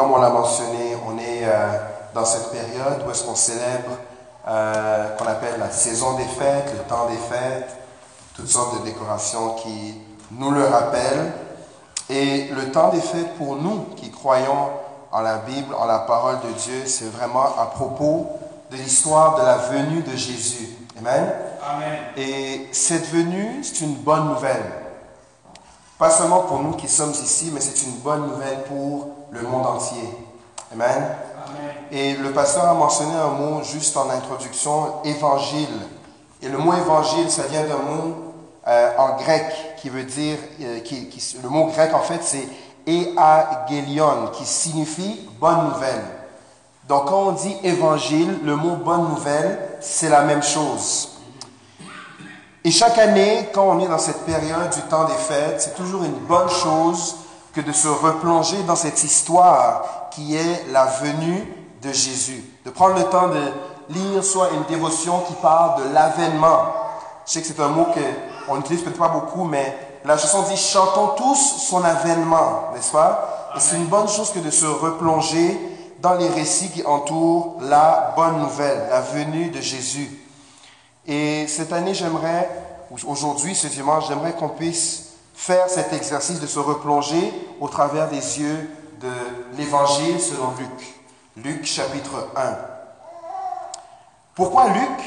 comme 0.00 0.12
on 0.12 0.18
l'a 0.18 0.30
mentionné, 0.30 0.96
on 1.06 1.18
est 1.18 1.44
euh, 1.44 1.72
dans 2.14 2.24
cette 2.24 2.50
période 2.50 3.04
où 3.06 3.10
est-ce 3.10 3.22
qu'on 3.22 3.34
célèbre, 3.34 3.98
euh, 4.48 5.14
qu'on 5.16 5.26
appelle 5.26 5.56
la 5.58 5.70
saison 5.70 6.14
des 6.14 6.24
fêtes, 6.24 6.72
le 6.72 6.84
temps 6.88 7.06
des 7.06 7.18
fêtes, 7.18 7.76
toutes 8.34 8.48
sortes 8.48 8.80
de 8.80 8.86
décorations 8.86 9.56
qui 9.56 10.00
nous 10.30 10.52
le 10.52 10.64
rappellent. 10.64 11.32
Et 12.08 12.48
le 12.48 12.72
temps 12.72 12.88
des 12.88 13.00
fêtes 13.02 13.36
pour 13.36 13.56
nous 13.56 13.88
qui 13.94 14.10
croyons 14.10 14.70
en 15.12 15.20
la 15.20 15.36
Bible, 15.36 15.74
en 15.74 15.84
la 15.84 15.98
parole 15.98 16.36
de 16.48 16.52
Dieu, 16.58 16.86
c'est 16.86 17.12
vraiment 17.12 17.44
à 17.60 17.66
propos 17.66 18.26
de 18.70 18.76
l'histoire 18.76 19.38
de 19.38 19.42
la 19.42 19.58
venue 19.58 20.00
de 20.00 20.16
Jésus. 20.16 20.78
Amen? 20.98 21.30
Amen. 21.68 21.98
Et 22.16 22.70
cette 22.72 23.06
venue, 23.10 23.62
c'est 23.62 23.84
une 23.84 23.96
bonne 23.96 24.28
nouvelle. 24.28 24.64
Pas 25.98 26.08
seulement 26.08 26.40
pour 26.44 26.60
nous 26.60 26.72
qui 26.72 26.88
sommes 26.88 27.10
ici, 27.10 27.50
mais 27.52 27.60
c'est 27.60 27.82
une 27.82 27.98
bonne 27.98 28.26
nouvelle 28.26 28.62
pour 28.62 29.19
le 29.30 29.42
monde 29.42 29.66
entier. 29.66 30.08
Amen. 30.72 30.88
Amen. 30.90 31.08
Et 31.90 32.14
le 32.14 32.30
pasteur 32.32 32.64
a 32.64 32.74
mentionné 32.74 33.14
un 33.14 33.28
mot 33.30 33.62
juste 33.62 33.96
en 33.96 34.08
introduction, 34.10 35.02
évangile. 35.04 35.68
Et 36.42 36.48
le 36.48 36.58
mot 36.58 36.72
évangile, 36.74 37.30
ça 37.30 37.42
vient 37.44 37.62
d'un 37.64 37.76
mot 37.78 38.14
euh, 38.68 38.90
en 38.98 39.16
grec 39.16 39.44
qui 39.78 39.88
veut 39.88 40.04
dire, 40.04 40.36
euh, 40.62 40.80
qui, 40.80 41.08
qui- 41.08 41.36
le 41.42 41.48
mot 41.48 41.66
grec 41.66 41.92
en 41.94 42.00
fait 42.00 42.20
c'est 42.22 42.46
eagelion, 42.86 44.28
qui 44.32 44.44
signifie 44.44 45.28
bonne 45.40 45.68
nouvelle. 45.70 46.02
Donc 46.88 47.06
quand 47.06 47.28
on 47.28 47.32
dit 47.32 47.56
évangile, 47.62 48.38
le 48.44 48.56
mot 48.56 48.76
bonne 48.76 49.08
nouvelle, 49.08 49.58
c'est 49.80 50.08
la 50.08 50.22
même 50.22 50.42
chose. 50.42 51.08
Et 52.64 52.70
chaque 52.70 52.98
année, 52.98 53.48
quand 53.54 53.64
on 53.68 53.80
est 53.80 53.88
dans 53.88 53.98
cette 53.98 54.24
période 54.26 54.70
du 54.74 54.82
temps 54.82 55.04
des 55.04 55.14
fêtes, 55.14 55.60
c'est 55.60 55.74
toujours 55.74 56.04
une 56.04 56.18
bonne 56.26 56.48
chose 56.50 57.16
que 57.52 57.60
de 57.60 57.72
se 57.72 57.88
replonger 57.88 58.62
dans 58.62 58.76
cette 58.76 59.02
histoire 59.02 60.08
qui 60.10 60.36
est 60.36 60.66
la 60.72 60.86
venue 60.86 61.52
de 61.82 61.92
Jésus. 61.92 62.44
De 62.64 62.70
prendre 62.70 62.96
le 62.96 63.04
temps 63.04 63.28
de 63.28 63.94
lire 63.94 64.24
soit 64.24 64.50
une 64.50 64.64
dévotion 64.64 65.20
qui 65.20 65.34
parle 65.34 65.82
de 65.82 65.94
l'avènement. 65.94 66.72
Je 67.26 67.32
sais 67.32 67.40
que 67.40 67.46
c'est 67.46 67.60
un 67.60 67.68
mot 67.68 67.86
qu'on 68.46 68.56
n'utilise 68.56 68.82
peut-être 68.82 68.98
pas 68.98 69.08
beaucoup, 69.08 69.44
mais 69.44 69.76
la 70.04 70.16
chanson 70.16 70.42
dit 70.42 70.56
Chantons 70.56 71.14
tous 71.16 71.66
son 71.68 71.84
avènement, 71.84 72.70
n'est-ce 72.74 72.92
pas? 72.92 73.52
Et 73.56 73.60
c'est 73.60 73.76
une 73.76 73.86
bonne 73.86 74.08
chose 74.08 74.30
que 74.30 74.38
de 74.38 74.50
se 74.50 74.66
replonger 74.66 75.58
dans 76.00 76.14
les 76.14 76.28
récits 76.28 76.70
qui 76.70 76.84
entourent 76.84 77.58
la 77.60 78.12
bonne 78.16 78.38
nouvelle, 78.40 78.86
la 78.90 79.00
venue 79.00 79.50
de 79.50 79.60
Jésus. 79.60 80.08
Et 81.06 81.46
cette 81.46 81.72
année, 81.72 81.94
j'aimerais, 81.94 82.48
ou 82.90 82.96
aujourd'hui, 83.10 83.54
ce 83.54 83.66
dimanche, 83.66 84.04
j'aimerais 84.08 84.32
qu'on 84.32 84.48
puisse 84.48 85.09
faire 85.40 85.70
cet 85.70 85.94
exercice 85.94 86.38
de 86.38 86.46
se 86.46 86.58
replonger 86.58 87.32
au 87.62 87.68
travers 87.68 88.08
des 88.08 88.40
yeux 88.40 88.70
de 89.00 89.08
l'Évangile 89.56 90.20
selon 90.20 90.50
Luc. 90.58 90.94
Luc 91.38 91.64
chapitre 91.64 92.28
1. 92.36 92.56
Pourquoi 94.34 94.68
Luc? 94.68 95.00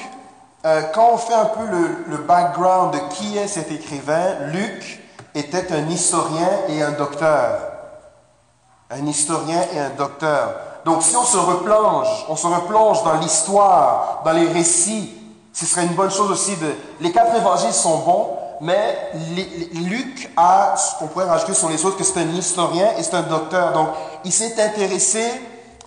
Euh, 0.65 0.81
Quand 0.91 1.11
on 1.13 1.17
fait 1.17 1.35
un 1.35 1.45
peu 1.45 1.65
le, 2.07 2.17
background 2.17 2.95
de 2.95 2.99
qui 3.13 3.37
est 3.37 3.47
cet 3.47 3.71
écrivain, 3.71 4.47
Luc 4.47 5.03
était 5.35 5.71
un 5.71 5.87
historien 5.87 6.49
et 6.67 6.81
un 6.81 6.93
docteur. 6.93 7.59
Un 8.89 9.05
historien 9.05 9.61
et 9.71 9.79
un 9.79 9.91
docteur. 9.91 10.55
Donc 10.83 11.03
si 11.03 11.15
on 11.15 11.25
se 11.25 11.37
replonge, 11.37 12.25
on 12.27 12.35
se 12.35 12.47
replonge 12.47 13.03
dans 13.03 13.19
l'histoire, 13.19 14.23
dans 14.25 14.31
les 14.31 14.47
récits, 14.47 15.13
ce 15.53 15.67
serait 15.67 15.85
une 15.85 15.93
bonne 15.93 16.11
chose 16.11 16.31
aussi 16.31 16.55
de... 16.55 16.73
Les 17.01 17.11
quatre 17.11 17.35
évangiles 17.35 17.71
sont 17.71 17.99
bons, 17.99 18.39
mais 18.63 19.11
Luc 19.73 20.31
a, 20.37 20.75
qu'on 20.97 21.07
pourrait 21.07 21.25
rajouter 21.25 21.53
sur 21.53 21.69
les 21.69 21.85
autres, 21.85 21.97
que 21.97 22.03
c'est 22.03 22.19
un 22.19 22.29
historien 22.29 22.87
et 22.97 23.03
c'est 23.03 23.15
un 23.15 23.23
docteur. 23.23 23.73
Donc 23.73 23.89
il 24.23 24.31
s'est 24.31 24.55
intéressé 24.61 25.23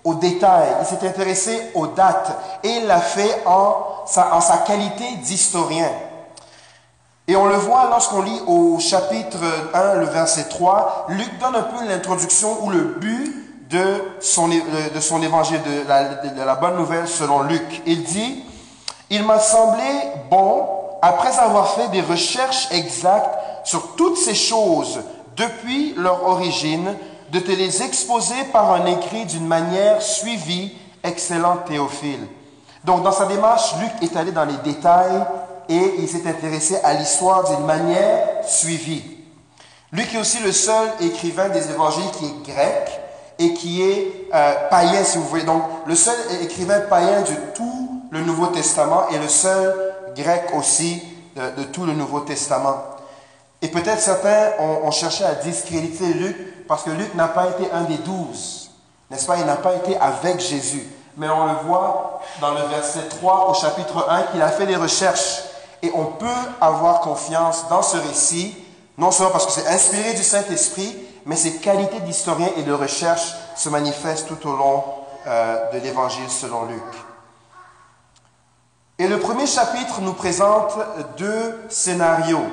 aux 0.05 0.15
détails, 0.15 0.69
il 0.81 0.87
s'est 0.87 1.07
intéressé 1.07 1.71
aux 1.75 1.87
dates 1.87 2.39
et 2.63 2.69
il 2.69 2.87
l'a 2.87 3.01
fait 3.01 3.43
en 3.47 4.05
sa, 4.07 4.59
qualité 4.67 5.05
d'historien. 5.23 5.91
Et 7.27 7.35
on 7.35 7.47
le 7.47 7.57
voit 7.57 7.89
lorsqu'on 7.91 8.23
lit 8.23 8.41
au 8.47 8.79
chapitre 8.79 9.39
1, 9.75 9.95
le 9.95 10.07
verset 10.07 10.45
3, 10.45 11.07
Luc 11.09 11.39
donne 11.41 11.57
un 11.57 11.63
peu 11.63 11.85
l'introduction 11.89 12.63
ou 12.65 12.71
le 12.71 12.83
but 13.01 13.69
de 13.71 14.03
son, 14.21 14.51
é- 14.53 14.63
de 14.95 15.01
son 15.01 15.21
évangile, 15.23 15.61
de 15.63 16.43
la 16.45 16.55
bonne 16.55 16.77
nouvelle 16.77 17.09
selon 17.09 17.43
Luc. 17.43 17.83
Il 17.87 18.05
dit, 18.05 18.45
Il 19.11 19.25
m'a 19.25 19.41
semblé 19.41 19.83
bon, 20.31 20.76
après 21.03 21.39
avoir 21.39 21.75
fait 21.75 21.89
des 21.89 22.01
recherches 22.01 22.69
exactes 22.71 23.39
sur 23.65 23.97
toutes 23.97 24.17
ces 24.17 24.35
choses 24.35 25.01
depuis 25.37 25.95
leur 25.97 26.27
origine, 26.27 26.95
de 27.31 27.41
te 27.41 27.51
les 27.51 27.83
exposer 27.83 28.35
par 28.53 28.73
un 28.73 28.87
écrit 28.87 29.27
d'une 29.27 29.47
manière 29.47 30.01
suivie, 30.01 30.73
excellent 31.03 31.59
Théophile. 31.67 32.27
Donc, 32.85 33.03
dans 33.03 33.13
sa 33.13 33.27
démarche, 33.27 33.75
Luc 33.81 33.91
est 34.03 34.17
allé 34.17 34.31
dans 34.31 34.45
les 34.45 34.57
détails 34.59 35.25
et 35.69 35.95
il 35.99 36.09
s'est 36.09 36.27
intéressé 36.29 36.77
à 36.85 36.95
l'histoire 36.95 37.49
d'une 37.49 37.67
manière 37.67 38.29
suivie. 38.47 39.03
Luc 39.93 40.15
est 40.15 40.19
aussi 40.19 40.39
le 40.39 40.53
seul 40.53 40.89
écrivain 41.01 41.49
des 41.49 41.71
évangiles 41.71 42.11
qui 42.19 42.27
est 42.27 42.53
grec 42.53 43.01
et 43.39 43.55
qui 43.55 43.83
est 43.83 44.29
euh, 44.33 44.69
païen, 44.71 45.03
si 45.05 45.19
vous 45.19 45.25
voulez. 45.25 45.43
Donc, 45.43 45.63
le 45.87 45.95
seul 45.95 46.15
écrivain 46.43 46.81
païen 46.81 47.21
de 47.23 47.55
tout 47.55 48.03
le 48.11 48.21
Nouveau 48.21 48.47
Testament 48.47 49.09
et 49.13 49.19
le 49.19 49.29
seul 49.29 49.86
grec 50.17 50.51
aussi 50.57 51.03
de, 51.37 51.65
tout 51.65 51.85
le 51.85 51.93
Nouveau 51.93 52.21
Testament. 52.21 52.83
Et 53.63 53.69
peut-être 53.69 54.01
certains 54.01 54.53
ont, 54.59 54.87
ont 54.87 54.91
cherché 54.91 55.25
à 55.25 55.35
discréditer 55.35 56.07
Luc 56.15 56.67
parce 56.67 56.83
que 56.83 56.91
Luc 56.91 57.15
n'a 57.15 57.29
pas 57.29 57.49
été 57.49 57.71
un 57.73 57.83
des 57.83 57.99
douze. 57.99 58.71
N'est-ce 59.11 59.27
pas? 59.27 59.37
Il 59.37 59.47
n'a 59.47 59.57
pas 59.57 59.75
été 59.75 59.97
avec 59.99 60.41
Jésus. 60.41 60.87
Mais 61.17 61.29
on 61.29 61.47
le 61.47 61.55
voit 61.67 62.21
dans 62.41 62.53
le 62.53 62.63
verset 62.69 63.09
3 63.09 63.49
au 63.51 63.55
chapitre 63.55 64.07
1 64.09 64.23
qu'il 64.25 64.43
a 64.43 64.49
fait 64.49 64.67
des 64.67 64.77
recherches. 64.77 65.43
Et 65.83 65.91
on 65.95 66.07
peut 66.07 66.27
avoir 66.61 67.01
confiance 67.01 67.67
dans 67.69 67.83
ce 67.83 67.97
récit, 67.97 68.57
non 68.99 69.11
seulement 69.11 69.33
parce 69.33 69.47
que 69.47 69.53
c'est 69.53 69.69
inspiré 69.69 70.15
du 70.15 70.23
Saint-Esprit, 70.23 70.97
mais 71.25 71.37
ses 71.37 71.57
qualités 71.57 72.01
d'historien 72.01 72.49
et 72.57 72.63
de 72.63 72.73
recherche 72.73 73.35
se 73.55 73.69
manifestent 73.69 74.29
tout 74.29 74.49
au 74.49 74.57
long 74.57 74.85
euh, 75.27 75.71
de 75.73 75.79
l'Évangile 75.79 76.31
selon 76.31 76.65
Luc. 76.65 76.83
Et 78.99 79.07
le 79.09 79.19
premier 79.19 79.47
chapitre 79.47 80.01
nous 80.01 80.15
présente 80.15 80.73
deux 81.19 81.67
scénarios, 81.69 82.47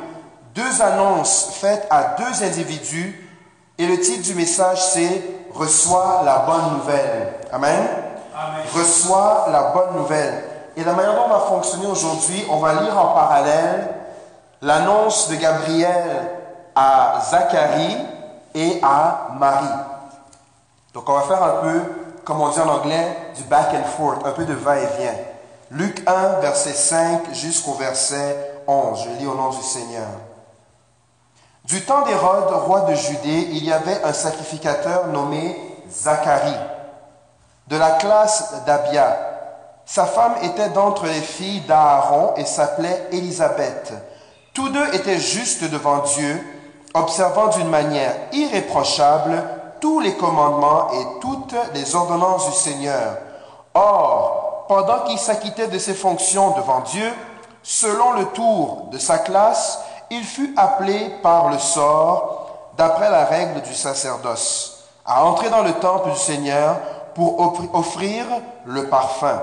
deux 0.54 0.82
annonces 0.82 1.52
faites 1.54 1.88
à 1.90 2.16
deux 2.18 2.44
individus. 2.44 3.30
Et 3.78 3.88
le 3.88 4.00
titre 4.00 4.24
du 4.24 4.36
message, 4.36 4.84
c'est 4.84 5.24
Reçois 5.54 6.24
la 6.26 6.40
bonne 6.40 6.80
nouvelle. 6.80 7.34
Amen. 7.52 7.88
Amen. 8.36 8.66
Reçois 8.76 9.48
la 9.52 9.72
bonne 9.72 9.96
nouvelle. 9.96 10.44
Et 10.76 10.84
la 10.84 10.94
manière 10.94 11.16
dont 11.16 11.26
on 11.28 11.30
va 11.30 11.40
fonctionner 11.42 11.86
aujourd'hui, 11.86 12.44
on 12.50 12.58
va 12.58 12.82
lire 12.82 12.98
en 12.98 13.14
parallèle 13.14 13.90
l'annonce 14.62 15.30
de 15.30 15.36
Gabriel 15.36 16.32
à 16.76 17.22
Zacharie 17.30 17.98
et 18.56 18.80
à 18.82 19.30
Marie. 19.40 19.80
Donc 20.94 21.08
on 21.08 21.14
va 21.14 21.22
faire 21.22 21.44
un 21.44 21.62
peu, 21.62 21.82
comme 22.26 22.42
on 22.42 22.50
dit 22.50 22.60
en 22.60 22.70
anglais, 22.70 23.18
du 23.38 23.44
back 23.44 23.68
and 23.74 23.88
forth, 23.96 24.26
un 24.26 24.32
peu 24.32 24.46
de 24.46 24.54
va-et-vient. 24.54 25.14
Luc 25.74 26.04
1, 26.08 26.40
verset 26.42 26.74
5 26.74 27.34
jusqu'au 27.34 27.74
verset 27.74 28.62
11. 28.68 29.06
Je 29.06 29.20
lis 29.20 29.26
au 29.26 29.34
nom 29.34 29.50
du 29.50 29.64
Seigneur. 29.64 30.08
Du 31.66 31.84
temps 31.84 32.04
d'Hérode, 32.04 32.54
roi 32.66 32.82
de 32.82 32.94
Judée, 32.94 33.48
il 33.52 33.66
y 33.66 33.72
avait 33.72 34.04
un 34.04 34.14
sacrificateur 34.14 35.08
nommé 35.08 35.58
Zacharie, 35.90 36.60
de 37.70 37.78
la 37.78 37.92
classe 37.92 38.54
d'Abia. 38.68 39.18
Sa 39.86 40.06
femme 40.06 40.36
était 40.44 40.70
d'entre 40.70 41.06
les 41.08 41.22
filles 41.22 41.62
d'Aaron 41.62 42.36
et 42.38 42.46
s'appelait 42.46 43.08
Élisabeth. 43.12 43.94
Tous 44.54 44.70
deux 44.70 44.94
étaient 44.94 45.20
justes 45.20 45.68
devant 45.72 46.00
Dieu, 46.00 46.40
observant 46.94 47.48
d'une 47.48 47.70
manière 47.70 48.14
irréprochable 48.32 49.44
tous 49.82 50.00
les 50.02 50.14
commandements 50.18 50.92
et 50.92 51.20
toutes 51.20 51.56
les 51.74 51.96
ordonnances 51.96 52.46
du 52.46 52.56
Seigneur. 52.56 53.18
Or, 53.74 54.43
pendant 54.68 55.02
qu'il 55.02 55.20
s'acquittait 55.20 55.68
de 55.68 55.78
ses 55.78 55.94
fonctions 55.94 56.52
devant 56.52 56.82
Dieu, 56.82 57.12
selon 57.62 58.14
le 58.14 58.26
tour 58.28 58.88
de 58.92 58.98
sa 58.98 59.18
classe, 59.18 59.80
il 60.10 60.24
fut 60.24 60.54
appelé 60.58 61.10
par 61.22 61.50
le 61.50 61.58
sort, 61.58 62.72
d'après 62.78 63.10
la 63.10 63.26
règle 63.26 63.62
du 63.62 63.74
sacerdoce, 63.74 64.90
à 65.06 65.24
entrer 65.26 65.50
dans 65.50 65.62
le 65.62 65.74
temple 65.74 66.12
du 66.12 66.18
Seigneur 66.18 66.78
pour 67.14 67.40
offri- 67.40 67.70
offrir 67.74 68.26
le 68.66 68.90
parfum. 68.90 69.42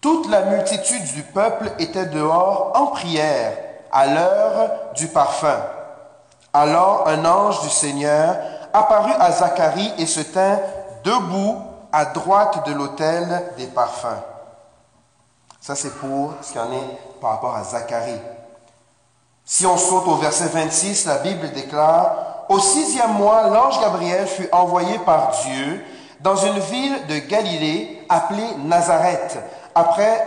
Toute 0.00 0.28
la 0.30 0.42
multitude 0.42 1.04
du 1.14 1.22
peuple 1.22 1.72
était 1.78 2.06
dehors 2.06 2.72
en 2.74 2.86
prière 2.86 3.56
à 3.90 4.06
l'heure 4.06 4.70
du 4.94 5.08
parfum. 5.08 5.58
Alors 6.52 7.08
un 7.08 7.24
ange 7.24 7.60
du 7.62 7.70
Seigneur 7.70 8.36
apparut 8.72 9.14
à 9.18 9.32
Zacharie 9.32 9.92
et 9.98 10.06
se 10.06 10.20
tint 10.20 10.58
debout 11.02 11.56
à 11.96 12.04
droite 12.04 12.66
de 12.66 12.74
l'autel 12.74 13.42
des 13.56 13.68
parfums. 13.68 14.20
Ça, 15.62 15.74
c'est 15.74 15.94
pour 15.98 16.34
ce 16.42 16.52
qu'il 16.52 16.60
en 16.60 16.70
est 16.70 16.98
par 17.22 17.30
rapport 17.30 17.56
à 17.56 17.64
Zacharie. 17.64 18.20
Si 19.46 19.64
on 19.64 19.78
saute 19.78 20.06
au 20.06 20.16
verset 20.16 20.48
26, 20.48 21.06
la 21.06 21.16
Bible 21.18 21.50
déclare 21.52 22.44
Au 22.50 22.58
sixième 22.58 23.14
mois, 23.14 23.48
l'ange 23.48 23.80
Gabriel 23.80 24.26
fut 24.26 24.46
envoyé 24.52 24.98
par 24.98 25.30
Dieu 25.46 25.82
dans 26.20 26.36
une 26.36 26.58
ville 26.58 27.06
de 27.06 27.16
Galilée 27.16 28.04
appelée 28.10 28.56
Nazareth, 28.58 29.38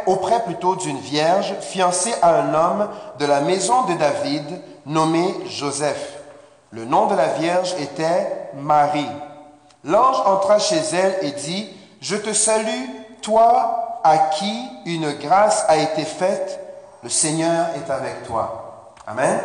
auprès 0.08 0.44
plutôt 0.46 0.76
d'une 0.76 0.98
vierge 0.98 1.54
fiancée 1.62 2.16
à 2.24 2.34
un 2.34 2.54
homme 2.56 2.90
de 3.20 3.28
la 3.28 3.42
maison 3.42 3.84
de 3.84 3.94
David 3.94 4.60
nommé 4.88 5.36
Joseph. 5.46 6.16
Le 6.72 6.86
nom 6.86 7.06
de 7.06 7.16
la 7.16 7.28
vierge 7.28 7.76
était 7.80 8.50
Marie. 8.56 9.06
L'ange 9.84 10.22
entra 10.26 10.60
chez 10.60 10.82
elle 10.94 11.18
et 11.22 11.32
dit, 11.32 11.70
Je 12.02 12.16
te 12.16 12.34
salue, 12.34 12.86
toi 13.22 14.02
à 14.04 14.18
qui 14.18 14.70
une 14.86 15.12
grâce 15.14 15.66
a 15.68 15.78
été 15.78 16.04
faite, 16.04 16.60
le 17.04 17.10
Seigneur 17.10 17.68
est 17.76 17.92
avec 17.92 18.24
toi. 18.24 18.94
Amen. 19.08 19.40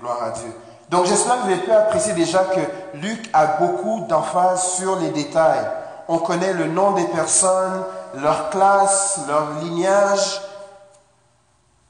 Gloire 0.00 0.22
à 0.24 0.30
Dieu. 0.30 0.60
Donc 0.88 1.06
j'espère 1.06 1.36
que 1.36 1.40
vous 1.46 1.52
avez 1.52 1.60
pu 1.62 1.72
apprécier 1.72 2.12
déjà 2.12 2.44
que 2.44 2.60
Luc 2.98 3.28
a 3.32 3.46
beaucoup 3.58 4.04
d'emphase 4.08 4.74
sur 4.76 4.96
les 5.00 5.10
détails. 5.10 5.66
On 6.08 6.18
connaît 6.18 6.52
le 6.52 6.66
nom 6.66 6.92
des 6.92 7.06
personnes, 7.06 7.82
leur 8.14 8.50
classe, 8.50 9.20
leur 9.26 9.62
lignage. 9.62 10.42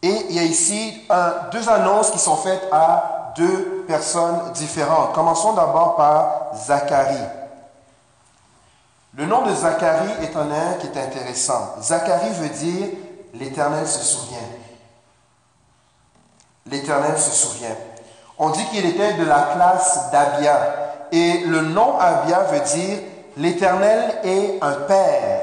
Et 0.02 0.26
il 0.28 0.36
y 0.36 0.38
a 0.38 0.44
ici 0.44 1.02
deux 1.50 1.68
annonces 1.68 2.10
qui 2.10 2.18
sont 2.18 2.36
faites 2.36 2.68
à 2.70 3.32
deux 3.36 3.84
personnes 3.88 4.52
différentes. 4.52 5.12
Commençons 5.12 5.54
d'abord 5.54 5.96
par 5.96 6.54
Zacharie. 6.54 7.43
Le 9.16 9.26
nom 9.26 9.42
de 9.42 9.54
Zacharie 9.54 10.10
est 10.22 10.34
un 10.36 10.44
nom 10.44 10.76
qui 10.80 10.88
est 10.88 11.00
intéressant. 11.00 11.76
Zacharie 11.80 12.32
veut 12.32 12.48
dire 12.48 12.88
l'Éternel 13.34 13.86
se 13.86 14.00
souvient. 14.00 14.38
L'Éternel 16.66 17.16
se 17.18 17.30
souvient. 17.30 17.76
On 18.38 18.50
dit 18.50 18.64
qu'il 18.66 18.84
était 18.86 19.14
de 19.14 19.24
la 19.24 19.50
classe 19.54 20.10
d'Abia. 20.10 21.06
Et 21.12 21.44
le 21.46 21.60
nom 21.60 21.98
Abia 21.98 22.40
veut 22.44 22.60
dire 22.60 22.98
l'Éternel 23.36 24.18
est 24.24 24.58
un 24.60 24.72
père. 24.72 25.40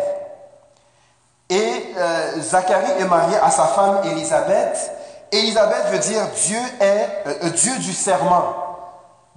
Et 1.50 1.94
euh, 1.98 2.42
Zacharie 2.42 3.00
est 3.00 3.08
marié 3.08 3.38
à 3.38 3.52
sa 3.52 3.68
femme 3.68 4.02
Élisabeth. 4.04 4.92
Élisabeth 5.32 5.86
veut 5.92 6.00
dire 6.00 6.24
Dieu 6.46 6.60
est 6.82 7.08
euh, 7.28 7.50
Dieu 7.52 7.78
du 7.78 7.94
serment. 7.94 8.71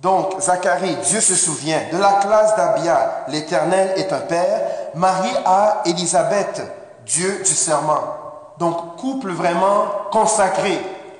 Donc 0.04 0.38
Zacharie, 0.38 0.96
Dieu 0.96 1.18
se 1.18 1.34
souvient. 1.34 1.80
De 1.90 1.96
la 1.96 2.12
classe 2.20 2.54
d'Abia, 2.56 3.24
l'Éternel 3.28 3.94
est 3.96 4.12
un 4.12 4.20
père. 4.20 4.60
Marié 4.94 5.32
à 5.46 5.80
Élisabeth, 5.86 6.60
Dieu 7.06 7.38
du 7.38 7.54
serment. 7.54 8.02
Donc 8.58 8.96
couple 8.96 9.30
vraiment 9.30 9.86
consacré 10.12 10.78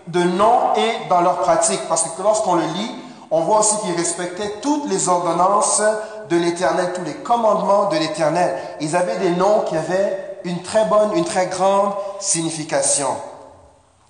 de 0.09 0.23
nom 0.23 0.75
et 0.77 1.09
dans 1.09 1.23
leur 1.23 1.39
pratique. 1.39 1.81
Parce 1.89 2.03
que 2.03 2.23
lorsqu'on 2.23 2.57
le 2.57 2.67
lit, 2.75 2.91
on 3.31 3.41
voit 3.41 3.61
aussi 3.61 3.75
qu'ils 3.79 3.97
respectaient 3.97 4.57
toutes 4.61 4.87
les 4.91 5.09
ordonnances 5.09 5.81
de 6.29 6.37
l'Éternel, 6.37 6.93
tous 6.95 7.05
les 7.05 7.15
commandements 7.15 7.87
de 7.87 7.97
l'Éternel. 7.97 8.55
Ils 8.81 8.95
avaient 8.95 9.17
des 9.17 9.31
noms 9.31 9.61
qui 9.67 9.79
avaient 9.79 10.41
une 10.45 10.61
très 10.61 10.85
bonne, 10.85 11.17
une 11.17 11.25
très 11.25 11.47
grande 11.47 11.95
signification. 12.21 13.09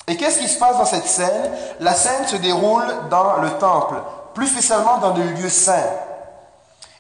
Et 0.09 0.17
qu'est-ce 0.17 0.41
qui 0.41 0.49
se 0.49 0.59
passe 0.59 0.79
dans 0.79 0.85
cette 0.85 1.06
scène? 1.06 1.53
La 1.79 1.94
scène 1.94 2.26
se 2.26 2.35
déroule 2.37 2.82
dans 3.09 3.37
le 3.41 3.50
temple, 3.50 3.94
plus 4.34 4.48
spécialement 4.48 4.98
dans 4.98 5.14
le 5.14 5.22
lieu 5.22 5.48
saint. 5.48 5.90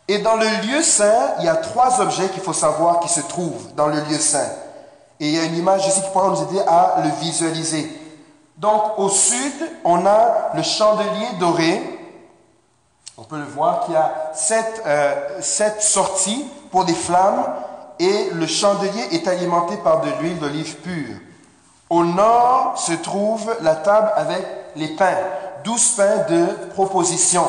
Et 0.06 0.18
dans 0.18 0.36
le 0.36 0.46
lieu 0.66 0.82
saint, 0.82 1.34
il 1.38 1.46
y 1.46 1.48
a 1.48 1.56
trois 1.56 2.00
objets 2.00 2.28
qu'il 2.28 2.42
faut 2.42 2.52
savoir 2.52 3.00
qui 3.00 3.08
se 3.08 3.20
trouvent 3.20 3.74
dans 3.74 3.86
le 3.86 4.00
lieu 4.00 4.18
saint. 4.18 4.48
Et 5.20 5.28
il 5.28 5.34
y 5.34 5.38
a 5.38 5.44
une 5.44 5.56
image 5.56 5.86
ici 5.86 6.02
qui 6.02 6.10
pourra 6.10 6.28
nous 6.28 6.42
aider 6.42 6.60
à 6.66 6.96
le 7.02 7.10
visualiser. 7.20 7.90
Donc 8.56 8.98
au 8.98 9.08
sud, 9.08 9.52
on 9.84 10.04
a 10.06 10.52
le 10.54 10.62
chandelier 10.62 11.26
doré. 11.40 11.82
On 13.16 13.22
peut 13.22 13.38
le 13.38 13.44
voir 13.44 13.84
qu'il 13.84 13.94
y 13.94 13.96
a 13.96 14.32
sept, 14.34 14.82
euh, 14.86 15.40
sept 15.40 15.80
sorties 15.80 16.44
pour 16.70 16.84
des 16.84 16.94
flammes 16.94 17.44
et 17.98 18.30
le 18.32 18.46
chandelier 18.46 19.08
est 19.12 19.28
alimenté 19.28 19.76
par 19.78 20.00
de 20.00 20.08
l'huile 20.20 20.38
d'olive 20.38 20.76
pure. 20.78 21.16
Au 21.90 22.04
nord 22.04 22.74
se 22.76 22.92
trouve 22.92 23.54
la 23.60 23.76
table 23.76 24.10
avec 24.16 24.44
les 24.74 24.88
pains, 24.88 25.16
douze 25.64 25.94
pains 25.96 26.24
de 26.28 26.46
proposition. 26.74 27.44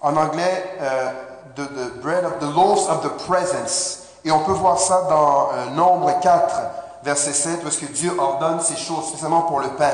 En 0.00 0.16
anglais, 0.16 0.76
euh, 0.80 1.10
the, 1.56 2.00
bread 2.00 2.24
of 2.24 2.38
the 2.38 2.54
loaves 2.54 2.88
of 2.88 3.02
the 3.02 3.24
presence. 3.26 4.00
Et 4.24 4.30
on 4.30 4.40
peut 4.40 4.52
voir 4.52 4.78
ça 4.78 5.06
dans 5.08 5.50
euh, 5.52 5.70
Nombre 5.70 6.18
4, 6.20 6.54
verset 7.02 7.32
7, 7.32 7.62
parce 7.62 7.76
que 7.76 7.86
Dieu 7.86 8.12
ordonne 8.18 8.60
ces 8.60 8.76
choses, 8.76 9.08
spécialement 9.08 9.42
pour 9.42 9.60
le 9.60 9.68
pain. 9.70 9.92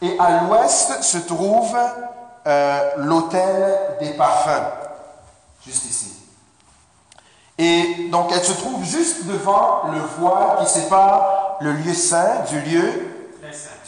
Et 0.00 0.16
à 0.18 0.42
l'ouest 0.42 1.02
se 1.02 1.18
trouve 1.18 1.76
euh, 2.46 2.90
l'autel 2.96 3.96
des 4.00 4.10
parfums, 4.14 4.64
juste 5.64 5.84
ici. 5.84 6.12
Et 7.58 8.08
donc 8.10 8.30
elle 8.32 8.42
se 8.42 8.52
trouve 8.52 8.82
juste 8.82 9.26
devant 9.26 9.82
le 9.92 10.00
voile 10.18 10.58
qui 10.60 10.66
sépare 10.66 11.58
le 11.60 11.72
lieu 11.72 11.94
saint 11.94 12.40
du 12.48 12.60
lieu 12.60 13.08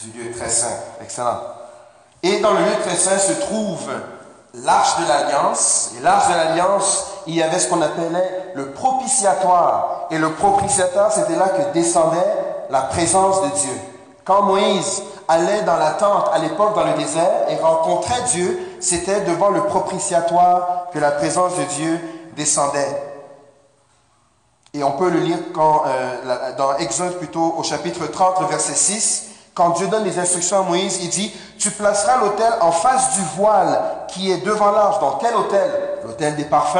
du 0.01 0.11
lieu 0.11 0.31
très 0.31 0.49
saint. 0.49 0.77
Excellent. 1.01 1.41
Et 2.25 2.39
dans 2.39 2.53
le 2.53 2.59
lieu 2.59 2.81
très 2.83 2.95
saint 2.95 3.19
se 3.19 3.33
trouve 3.33 3.87
l'arche 4.55 4.99
de 4.99 5.07
l'alliance. 5.07 5.91
Et 5.95 6.01
l'arche 6.01 6.27
de 6.27 6.33
l'alliance, 6.33 7.05
il 7.27 7.35
y 7.35 7.43
avait 7.43 7.59
ce 7.59 7.69
qu'on 7.69 7.83
appelait 7.83 8.51
le 8.55 8.71
propitiatoire. 8.71 10.07
Et 10.09 10.17
le 10.17 10.31
propitiatoire, 10.31 11.11
c'était 11.11 11.35
là 11.35 11.49
que 11.49 11.71
descendait 11.71 12.33
la 12.71 12.81
présence 12.81 13.43
de 13.43 13.49
Dieu. 13.49 13.79
Quand 14.23 14.41
Moïse 14.41 15.03
allait 15.27 15.61
dans 15.61 15.75
la 15.77 15.91
tente 15.91 16.31
à 16.33 16.39
l'époque 16.39 16.73
dans 16.73 16.85
le 16.85 16.93
désert 16.93 17.45
et 17.47 17.57
rencontrait 17.57 18.23
Dieu, 18.31 18.59
c'était 18.79 19.21
devant 19.21 19.49
le 19.49 19.61
propitiatoire 19.61 20.87
que 20.91 20.97
la 20.97 21.11
présence 21.11 21.55
de 21.57 21.63
Dieu 21.75 21.99
descendait. 22.35 23.03
Et 24.73 24.83
on 24.83 24.93
peut 24.93 25.11
le 25.11 25.19
lire 25.19 25.37
euh, 25.55 26.55
dans 26.57 26.75
Exode 26.77 27.19
plutôt 27.19 27.53
au 27.55 27.61
chapitre 27.61 28.07
30, 28.07 28.41
le 28.41 28.47
verset 28.47 28.73
6. 28.73 29.34
Quand 29.55 29.69
Dieu 29.69 29.87
donne 29.87 30.03
les 30.03 30.19
instructions 30.19 30.59
à 30.59 30.63
Moïse, 30.63 30.99
il 31.01 31.09
dit, 31.09 31.33
tu 31.57 31.71
placeras 31.71 32.17
l'autel 32.17 32.53
en 32.59 32.71
face 32.71 33.13
du 33.13 33.21
voile 33.37 33.81
qui 34.09 34.29
est 34.29 34.45
devant 34.45 34.71
l'arche. 34.71 34.99
Dans 34.99 35.13
quel 35.13 35.33
autel? 35.33 35.99
L'autel 36.03 36.35
des 36.35 36.43
parfums. 36.43 36.77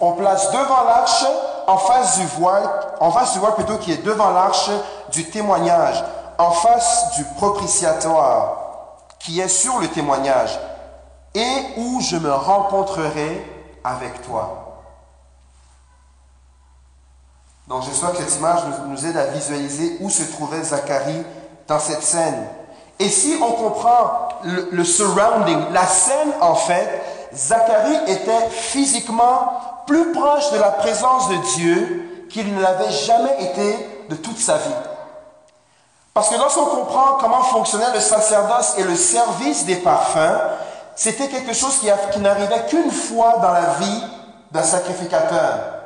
On 0.00 0.12
place 0.12 0.50
devant 0.50 0.84
l'arche, 0.84 1.24
en 1.66 1.76
face 1.76 2.18
du 2.18 2.26
voile, 2.38 2.68
en 3.00 3.10
face 3.10 3.34
du 3.34 3.38
voile 3.38 3.54
plutôt 3.54 3.76
qui 3.76 3.92
est 3.92 4.02
devant 4.02 4.30
l'arche 4.30 4.70
du 5.12 5.28
témoignage, 5.28 6.02
en 6.38 6.50
face 6.50 7.16
du 7.16 7.24
propitiatoire 7.36 8.56
qui 9.18 9.38
est 9.38 9.48
sur 9.48 9.78
le 9.78 9.88
témoignage 9.88 10.58
et 11.34 11.66
où 11.76 12.00
je 12.00 12.16
me 12.16 12.32
rencontrerai 12.32 13.46
avec 13.84 14.22
toi. 14.22 14.70
Donc 17.68 17.84
j'espère 17.84 18.12
que 18.12 18.18
cette 18.18 18.36
image 18.36 18.60
nous, 18.88 19.06
aide 19.06 19.16
à 19.16 19.26
visualiser 19.26 19.98
où 20.00 20.10
se 20.10 20.24
trouvait 20.24 20.62
Zacharie 20.62 21.22
dans 21.70 21.78
cette 21.78 22.02
scène. 22.02 22.48
Et 22.98 23.08
si 23.08 23.38
on 23.40 23.52
comprend 23.52 24.28
le, 24.42 24.84
surrounding, 24.84 25.72
la 25.72 25.86
scène 25.86 26.32
en 26.40 26.56
fait, 26.56 27.00
Zacharie 27.32 27.96
était 28.08 28.50
physiquement 28.50 29.52
plus 29.86 30.12
proche 30.12 30.50
de 30.50 30.58
la 30.58 30.72
présence 30.72 31.28
de 31.28 31.36
Dieu 31.54 32.26
qu'il 32.28 32.52
ne 32.54 32.60
l'avait 32.60 32.90
jamais 32.90 33.36
été 33.44 33.88
de 34.10 34.16
toute 34.16 34.38
sa 34.38 34.56
vie. 34.56 34.74
Parce 36.12 36.28
que 36.28 36.34
lorsqu'on 36.34 36.66
comprend 36.66 37.18
comment 37.20 37.42
fonctionnait 37.44 37.94
le 37.94 38.00
sacerdoce 38.00 38.74
et 38.76 38.82
le 38.82 38.96
service 38.96 39.64
des 39.64 39.76
parfums, 39.76 40.40
c'était 40.96 41.28
quelque 41.28 41.54
chose 41.54 41.78
qui, 41.78 41.88
qui 42.12 42.18
n'arrivait 42.18 42.66
qu'une 42.68 42.90
fois 42.90 43.38
dans 43.40 43.52
la 43.52 43.74
vie 43.78 44.02
d'un 44.50 44.64
sacrificateur. 44.64 45.79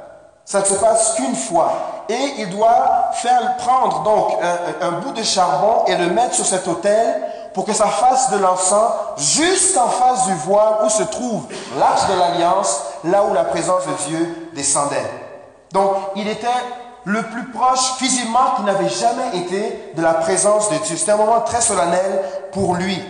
Ça 0.45 0.61
ne 0.61 0.65
se 0.65 0.75
passe 0.75 1.15
qu'une 1.15 1.35
fois. 1.35 1.73
Et 2.09 2.35
il 2.39 2.51
doit 2.51 3.11
faire 3.15 3.57
prendre 3.57 4.03
donc 4.03 4.39
un, 4.81 4.93
bout 5.01 5.13
de 5.13 5.23
charbon 5.23 5.85
et 5.87 5.97
le 5.97 6.09
mettre 6.11 6.35
sur 6.35 6.45
cet 6.45 6.69
autel 6.69 7.23
pour 7.55 7.65
que 7.65 7.73
ça 7.73 7.87
fasse 7.87 8.31
de 8.31 8.39
l'encens 8.39 8.93
juste 9.17 9.77
en 9.79 9.89
face 9.89 10.27
du 10.27 10.35
voile 10.35 10.75
où 10.85 10.91
se 10.91 11.05
trouve 11.05 11.47
l'arche 11.79 12.07
de 12.09 12.19
l'alliance, 12.19 12.83
là 13.05 13.25
où 13.25 13.33
la 13.33 13.45
présence 13.45 13.87
de 13.87 14.09
Dieu 14.09 14.51
descendait. 14.55 15.11
Donc 15.73 15.93
il 16.17 16.29
était 16.29 16.47
le 17.05 17.23
plus 17.23 17.49
proche 17.51 17.95
physiquement 17.99 18.55
qu'il 18.57 18.65
n'avait 18.65 18.89
jamais 18.89 19.39
été 19.39 19.93
de 19.95 20.03
la 20.03 20.15
présence 20.15 20.71
de 20.71 20.77
Dieu. 20.79 20.97
C'était 20.97 21.13
un 21.13 21.17
moment 21.17 21.41
très 21.41 21.61
solennel 21.61 22.23
pour 22.53 22.75
lui. 22.75 23.03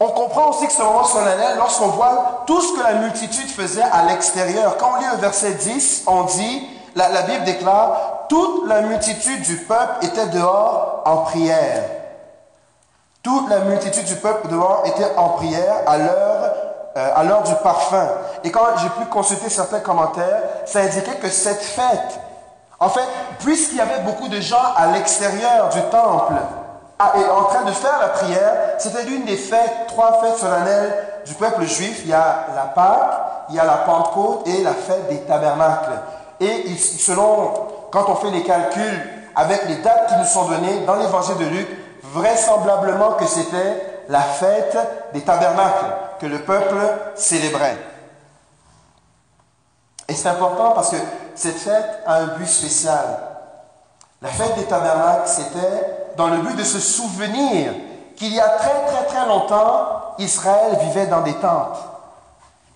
On 0.00 0.08
comprend 0.08 0.50
aussi 0.50 0.66
que 0.66 0.80
un 0.80 0.84
moment 0.84 1.04
solennel 1.04 1.56
lorsqu'on 1.56 1.88
voit 1.88 2.42
tout 2.46 2.60
ce 2.60 2.72
que 2.74 2.82
la 2.82 2.94
multitude 2.94 3.48
faisait 3.48 3.82
à 3.82 4.04
l'extérieur. 4.04 4.76
Quand 4.76 4.94
on 4.96 5.00
lit 5.00 5.06
le 5.12 5.18
verset 5.18 5.52
10, 5.52 6.04
on 6.06 6.24
dit, 6.24 6.68
la, 6.96 7.22
Bible 7.22 7.44
déclare, 7.44 8.26
toute 8.28 8.66
la 8.66 8.82
multitude 8.82 9.42
du 9.42 9.56
peuple 9.58 10.04
était 10.04 10.26
dehors 10.26 11.02
en 11.04 11.18
prière. 11.18 11.84
Toute 13.22 13.48
la 13.48 13.60
multitude 13.60 14.04
du 14.04 14.16
peuple 14.16 14.48
dehors 14.48 14.82
était 14.84 15.16
en 15.16 15.30
prière 15.30 15.76
à 15.86 15.98
l'heure 15.98 16.54
euh, 16.96 17.10
à 17.16 17.24
l'heure 17.24 17.42
du 17.42 17.54
parfum. 17.56 18.06
Et 18.44 18.52
quand 18.52 18.64
j'ai 18.76 18.88
pu 18.90 19.06
consulter 19.06 19.48
certains 19.48 19.80
commentaires, 19.80 20.42
ça 20.64 20.78
indiquait 20.78 21.16
que 21.16 21.28
cette 21.28 21.62
fête, 21.62 22.20
en 22.78 22.88
fait, 22.88 23.08
puisqu'il 23.40 23.78
y 23.78 23.80
avait 23.80 24.02
beaucoup 24.02 24.28
de 24.28 24.40
gens 24.40 24.62
à 24.76 24.86
l'extérieur 24.92 25.70
du 25.70 25.80
temple, 25.90 26.34
est 27.00 27.28
en 27.28 27.44
train 27.44 27.62
de 27.62 27.72
faire 27.72 27.98
la 28.00 28.08
prière. 28.08 28.52
C'était 28.78 29.02
l'une 29.04 29.24
des 29.24 29.36
fêtes, 29.36 29.86
trois 29.88 30.20
fêtes 30.20 30.36
solennelles 30.36 30.94
du 31.26 31.34
peuple 31.34 31.64
juif. 31.64 32.02
Il 32.04 32.10
y 32.10 32.14
a 32.14 32.46
la 32.54 32.62
Pâque, 32.62 33.20
il 33.50 33.56
y 33.56 33.58
a 33.58 33.64
la 33.64 33.78
Pentecôte 33.78 34.46
et 34.46 34.62
la 34.62 34.72
fête 34.72 35.08
des 35.08 35.20
tabernacles. 35.20 35.92
Et 36.40 36.76
selon, 36.76 37.52
quand 37.90 38.08
on 38.08 38.16
fait 38.16 38.30
les 38.30 38.42
calculs 38.42 39.02
avec 39.36 39.66
les 39.66 39.76
dates 39.76 40.08
qui 40.08 40.16
nous 40.16 40.24
sont 40.24 40.48
données 40.48 40.80
dans 40.86 40.94
l'évangile 40.94 41.36
de 41.38 41.46
Luc, 41.46 41.68
vraisemblablement 42.12 43.12
que 43.12 43.26
c'était 43.26 44.04
la 44.08 44.20
fête 44.20 44.76
des 45.12 45.22
tabernacles 45.22 45.86
que 46.20 46.26
le 46.26 46.40
peuple 46.40 46.76
célébrait. 47.16 47.76
Et 50.08 50.14
c'est 50.14 50.28
important 50.28 50.72
parce 50.72 50.90
que 50.90 50.96
cette 51.34 51.56
fête 51.56 52.02
a 52.06 52.16
un 52.16 52.26
but 52.26 52.46
spécial. 52.46 53.04
La 54.20 54.28
fête 54.28 54.54
des 54.56 54.64
tabernacles, 54.64 55.28
c'était 55.28 56.03
dans 56.16 56.28
le 56.28 56.38
but 56.38 56.56
de 56.56 56.64
se 56.64 56.78
souvenir 56.78 57.72
qu'il 58.16 58.32
y 58.32 58.40
a 58.40 58.48
très 58.48 58.86
très 58.86 59.04
très 59.06 59.26
longtemps, 59.26 60.14
Israël 60.18 60.78
vivait 60.82 61.06
dans 61.06 61.22
des 61.22 61.34
tentes. 61.34 61.78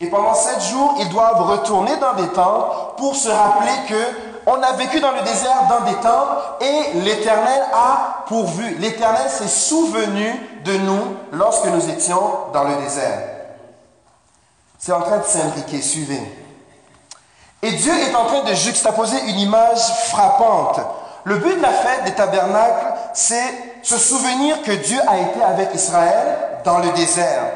Et 0.01 0.09
pendant 0.09 0.35
sept 0.35 0.63
jours, 0.63 0.95
ils 1.01 1.09
doivent 1.09 1.43
retourner 1.43 1.97
dans 1.97 2.15
des 2.15 2.29
tentes 2.29 2.97
pour 2.97 3.17
se 3.17 3.29
rappeler 3.29 3.73
que 3.89 4.29
on 4.47 4.63
a 4.63 4.73
vécu 4.73 5.01
dans 5.01 5.13
le 5.13 5.21
désert 5.23 5.65
dans 5.69 5.85
des 5.85 5.97
tentes 5.97 6.63
et 6.63 6.99
l'Éternel 7.01 7.63
a 7.73 8.25
pourvu. 8.27 8.77
L'Éternel 8.79 9.29
s'est 9.29 9.47
souvenu 9.47 10.33
de 10.65 10.73
nous 10.79 11.17
lorsque 11.33 11.67
nous 11.67 11.89
étions 11.91 12.33
dans 12.53 12.65
le 12.65 12.77
désert. 12.77 13.29
C'est 14.79 14.93
en 14.93 15.01
train 15.01 15.19
de 15.19 15.25
s'imbriquer, 15.25 15.83
suivez. 15.83 16.23
Et 17.61 17.73
Dieu 17.73 17.93
est 17.93 18.15
en 18.15 18.25
train 18.25 18.45
de 18.45 18.55
juxtaposer 18.55 19.19
une 19.29 19.41
image 19.41 19.81
frappante. 20.07 20.81
Le 21.25 21.37
but 21.37 21.57
de 21.57 21.63
la 21.63 21.73
fête 21.73 22.05
des 22.05 22.15
tabernacles, 22.15 22.95
c'est 23.13 23.81
se 23.83 23.99
souvenir 23.99 24.63
que 24.63 24.73
Dieu 24.73 25.01
a 25.07 25.19
été 25.19 25.43
avec 25.43 25.75
Israël 25.75 26.39
dans 26.65 26.79
le 26.79 26.91
désert. 26.93 27.53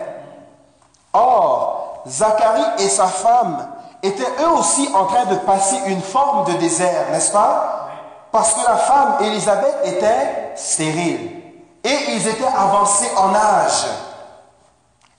Or, 1.12 2.02
Zacharie 2.06 2.84
et 2.84 2.88
sa 2.88 3.06
femme 3.06 3.68
étaient 4.02 4.22
eux 4.40 4.58
aussi 4.58 4.88
en 4.94 5.06
train 5.06 5.26
de 5.26 5.36
passer 5.36 5.76
une 5.86 6.02
forme 6.02 6.52
de 6.52 6.58
désert, 6.58 7.10
n'est-ce 7.12 7.32
pas? 7.32 7.88
Parce 8.32 8.54
que 8.54 8.64
la 8.66 8.76
femme 8.76 9.16
Élisabeth 9.20 9.76
était 9.84 10.52
stérile 10.56 11.30
et 11.84 11.96
ils 12.08 12.26
étaient 12.26 12.44
avancés 12.44 13.10
en 13.16 13.34
âge. 13.34 13.86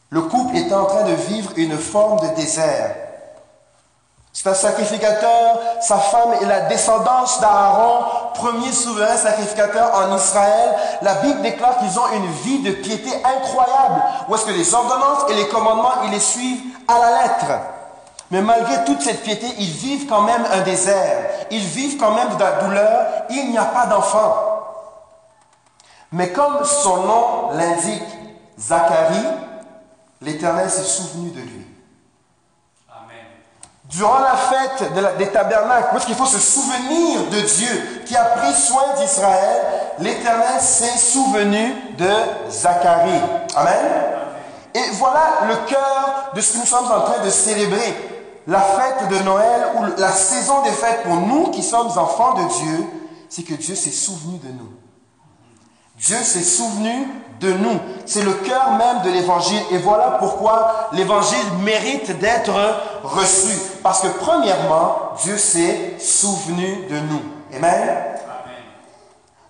Le 0.09 0.21
couple 0.21 0.57
était 0.57 0.73
en 0.73 0.85
train 0.85 1.03
de 1.03 1.13
vivre 1.13 1.51
une 1.55 1.77
forme 1.77 2.19
de 2.19 2.35
désert. 2.35 2.95
C'est 4.35 4.49
un 4.49 4.55
sacrificateur, 4.55 5.59
sa 5.79 5.97
femme 5.97 6.33
est 6.41 6.45
la 6.45 6.61
descendance 6.61 7.39
d'Aaron, 7.39 8.03
premier 8.33 8.71
souverain 8.71 9.15
sacrificateur 9.15 9.91
en 9.93 10.15
Israël. 10.15 10.73
La 11.03 11.13
Bible 11.15 11.43
déclare 11.43 11.77
qu'ils 11.77 11.99
ont 11.99 12.07
une 12.13 12.31
vie 12.43 12.63
de 12.63 12.71
piété 12.71 13.11
incroyable, 13.23 14.03
où 14.27 14.33
est-ce 14.33 14.45
que 14.45 14.51
les 14.51 14.73
ordonnances 14.73 15.29
et 15.29 15.35
les 15.35 15.47
commandements, 15.49 16.01
ils 16.05 16.11
les 16.11 16.19
suivent? 16.19 16.61
À 16.87 16.99
la 16.99 17.21
lettre. 17.21 17.61
Mais 18.31 18.41
malgré 18.41 18.83
toute 18.83 19.01
cette 19.01 19.21
piété, 19.21 19.45
ils 19.59 19.69
vivent 19.69 20.07
quand 20.09 20.23
même 20.23 20.43
un 20.51 20.61
désert. 20.61 21.29
Ils 21.51 21.63
vivent 21.63 21.97
quand 21.97 22.15
même 22.15 22.35
de 22.35 22.43
la 22.43 22.51
douleur. 22.63 23.05
Il 23.29 23.51
n'y 23.51 23.57
a 23.57 23.65
pas 23.65 23.85
d'enfant. 23.85 24.35
Mais 26.11 26.31
comme 26.31 26.65
son 26.65 26.97
nom 27.03 27.51
l'indique, 27.53 28.03
Zacharie, 28.59 29.27
l'Éternel 30.21 30.69
s'est 30.69 30.83
souvenu 30.83 31.29
de 31.29 31.39
lui. 31.39 31.62
Durant 33.93 34.19
la 34.19 34.35
fête 34.35 34.91
des 35.19 35.27
tabernacles, 35.27 35.89
parce 35.91 36.05
qu'il 36.05 36.15
faut 36.15 36.25
se 36.25 36.39
souvenir 36.39 37.29
de 37.29 37.41
Dieu 37.41 38.01
qui 38.05 38.15
a 38.15 38.23
pris 38.23 38.53
soin 38.53 38.85
d'Israël, 38.97 39.62
l'Éternel 40.00 40.59
s'est 40.59 40.97
souvenu 40.97 41.75
de 41.97 42.09
Zacharie. 42.50 43.21
Amen. 43.55 43.85
Et 44.73 44.89
voilà 44.93 45.45
le 45.47 45.55
cœur 45.67 46.31
de 46.33 46.41
ce 46.41 46.53
que 46.53 46.57
nous 46.57 46.65
sommes 46.65 46.91
en 46.91 47.01
train 47.01 47.23
de 47.23 47.29
célébrer 47.29 47.95
la 48.47 48.62
fête 48.62 49.09
de 49.09 49.23
Noël 49.23 49.67
ou 49.75 49.83
la 50.00 50.12
saison 50.12 50.63
des 50.63 50.71
fêtes 50.71 51.03
pour 51.03 51.15
nous 51.15 51.51
qui 51.51 51.62
sommes 51.62 51.88
enfants 51.88 52.33
de 52.33 52.47
Dieu, 52.63 52.85
c'est 53.29 53.43
que 53.43 53.53
Dieu 53.53 53.75
s'est 53.75 53.91
souvenu 53.91 54.39
de 54.39 54.50
nous. 54.50 54.71
Dieu 55.97 56.17
s'est 56.17 56.43
souvenu 56.43 57.07
de 57.43 57.53
nous. 57.53 57.79
C'est 58.05 58.23
le 58.23 58.33
cœur 58.33 58.71
même 58.71 59.01
de 59.03 59.12
l'évangile. 59.12 59.62
Et 59.71 59.77
voilà 59.77 60.17
pourquoi 60.19 60.89
l'évangile 60.93 61.45
mérite 61.63 62.17
d'être 62.19 62.53
reçu. 63.03 63.53
Parce 63.83 64.01
que 64.01 64.07
premièrement, 64.07 65.12
Dieu 65.23 65.38
s'est 65.38 65.95
souvenu 66.00 66.88
de 66.89 67.00
nous. 67.00 67.21
Amen. 67.55 67.97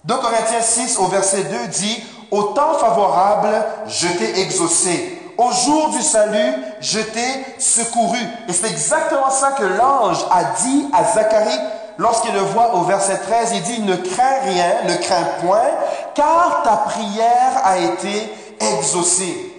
2 0.05 0.15
Corinthiens 0.15 0.61
6 0.61 0.97
au 0.99 1.05
verset 1.05 1.43
2 1.43 1.67
dit, 1.67 2.03
Au 2.31 2.43
temps 2.43 2.73
favorable, 2.73 3.63
je 3.87 4.07
t'ai 4.07 4.41
exaucé 4.41 5.19
au 5.37 5.51
jour 5.51 5.89
du 5.89 6.01
salut, 6.01 6.53
je 6.79 6.99
t'ai 6.99 7.45
secouru. 7.57 8.19
Et 8.47 8.53
c'est 8.53 8.69
exactement 8.69 9.29
ça 9.29 9.53
que 9.53 9.63
l'ange 9.63 10.23
a 10.29 10.43
dit 10.61 10.87
à 10.93 11.03
Zacharie 11.03 11.59
lorsqu'il 11.97 12.33
le 12.33 12.39
voit 12.39 12.75
au 12.75 12.83
verset 12.83 13.17
13. 13.17 13.53
Il 13.55 13.61
dit, 13.63 13.81
ne 13.81 13.95
crains 13.95 14.39
rien, 14.43 14.83
ne 14.87 14.95
crains 14.95 15.25
point, 15.41 15.69
car 16.15 16.63
ta 16.63 16.77
prière 16.77 17.61
a 17.63 17.77
été 17.77 18.33
exaucée. 18.59 19.49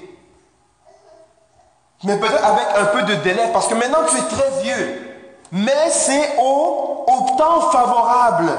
Mais 2.04 2.18
peut-être 2.18 2.44
avec 2.44 2.66
un 2.76 2.84
peu 2.86 3.02
de 3.02 3.14
délai, 3.16 3.50
parce 3.52 3.66
que 3.66 3.74
maintenant 3.74 4.00
tu 4.08 4.16
es 4.16 4.22
très 4.22 4.62
vieux. 4.62 5.04
Mais 5.52 5.90
c'est 5.90 6.36
au, 6.38 7.06
temps 7.38 7.70
favorable 7.70 8.50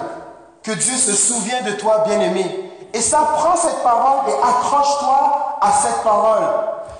que 0.64 0.72
Dieu 0.72 0.96
se 0.96 1.14
souvient 1.14 1.62
de 1.62 1.72
toi, 1.74 2.00
bien-aimé. 2.08 2.72
Et 2.94 3.02
ça, 3.02 3.20
prend 3.36 3.56
cette 3.56 3.84
parole 3.84 4.30
et 4.30 4.34
accroche-toi 4.34 5.58
à 5.62 5.72
cette 5.72 6.04
parole. 6.04 6.44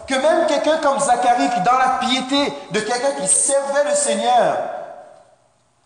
Que 0.08 0.16
même 0.16 0.46
quelqu'un 0.48 0.78
comme 0.78 1.00
Zacharie, 1.00 1.50
qui 1.50 1.62
dans 1.62 1.78
la 1.78 1.98
piété 2.00 2.54
de 2.72 2.80
quelqu'un 2.80 3.12
qui 3.22 3.28
servait 3.28 3.86
le 3.90 3.96
Seigneur, 3.96 4.58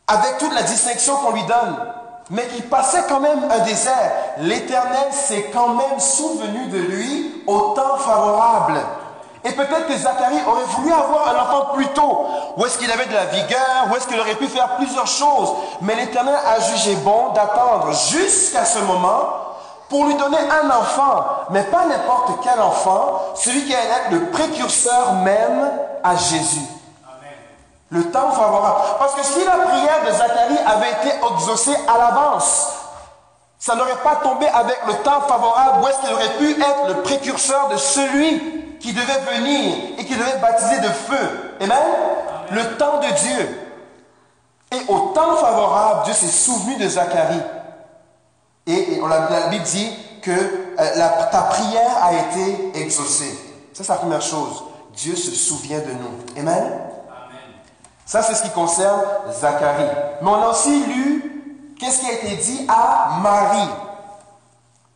avec 0.07 0.39
toute 0.39 0.53
la 0.53 0.63
distinction 0.63 1.15
qu'on 1.17 1.31
lui 1.31 1.43
donne, 1.43 1.75
mais 2.29 2.47
qui 2.47 2.61
passait 2.61 3.03
quand 3.07 3.19
même 3.19 3.39
un 3.49 3.59
désert, 3.59 4.11
l'Éternel 4.37 5.11
s'est 5.11 5.49
quand 5.51 5.69
même 5.69 5.99
souvenu 5.99 6.67
de 6.67 6.77
lui 6.77 7.43
au 7.47 7.73
temps 7.75 7.97
favorable. 7.97 8.79
Et 9.43 9.51
peut-être 9.53 9.87
que 9.87 9.95
Zacharie 9.95 10.41
aurait 10.47 10.65
voulu 10.65 10.91
avoir 10.91 11.29
un 11.29 11.39
enfant 11.41 11.73
plus 11.73 11.87
tôt. 11.87 12.25
Où 12.57 12.65
est-ce 12.65 12.77
qu'il 12.77 12.91
avait 12.91 13.05
de 13.05 13.13
la 13.13 13.25
vigueur 13.25 13.87
Où 13.89 13.95
est-ce 13.95 14.05
qu'il 14.05 14.19
aurait 14.19 14.35
pu 14.35 14.47
faire 14.47 14.75
plusieurs 14.75 15.07
choses 15.07 15.53
Mais 15.81 15.95
l'Éternel 15.95 16.35
a 16.45 16.59
jugé 16.59 16.95
bon 16.97 17.29
d'attendre 17.33 17.91
jusqu'à 18.09 18.65
ce 18.65 18.79
moment 18.79 19.39
pour 19.87 20.05
lui 20.05 20.15
donner 20.15 20.37
un 20.37 20.69
enfant, 20.69 21.25
mais 21.49 21.63
pas 21.63 21.85
n'importe 21.85 22.41
quel 22.43 22.61
enfant, 22.61 23.21
celui 23.33 23.65
qui 23.65 23.73
allait 23.73 23.89
être 23.89 24.11
le 24.11 24.25
précurseur 24.29 25.13
même 25.23 25.71
à 26.03 26.15
Jésus. 26.15 26.61
Le 27.91 28.03
temps 28.11 28.31
favorable. 28.31 28.81
Parce 28.99 29.15
que 29.15 29.23
si 29.23 29.43
la 29.43 29.57
prière 29.57 30.05
de 30.05 30.11
Zacharie 30.11 30.59
avait 30.65 30.91
été 30.91 31.15
exaucée 31.33 31.75
à 31.87 31.97
l'avance, 31.97 32.67
ça 33.57 33.75
n'aurait 33.75 34.01
pas 34.03 34.17
tombé 34.17 34.47
avec 34.47 34.77
le 34.87 34.93
temps 35.03 35.21
favorable 35.21 35.83
où 35.83 35.87
est-ce 35.87 35.99
qu'il 35.99 36.13
aurait 36.13 36.37
pu 36.37 36.51
être 36.51 36.87
le 36.87 37.01
précurseur 37.01 37.69
de 37.69 37.77
celui 37.77 38.77
qui 38.79 38.93
devait 38.93 39.19
venir 39.35 39.75
et 39.97 40.05
qui 40.05 40.15
devait 40.15 40.37
baptiser 40.37 40.79
de 40.79 40.87
feu? 40.87 41.55
Amen? 41.59 41.77
Le 42.51 42.77
temps 42.77 42.99
de 42.99 43.07
Dieu. 43.07 43.69
Et 44.71 44.91
au 44.91 45.11
temps 45.13 45.35
favorable, 45.35 46.03
Dieu 46.05 46.13
s'est 46.13 46.27
souvenu 46.27 46.77
de 46.77 46.87
Zacharie. 46.87 47.41
Et, 48.67 49.01
la, 49.01 49.47
Bible 49.47 49.63
dit 49.63 49.91
que 50.21 50.31
euh, 50.31 51.07
ta 51.31 51.41
prière 51.41 52.03
a 52.03 52.13
été 52.13 52.71
exaucée. 52.75 53.37
Ça, 53.73 53.83
c'est 53.83 53.91
la 53.91 53.97
première 53.97 54.21
chose. 54.21 54.63
Dieu 54.93 55.15
se 55.15 55.31
souvient 55.31 55.79
de 55.79 55.91
nous. 55.91 56.39
Amen? 56.39 56.71
Ça, 58.09 58.23
c'est 58.23 58.33
ce 58.33 58.41
qui 58.41 58.49
concerne 58.49 59.01
Zacharie. 59.29 59.95
Mais 60.23 60.27
on 60.27 60.41
a 60.41 60.47
aussi 60.47 60.83
lu 60.83 61.75
qu'est-ce 61.79 61.99
qui 61.99 62.07
a 62.07 62.13
été 62.13 62.37
dit 62.37 62.65
à 62.67 63.19
Marie. 63.21 63.69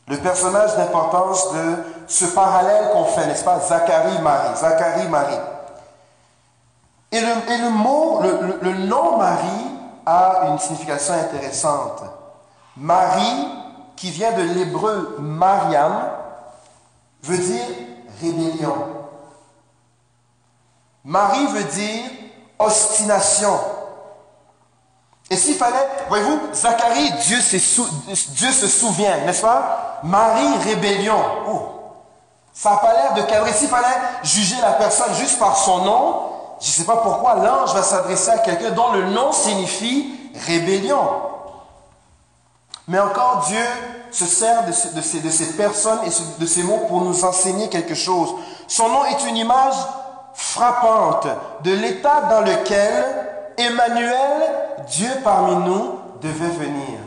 Le 0.07 0.17
personnage 0.17 0.75
d'importance 0.77 1.53
de 1.53 1.75
ce 2.07 2.25
parallèle 2.25 2.89
qu'on 2.91 3.05
fait, 3.05 3.27
n'est-ce 3.27 3.43
pas? 3.43 3.59
Zacharie-Marie. 3.59 4.55
Zacharie-Marie. 4.55 5.37
Et 7.11 7.21
le, 7.21 7.69
mot, 7.69 8.19
le 8.19 8.73
nom 8.87 9.19
Marie 9.19 9.67
a 10.07 10.47
une 10.47 10.57
signification 10.57 11.13
intéressante. 11.13 12.01
Marie 12.75 13.47
qui 13.95 14.09
vient 14.09 14.31
de 14.31 14.41
l'hébreu 14.41 15.17
Mariam, 15.19 16.09
veut 17.21 17.37
dire 17.37 17.65
rébellion. 18.19 18.87
Marie 21.05 21.45
veut 21.45 21.63
dire 21.65 22.09
ostination. 22.59 23.59
Et 25.29 25.35
s'il 25.35 25.55
fallait, 25.55 25.87
voyez-vous, 26.09 26.39
Zacharie, 26.53 27.11
Dieu, 27.25 27.37
Dieu 27.37 28.51
se 28.51 28.67
souvient, 28.67 29.17
n'est-ce 29.25 29.41
pas? 29.41 29.99
Marie, 30.03 30.57
rébellion. 30.63 31.19
Oh, 31.49 31.61
ça 32.53 32.71
n'a 32.71 32.77
pas 32.77 32.93
l'air 32.93 33.13
de 33.15 33.21
cadrer. 33.23 33.51
S'il 33.53 33.69
fallait 33.69 33.87
juger 34.21 34.57
la 34.61 34.73
personne 34.73 35.13
juste 35.15 35.39
par 35.39 35.57
son 35.57 35.79
nom, 35.79 36.15
je 36.61 36.67
ne 36.67 36.71
sais 36.71 36.83
pas 36.83 36.97
pourquoi 36.97 37.35
l'ange 37.35 37.73
va 37.73 37.81
s'adresser 37.81 38.29
à 38.29 38.37
quelqu'un 38.39 38.71
dont 38.71 38.91
le 38.91 39.09
nom 39.09 39.31
signifie 39.31 40.13
rébellion. 40.45 41.09
Mais 42.87 42.99
encore 42.99 43.45
Dieu 43.47 43.65
se 44.11 44.25
sert 44.25 44.63
de, 44.65 44.95
de, 44.95 45.01
ces, 45.01 45.21
de 45.21 45.29
ces 45.29 45.53
personnes 45.53 45.99
et 46.05 46.41
de 46.41 46.45
ces 46.45 46.63
mots 46.63 46.85
pour 46.87 47.01
nous 47.01 47.25
enseigner 47.25 47.69
quelque 47.69 47.95
chose. 47.95 48.35
Son 48.67 48.89
nom 48.89 49.05
est 49.05 49.25
une 49.27 49.37
image 49.37 49.73
frappante 50.33 51.27
de 51.63 51.73
l'état 51.73 52.21
dans 52.29 52.41
lequel 52.41 53.05
Emmanuel, 53.57 54.51
Dieu 54.89 55.09
parmi 55.23 55.55
nous, 55.57 55.99
devait 56.21 56.49
venir. 56.49 56.99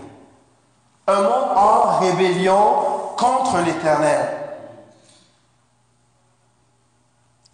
Un 1.09 1.21
monde 1.21 1.51
en 1.57 1.99
rébellion 2.01 2.59
contre 3.17 3.59
l'Éternel. 3.65 4.37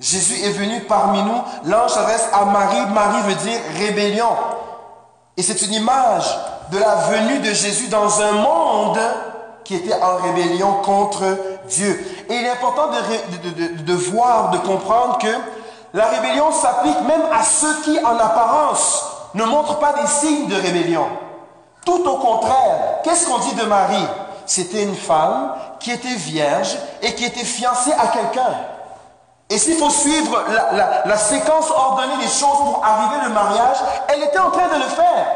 Jésus 0.01 0.45
est 0.45 0.53
venu 0.53 0.81
parmi 0.81 1.23
nous. 1.23 1.41
L'ange 1.65 1.91
s'adresse 1.91 2.29
à 2.33 2.45
Marie. 2.45 2.87
Marie 2.93 3.23
veut 3.23 3.35
dire 3.37 3.61
rébellion. 3.79 4.31
Et 5.37 5.43
c'est 5.43 5.63
une 5.63 5.75
image 5.75 6.27
de 6.73 6.79
la 6.79 6.95
venue 6.97 7.39
de 7.39 7.53
Jésus 7.53 7.89
dans 7.89 8.21
un 8.21 8.33
monde 8.33 8.99
qui 9.65 9.77
était 9.77 9.95
en 9.95 10.17
rébellion 10.17 10.83
contre 10.83 11.39
Dieu. 11.69 12.05
Et 12.29 12.35
il 12.35 12.45
est 12.45 12.51
important 12.51 12.89
de, 12.89 13.77
de, 13.77 13.83
de, 13.83 13.93
voir, 13.93 14.51
de 14.51 14.59
comprendre 14.59 15.19
que 15.19 15.29
la 15.95 16.07
rébellion 16.07 16.51
s'applique 16.53 17.01
même 17.03 17.25
à 17.33 17.43
ceux 17.43 17.83
qui, 17.83 17.99
en 18.05 18.17
apparence, 18.17 19.05
ne 19.35 19.45
montrent 19.45 19.79
pas 19.79 19.93
des 19.93 20.07
signes 20.07 20.49
de 20.49 20.55
rébellion. 20.55 21.07
Tout 21.85 22.09
au 22.09 22.17
contraire, 22.17 23.01
qu'est-ce 23.03 23.27
qu'on 23.27 23.39
dit 23.39 23.55
de 23.55 23.65
Marie? 23.65 24.07
C'était 24.47 24.83
une 24.83 24.95
femme 24.95 25.55
qui 25.81 25.91
était 25.91 26.15
vierge 26.15 26.77
et 27.03 27.15
qui 27.15 27.25
était 27.25 27.45
fiancée 27.45 27.93
à 27.93 28.09
quelqu'un. 28.09 28.55
Et 29.51 29.59
s'il 29.59 29.77
faut 29.77 29.91
suivre 29.91 30.45
la, 31.05 31.17
séquence 31.19 31.71
ordonnée 31.71 32.17
des 32.17 32.29
choses 32.29 32.59
pour 32.59 32.83
arriver 32.85 33.23
le 33.25 33.35
mariage, 33.35 33.77
elle 34.09 34.23
était 34.23 34.39
en 34.39 34.51
train 34.51 34.69
de 34.69 34.83
le 34.83 34.89
faire. 34.89 35.27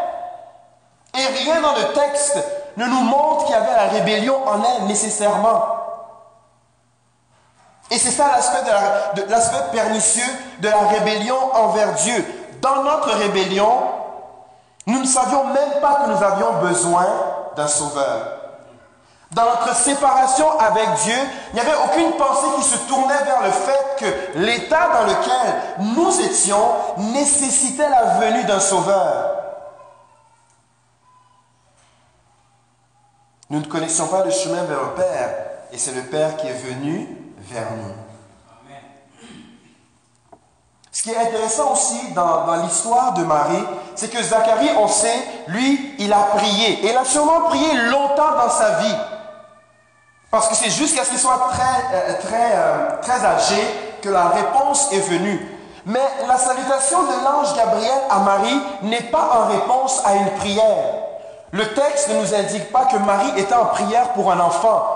Et 1.15 1.45
rien 1.45 1.61
dans 1.61 1.73
le 1.73 1.93
texte 1.93 2.39
ne 2.77 2.87
nous 2.87 3.01
montre 3.01 3.45
qu'il 3.45 3.55
y 3.55 3.59
avait 3.59 3.77
la 3.77 3.89
rébellion 3.89 4.37
en 4.47 4.63
elle 4.63 4.87
nécessairement. 4.87 5.86
Et 7.90 7.99
c'est 7.99 8.11
ça 8.11 8.33
l'aspect 9.28 9.71
pernicieux 9.73 10.33
de 10.61 10.69
la 10.69 10.88
rébellion 10.88 11.37
envers 11.55 11.95
Dieu. 11.95 12.25
Dans 12.61 12.83
notre 12.83 13.12
rébellion, 13.12 13.81
nous 14.87 15.00
ne 15.00 15.07
savions 15.07 15.45
même 15.47 15.81
pas 15.81 15.95
que 15.95 16.11
nous 16.11 16.23
avions 16.23 16.52
besoin 16.62 17.07
d'un 17.57 17.69
sauveur. 17.69 18.33
Dans 19.33 19.45
notre 19.45 19.75
séparation 19.75 20.59
avec 20.59 20.88
Dieu, 21.05 21.14
il 21.52 21.55
n'y 21.55 21.61
avait 21.61 21.76
aucune 21.85 22.12
pensée 22.12 22.47
qui 22.57 22.62
se 22.62 22.76
tournait 22.88 23.25
vers 23.25 23.43
le 23.43 23.50
fait 23.50 23.97
que 23.99 24.38
l'état 24.38 24.88
dans 24.93 25.02
lequel 25.05 25.95
nous 25.95 26.21
étions 26.21 26.71
nécessitait 26.99 27.88
la 27.88 28.05
venue 28.21 28.45
d'un 28.45 28.61
sauveur. 28.61 29.33
Nous 33.50 33.61
ne 33.61 33.66
connaissions 33.66 34.09
pas 34.09 34.25
le 34.25 34.31
chemin 34.31 34.62
vers 34.64 34.81
le 34.81 34.95
Père, 34.95 35.35
et 35.73 35.78
c'est 35.78 35.93
le 35.93 36.02
Père 36.02 36.37
qui 36.37 36.49
est 36.49 36.52
venu 36.52 37.25
Ce 40.93 41.03
qui 41.03 41.11
est 41.11 41.17
intéressant 41.17 41.73
aussi 41.73 42.12
dans, 42.15 42.55
l'histoire 42.62 43.12
de 43.12 43.23
Marie, 43.23 43.65
c'est 43.95 44.11
que 44.11 44.23
Zacharie, 44.23 44.71
on 44.79 44.88
sait, 44.88 45.23
lui, 45.47 45.95
il 45.99 46.12
a 46.12 46.23
prié. 46.35 46.81
Il 46.83 46.97
a 46.97 47.05
sûrement 47.05 47.43
prié 47.43 47.75
longtemps 47.75 48.33
dans 48.37 48.50
sa 48.50 48.79
vie. 48.79 48.97
Parce 50.31 50.49
que 50.49 50.55
c'est 50.55 50.71
jusqu'à 50.71 51.05
ce 51.05 51.11
qu'il 51.11 51.19
soit 51.19 51.49
très, 51.50 51.95
euh, 51.95 52.15
euh, 52.33 53.00
très 53.03 53.25
âgé 53.25 53.62
que 54.03 54.09
la 54.09 54.29
réponse 54.29 54.93
est 54.93 55.00
venue. 55.00 55.57
Mais 55.87 56.03
la 56.26 56.37
salutation 56.37 57.03
de 57.03 57.25
l'ange 57.25 57.55
Gabriel 57.55 58.00
à 58.11 58.19
Marie 58.19 58.61
n'est 58.83 59.05
pas 59.05 59.31
en 59.35 59.47
réponse 59.47 60.03
à 60.05 60.15
une 60.15 60.31
prière. 60.33 60.95
Le 61.53 61.75
texte 61.75 62.09
ne 62.09 62.21
nous 62.21 62.35
indique 62.35 62.73
pas 62.73 62.87
que 62.87 62.97
Marie 62.97 63.38
était 63.38 63.55
en 63.55 63.67
prière 63.67 64.12
pour 64.15 64.33
un 64.33 64.41
enfant. 64.41 64.96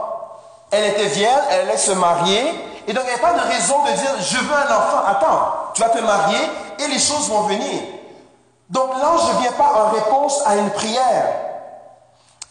Elle 0.70 0.84
était 0.84 1.06
vierge, 1.06 1.42
elle 1.50 1.68
allait 1.68 1.76
se 1.76 1.92
marier, 1.92 2.54
et 2.86 2.92
donc 2.92 3.04
il 3.04 3.06
n'y 3.06 3.12
avait 3.12 3.22
pas 3.22 3.34
de 3.34 3.48
raison 3.48 3.84
de 3.84 3.92
dire 3.92 4.10
je 4.20 4.38
veux 4.38 4.54
un 4.54 4.76
enfant. 4.76 5.02
Attends, 5.06 5.72
tu 5.74 5.82
vas 5.82 5.90
te 5.90 5.98
marier 5.98 6.38
et 6.78 6.88
les 6.88 6.98
choses 6.98 7.28
vont 7.28 7.42
venir. 7.42 7.82
Donc 8.68 8.90
l'ange 9.00 9.34
ne 9.34 9.40
vient 9.40 9.52
pas 9.52 9.72
en 9.84 9.90
réponse 9.90 10.42
à 10.46 10.56
une 10.56 10.70
prière. 10.70 11.26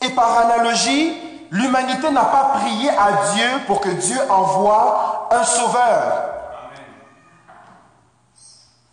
Et 0.01 0.09
par 0.09 0.37
analogie, 0.39 1.17
l'humanité 1.51 2.09
n'a 2.09 2.25
pas 2.25 2.51
prié 2.55 2.89
à 2.89 3.33
Dieu 3.33 3.49
pour 3.67 3.81
que 3.81 3.89
Dieu 3.89 4.19
envoie 4.29 5.27
un 5.31 5.43
sauveur. 5.43 6.29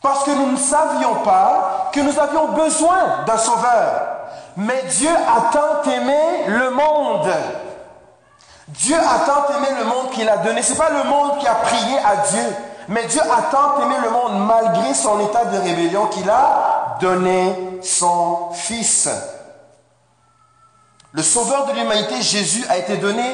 Parce 0.03 0.25
que 0.25 0.31
nous 0.31 0.53
ne 0.53 0.57
savions 0.57 1.17
pas 1.17 1.91
que 1.93 2.01
nous 2.01 2.19
avions 2.19 2.49
besoin 2.49 3.25
d'un 3.27 3.39
sauveur. 3.39 4.07
Mais 4.57 4.85
Dieu 4.85 5.11
a 5.11 5.53
tant 5.53 5.91
aimé 5.91 6.45
le 6.47 6.71
monde 6.71 7.29
Dieu 8.69 8.97
a 8.97 9.25
tant 9.25 9.57
aimé 9.57 9.69
le 9.79 9.85
monde 9.85 10.11
qu'il 10.11 10.29
a 10.29 10.39
donné. 10.39 10.63
Ce 10.63 10.73
n'est 10.73 10.79
pas 10.79 10.91
le 10.91 11.05
monde 11.05 11.39
qui 11.39 11.47
a 11.47 11.55
prié 11.55 11.99
à 11.99 12.17
Dieu, 12.29 12.57
mais 12.89 13.05
Dieu 13.07 13.21
a 13.23 13.43
tant 13.51 13.81
aimé 13.81 13.95
le 14.03 14.11
monde 14.11 14.47
malgré 14.47 14.93
son 14.93 15.21
état 15.21 15.45
de 15.45 15.59
rébellion 15.59 16.07
qu'il 16.07 16.29
a 16.29 16.97
donné 17.01 17.81
son 17.83 18.51
Fils. 18.53 19.09
Le 21.13 21.23
sauveur 21.23 21.67
de 21.67 21.73
l'humanité, 21.73 22.21
Jésus, 22.21 22.65
a 22.69 22.77
été 22.77 22.97
donné 22.97 23.25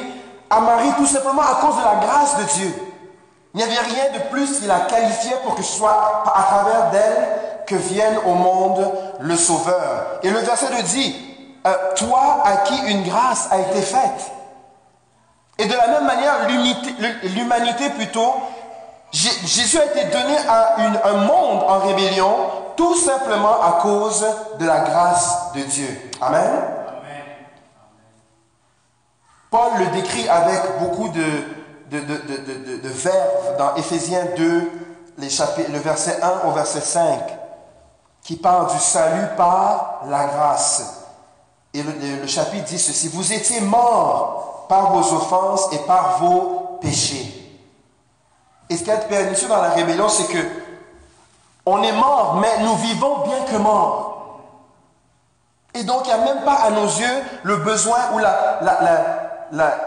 à 0.49 0.59
Marie 0.59 0.93
tout 0.97 1.07
simplement 1.07 1.41
à 1.41 1.55
cause 1.55 1.75
de 1.77 1.83
la 1.83 2.05
grâce 2.05 2.37
de 2.37 2.43
Dieu. 2.43 2.73
Il 3.53 3.57
n'y 3.57 3.63
avait 3.63 3.79
rien 3.79 4.11
de 4.13 4.29
plus 4.29 4.59
qu'il 4.59 4.69
a 4.69 4.81
qualifié 4.81 5.31
pour 5.43 5.55
que 5.55 5.63
ce 5.63 5.77
soit 5.77 6.23
à 6.33 6.43
travers 6.43 6.91
d'elle 6.91 7.27
que 7.65 7.75
vienne 7.75 8.17
au 8.25 8.33
monde 8.33 8.91
le 9.19 9.35
Sauveur. 9.35 10.19
Et 10.21 10.29
le 10.29 10.39
verset 10.39 10.67
le 10.75 10.83
dit, 10.83 11.15
euh, 11.65 11.73
toi 11.95 12.43
à 12.45 12.57
qui 12.57 12.75
une 12.87 13.03
grâce 13.03 13.47
a 13.51 13.59
été 13.59 13.81
faite. 13.81 14.31
Et 15.63 15.65
de 15.65 15.75
la 15.75 15.87
même 15.87 16.05
manière, 16.05 16.45
l'humanité 17.23 17.89
plutôt, 17.91 18.33
Jésus 19.13 19.79
a 19.79 19.85
été 19.85 20.05
donné 20.05 20.35
à 20.49 20.75
un 21.05 21.25
monde 21.25 21.63
en 21.63 21.79
rébellion 21.79 22.35
tout 22.75 22.95
simplement 22.95 23.61
à 23.61 23.79
cause 23.81 24.25
de 24.59 24.65
la 24.65 24.79
grâce 24.81 25.53
de 25.55 25.61
Dieu. 25.61 26.11
Amen? 26.19 26.51
Paul 29.49 29.71
le 29.79 29.85
décrit 30.01 30.27
avec 30.27 30.79
beaucoup 30.79 31.07
de, 31.09 31.23
de, 31.91 32.89
verbes 32.89 33.57
dans 33.57 33.75
Éphésiens 33.75 34.25
2, 34.35 34.71
les 35.19 35.29
chapitres, 35.29 35.71
le 35.71 35.79
verset 35.79 36.19
1 36.21 36.49
au 36.49 36.51
verset 36.51 36.81
5, 36.81 37.21
qui 38.21 38.35
parle 38.35 38.69
du 38.69 38.79
salut 38.79 39.27
par 39.37 40.01
la 40.09 40.25
grâce. 40.25 41.05
Et 41.73 41.83
le 41.83 42.27
chapitre 42.27 42.65
dit 42.65 42.79
ceci, 42.79 43.07
vous 43.07 43.31
étiez 43.31 43.61
morts 43.61 44.52
par 44.67 44.91
vos 44.91 45.15
offenses 45.15 45.67
et 45.71 45.79
par 45.79 46.17
vos 46.19 46.79
péchés. 46.81 47.43
Et 48.69 48.77
ce 48.77 48.83
qui 48.83 48.89
est 48.89 49.07
pernicieux 49.07 49.47
dans 49.47 49.61
la 49.61 49.69
rébellion, 49.69 50.09
c'est 50.09 50.27
que 50.27 50.45
on 51.65 51.81
est 51.81 51.93
mort, 51.93 52.39
mais 52.41 52.63
nous 52.63 52.75
vivons 52.75 53.19
bien 53.19 53.41
que 53.49 53.55
morts. 53.57 54.41
Et 55.73 55.83
donc, 55.83 56.01
il 56.05 56.13
n'y 56.13 56.21
a 56.21 56.33
même 56.33 56.43
pas 56.43 56.55
à 56.55 56.69
nos 56.69 56.85
yeux 56.85 57.23
le 57.43 57.57
besoin 57.57 57.97
ou 58.13 58.19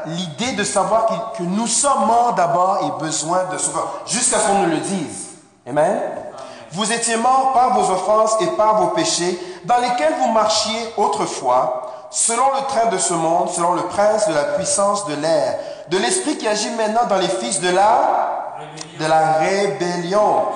l'idée 0.06 0.52
de 0.52 0.64
savoir 0.64 1.06
que, 1.36 1.42
nous 1.42 1.66
sommes 1.66 2.06
morts 2.06 2.34
d'abord 2.34 2.78
et 2.82 3.02
besoin 3.02 3.44
de 3.52 3.58
sauveur, 3.58 4.00
jusqu'à 4.06 4.38
ce 4.38 4.46
qu'on 4.46 4.60
nous 4.60 4.70
le 4.70 4.78
dise. 4.78 5.28
Amen. 5.68 6.00
Vous 6.72 6.92
étiez 6.92 7.16
morts 7.16 7.52
par 7.52 7.78
vos 7.78 7.92
offenses 7.92 8.36
et 8.40 8.46
par 8.56 8.80
vos 8.80 8.88
péchés, 8.88 9.38
dans 9.64 9.78
lesquels 9.78 10.14
vous 10.20 10.32
marchiez 10.32 10.92
autrefois, 10.96 11.85
selon 12.10 12.44
le 12.54 12.66
train 12.66 12.86
de 12.86 12.98
ce 12.98 13.14
monde, 13.14 13.50
selon 13.50 13.74
le 13.74 13.82
prince 13.82 14.28
de 14.28 14.34
la 14.34 14.44
puissance 14.44 15.06
de 15.06 15.14
l'air, 15.14 15.58
de 15.88 15.98
l'esprit 15.98 16.36
qui 16.36 16.48
agit 16.48 16.70
maintenant 16.70 17.06
dans 17.08 17.18
les 17.18 17.28
fils 17.28 17.60
de 17.60 17.70
la, 17.70 19.38
rébellion. 19.38 20.46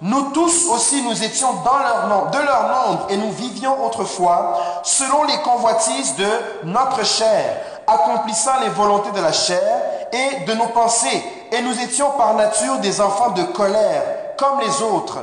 Nous 0.00 0.30
tous 0.32 0.68
aussi, 0.70 1.02
nous 1.02 1.22
étions 1.22 1.52
dans 1.64 2.30
de 2.30 2.38
leur 2.38 2.62
nombre, 2.68 3.06
et 3.10 3.16
nous 3.16 3.30
vivions 3.32 3.84
autrefois 3.86 4.58
selon 4.82 5.24
les 5.24 5.38
convoitises 5.38 6.16
de 6.16 6.28
notre 6.64 7.04
chair, 7.04 7.56
accomplissant 7.86 8.60
les 8.62 8.70
volontés 8.70 9.12
de 9.12 9.20
la 9.20 9.32
chair 9.32 9.82
et 10.12 10.44
de 10.44 10.54
nos 10.54 10.68
pensées. 10.68 11.22
Et 11.52 11.62
nous 11.62 11.80
étions 11.80 12.10
par 12.18 12.34
nature 12.34 12.78
des 12.78 13.00
enfants 13.00 13.30
de 13.30 13.44
colère, 13.44 14.02
comme 14.36 14.60
les 14.60 14.82
autres. 14.82 15.20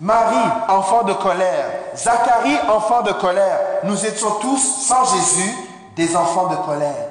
Marie, 0.00 0.50
enfant 0.68 1.02
de 1.02 1.12
colère. 1.12 1.66
Zacharie, 1.94 2.56
enfant 2.70 3.02
de 3.02 3.12
colère. 3.12 3.58
Nous 3.84 4.06
étions 4.06 4.30
tous, 4.40 4.86
sans 4.86 5.04
Jésus, 5.04 5.54
des 5.94 6.16
enfants 6.16 6.46
de 6.46 6.56
colère. 6.56 7.08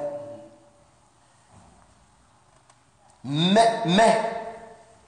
Mais, 3.23 3.69
mais, 3.85 4.19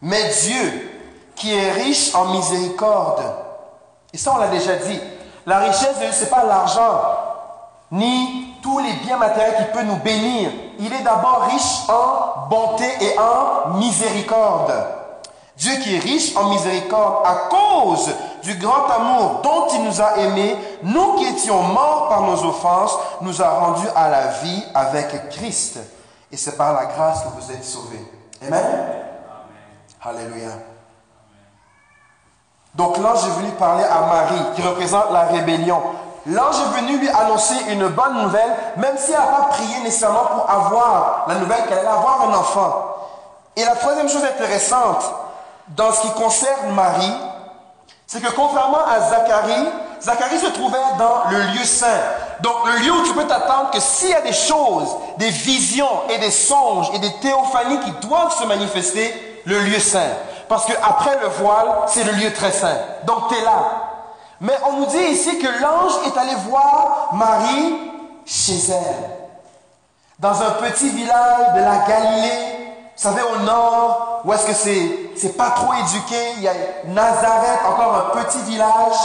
mais 0.01 0.29
Dieu, 0.29 0.91
qui 1.35 1.55
est 1.55 1.71
riche 1.71 2.13
en 2.13 2.25
miséricorde, 2.25 3.23
et 4.13 4.17
ça 4.17 4.33
on 4.35 4.37
l'a 4.37 4.49
déjà 4.49 4.75
dit, 4.75 4.99
la 5.47 5.59
richesse 5.59 5.95
de 5.95 6.03
Dieu, 6.03 6.11
ce 6.11 6.25
n'est 6.25 6.29
pas 6.29 6.43
l'argent, 6.43 7.01
ni 7.91 8.53
tous 8.61 8.77
les 8.77 8.93
biens 9.05 9.17
matériels 9.17 9.55
qui 9.57 9.73
peuvent 9.73 9.85
nous 9.85 9.97
bénir. 9.97 10.51
Il 10.77 10.93
est 10.93 11.01
d'abord 11.01 11.47
riche 11.49 11.89
en 11.89 12.47
bonté 12.47 12.85
et 13.01 13.17
en 13.17 13.69
miséricorde. 13.77 15.00
Dieu 15.61 15.75
qui 15.75 15.95
est 15.95 15.99
riche 15.99 16.35
en 16.35 16.45
miséricorde 16.45 17.23
à 17.23 17.35
cause 17.47 18.09
du 18.41 18.55
grand 18.55 18.89
amour 18.89 19.41
dont 19.43 19.67
il 19.71 19.83
nous 19.83 20.01
a 20.01 20.17
aimés, 20.17 20.57
nous 20.81 21.13
qui 21.13 21.25
étions 21.25 21.61
morts 21.61 22.09
par 22.09 22.21
nos 22.21 22.43
offenses, 22.45 22.97
nous 23.21 23.43
a 23.43 23.49
rendus 23.49 23.87
à 23.95 24.09
la 24.09 24.27
vie 24.41 24.63
avec 24.73 25.29
Christ. 25.29 25.77
Et 26.31 26.37
c'est 26.37 26.57
par 26.57 26.73
la 26.73 26.85
grâce 26.85 27.21
que 27.21 27.27
vous 27.39 27.51
êtes 27.51 27.63
sauvés. 27.63 28.03
Amen? 28.41 28.65
Alléluia. 30.03 30.49
Donc 32.73 32.97
l'ange 32.97 33.23
est 33.27 33.39
venu 33.39 33.51
parler 33.51 33.83
à 33.83 34.01
Marie, 34.01 34.55
qui 34.55 34.63
représente 34.63 35.11
la 35.11 35.25
rébellion. 35.25 35.79
L'ange 36.25 36.55
est 36.55 36.81
venu 36.81 36.97
lui 36.97 37.09
annoncer 37.09 37.55
une 37.69 37.87
bonne 37.89 38.23
nouvelle, 38.23 38.55
même 38.77 38.97
si 38.97 39.11
elle 39.11 39.19
n'a 39.19 39.25
pas 39.27 39.49
prié 39.51 39.79
nécessairement 39.83 40.25
pour 40.25 40.49
avoir 40.49 41.25
la 41.27 41.35
nouvelle 41.35 41.65
qu'elle 41.67 41.77
allait 41.77 41.87
avoir 41.87 42.21
un 42.27 42.33
enfant. 42.33 42.95
Et 43.55 43.63
la 43.63 43.75
troisième 43.75 44.09
chose 44.09 44.23
intéressante 44.23 45.03
dans 45.75 45.91
ce 45.91 46.01
qui 46.01 46.11
concerne 46.11 46.73
Marie, 46.73 47.13
c'est 48.07 48.21
que 48.21 48.31
contrairement 48.31 48.85
à 48.85 48.99
Zacharie, 48.99 49.67
Zacharie 50.01 50.39
se 50.39 50.47
trouvait 50.47 50.77
dans 50.97 51.29
le 51.29 51.37
lieu 51.53 51.63
saint. 51.63 51.87
Donc 52.41 52.55
le 52.65 52.79
lieu 52.79 52.91
où 52.91 53.03
tu 53.03 53.13
peux 53.13 53.25
t'attendre 53.25 53.71
que 53.71 53.79
s'il 53.79 54.09
y 54.09 54.13
a 54.13 54.21
des 54.21 54.33
choses, 54.33 54.89
des 55.17 55.29
visions 55.29 56.09
et 56.09 56.17
des 56.17 56.31
songes 56.31 56.89
et 56.93 56.99
des 56.99 57.13
théophanies 57.19 57.79
qui 57.79 58.07
doivent 58.07 58.37
se 58.37 58.45
manifester, 58.45 59.41
le 59.45 59.59
lieu 59.59 59.79
saint. 59.79 60.09
Parce 60.49 60.65
qu'après 60.65 61.17
le 61.21 61.27
voile, 61.27 61.67
c'est 61.87 62.03
le 62.03 62.11
lieu 62.13 62.33
très 62.33 62.51
saint. 62.51 62.77
Donc 63.05 63.29
tu 63.29 63.35
es 63.35 63.41
là. 63.43 63.91
Mais 64.41 64.57
on 64.67 64.77
nous 64.77 64.85
dit 64.87 64.97
ici 64.97 65.37
que 65.37 65.47
l'ange 65.61 65.93
est 66.07 66.17
allé 66.17 66.33
voir 66.49 67.11
Marie 67.13 67.75
chez 68.25 68.71
elle. 68.71 69.09
Dans 70.19 70.41
un 70.41 70.51
petit 70.51 70.89
village 70.89 71.53
de 71.55 71.59
la 71.59 71.77
Galilée, 71.87 72.50
savez, 73.01 73.21
au 73.23 73.39
nord, 73.39 74.21
où 74.23 74.33
est-ce 74.33 74.45
que 74.45 74.53
c'est, 74.53 75.11
c'est 75.15 75.35
pas 75.35 75.51
trop 75.51 75.73
éduqué, 75.73 76.33
il 76.37 76.43
y 76.43 76.47
a 76.47 76.53
Nazareth, 76.85 77.59
encore 77.67 77.95
un 77.95 78.21
petit 78.21 78.39
village. 78.43 78.95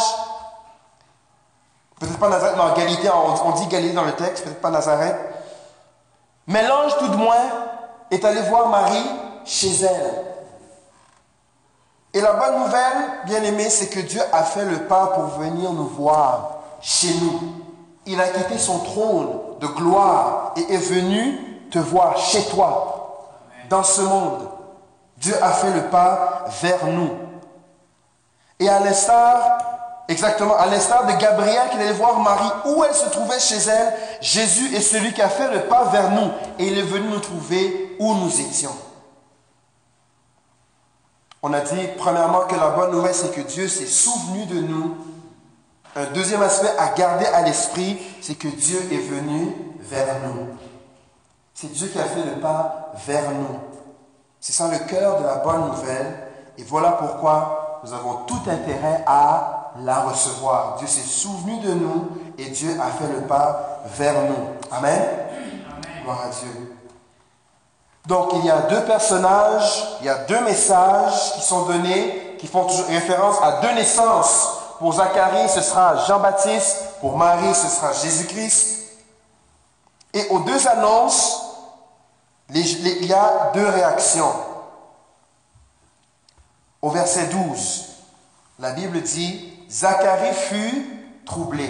Peut-être 1.99 2.19
pas 2.19 2.29
Nazareth, 2.29 2.57
non, 2.59 2.75
Galilée, 2.75 3.11
on, 3.11 3.51
dit 3.53 3.67
Galilée 3.69 3.95
dans 3.95 4.05
le 4.05 4.13
texte, 4.13 4.45
peut-être 4.45 4.61
pas 4.61 4.71
Nazareth. 4.71 5.17
Mais 6.47 6.67
l'ange, 6.67 6.97
tout 6.99 7.09
de 7.09 7.17
moins, 7.17 7.49
est 8.11 8.25
allé 8.25 8.43
voir 8.43 8.69
Marie 8.69 9.11
chez 9.45 9.81
elle. 9.83 10.25
Et 12.13 12.21
la 12.21 12.35
bonne 12.35 12.65
nouvelle, 12.65 12.97
bien 13.25 13.43
aimé, 13.43 13.69
c'est 13.71 13.89
que 13.89 14.01
Dieu 14.01 14.21
a 14.33 14.43
fait 14.43 14.65
le 14.65 14.81
pas 14.87 15.07
pour 15.09 15.25
venir 15.39 15.73
nous 15.73 15.87
voir 15.89 16.59
chez 16.81 17.15
nous. 17.15 17.41
Il 18.05 18.21
a 18.21 18.29
quitté 18.29 18.59
son 18.59 18.79
trône 18.81 19.39
de 19.61 19.67
gloire 19.67 20.53
et 20.57 20.75
est 20.75 20.79
venu 20.79 21.39
te 21.71 21.79
voir 21.79 22.17
chez 22.19 22.43
toi, 22.45 22.96
dans 23.69 23.83
ce 23.83 24.03
monde. 24.03 24.49
Dieu 25.19 25.35
a 25.43 25.51
fait 25.53 25.73
le 25.73 25.83
pas 25.83 26.45
vers 26.61 26.87
nous. 26.87 27.11
Et 28.59 28.69
à 28.69 28.81
l'instar, 28.81 29.59
exactement, 30.09 30.57
à 30.57 30.67
l'instar 30.67 31.07
de 31.07 31.13
Gabriel 31.13 31.69
qui 31.71 31.77
allait 31.77 31.93
voir 31.93 32.19
Marie 32.21 32.51
où 32.67 32.85
elle 32.85 32.95
se 32.95 33.07
trouvait 33.07 33.41
chez 33.41 33.57
elle, 33.69 33.95
Jésus 34.21 34.75
est 34.75 34.81
celui 34.81 35.13
qui 35.13 35.23
a 35.23 35.29
fait 35.29 35.51
le 35.51 35.63
pas 35.63 35.85
vers 35.85 36.11
nous 36.11 36.31
et 36.59 36.67
il 36.67 36.79
est 36.79 36.83
venu 36.83 37.09
nous 37.09 37.21
trouver 37.21 37.97
où 37.99 38.15
nous 38.15 38.41
étions. 38.41 38.75
On 41.43 41.53
a 41.53 41.61
dit 41.61 41.89
premièrement 41.99 42.41
que 42.41 42.57
la 42.57 42.71
bonne 42.71 42.93
nouvelle, 42.93 43.15
c'est 43.15 43.33
que 43.33 43.43
Dieu 43.43 43.69
s'est 43.69 43.87
souvenu 43.87 44.47
de 44.47 44.61
nous. 44.61 44.97
Un 45.95 46.07
deuxième 46.07 46.43
aspect 46.43 46.73
à 46.79 46.89
garder 46.89 47.27
à 47.27 47.43
l'esprit, 47.43 47.99
c'est 48.21 48.35
que 48.35 48.49
Dieu 48.49 48.79
est 48.91 49.09
venu 49.09 49.55
vers 49.81 50.17
nous. 50.25 50.49
C'est 51.59 51.73
Dieu 51.73 51.89
qui 51.89 51.99
a 51.99 52.05
fait 52.05 52.23
le 52.23 52.39
pas 52.39 52.93
vers 53.07 53.31
nous. 53.31 53.59
C'est 54.39 54.53
ça 54.53 54.69
le 54.69 54.79
cœur 54.81 55.23
de 55.23 55.25
la 55.25 55.37
bonne 55.37 55.69
nouvelle. 55.69 56.29
Et 56.59 56.63
voilà 56.65 56.93
pourquoi 56.93 57.81
nous 57.83 57.95
avons 57.95 58.27
tout 58.27 58.43
intérêt 58.47 59.03
à 59.07 59.73
la 59.81 60.01
recevoir. 60.01 60.77
Dieu 60.77 60.87
s'est 60.87 61.01
souvenu 61.01 61.59
de 61.61 61.73
nous 61.73 62.09
et 62.37 62.51
Dieu 62.51 62.79
a 62.79 62.91
fait 62.91 63.11
le 63.11 63.23
pas 63.23 63.81
vers 63.87 64.21
nous. 64.25 64.51
Amen? 64.71 65.03
Gloire 66.03 66.25
à 66.27 66.29
Dieu. 66.29 66.77
Donc 68.05 68.33
il 68.35 68.45
y 68.45 68.51
a 68.51 68.61
deux 68.69 68.85
personnages, 68.85 69.97
il 70.01 70.07
y 70.07 70.11
a 70.11 70.25
deux 70.25 70.41
messages 70.43 71.33
qui 71.37 71.41
sont 71.41 71.63
donnés, 71.63 72.37
qui 72.39 72.49
font 72.49 72.67
toujours 72.67 72.87
référence 72.89 73.37
à 73.43 73.63
deux 73.63 73.73
naissances. 73.73 74.59
Pour 74.79 74.93
Zacharie, 74.93 75.49
ce 75.49 75.63
sera 75.63 76.05
Jean-Baptiste, 76.05 77.01
pour 77.01 77.17
Marie, 77.17 77.55
ce 77.55 77.69
sera 77.69 77.95
Jésus-Christ. 77.95 78.77
Et 80.13 80.29
aux 80.29 80.41
deux 80.41 80.69
annonces, 80.69 81.46
il 82.55 83.07
y 83.07 83.13
a 83.13 83.51
deux 83.55 83.67
réactions. 83.67 84.33
Au 86.83 86.91
verset 86.91 87.27
12, 87.27 87.89
la 88.59 88.73
Bible 88.73 89.01
dit, 89.03 89.53
Zacharie 89.69 90.35
fut 90.35 91.07
troublé 91.25 91.69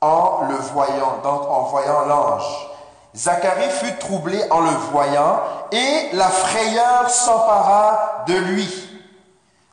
en 0.00 0.42
le 0.48 0.56
voyant, 0.56 1.18
donc 1.22 1.42
en 1.48 1.62
voyant 1.64 2.04
l'ange. 2.04 2.68
Zacharie 3.16 3.70
fut 3.70 3.96
troublé 3.96 4.40
en 4.50 4.60
le 4.60 4.70
voyant, 4.92 5.40
et 5.72 6.10
la 6.12 6.28
frayeur 6.28 7.10
s'empara 7.10 8.24
de 8.28 8.34
lui. 8.34 8.68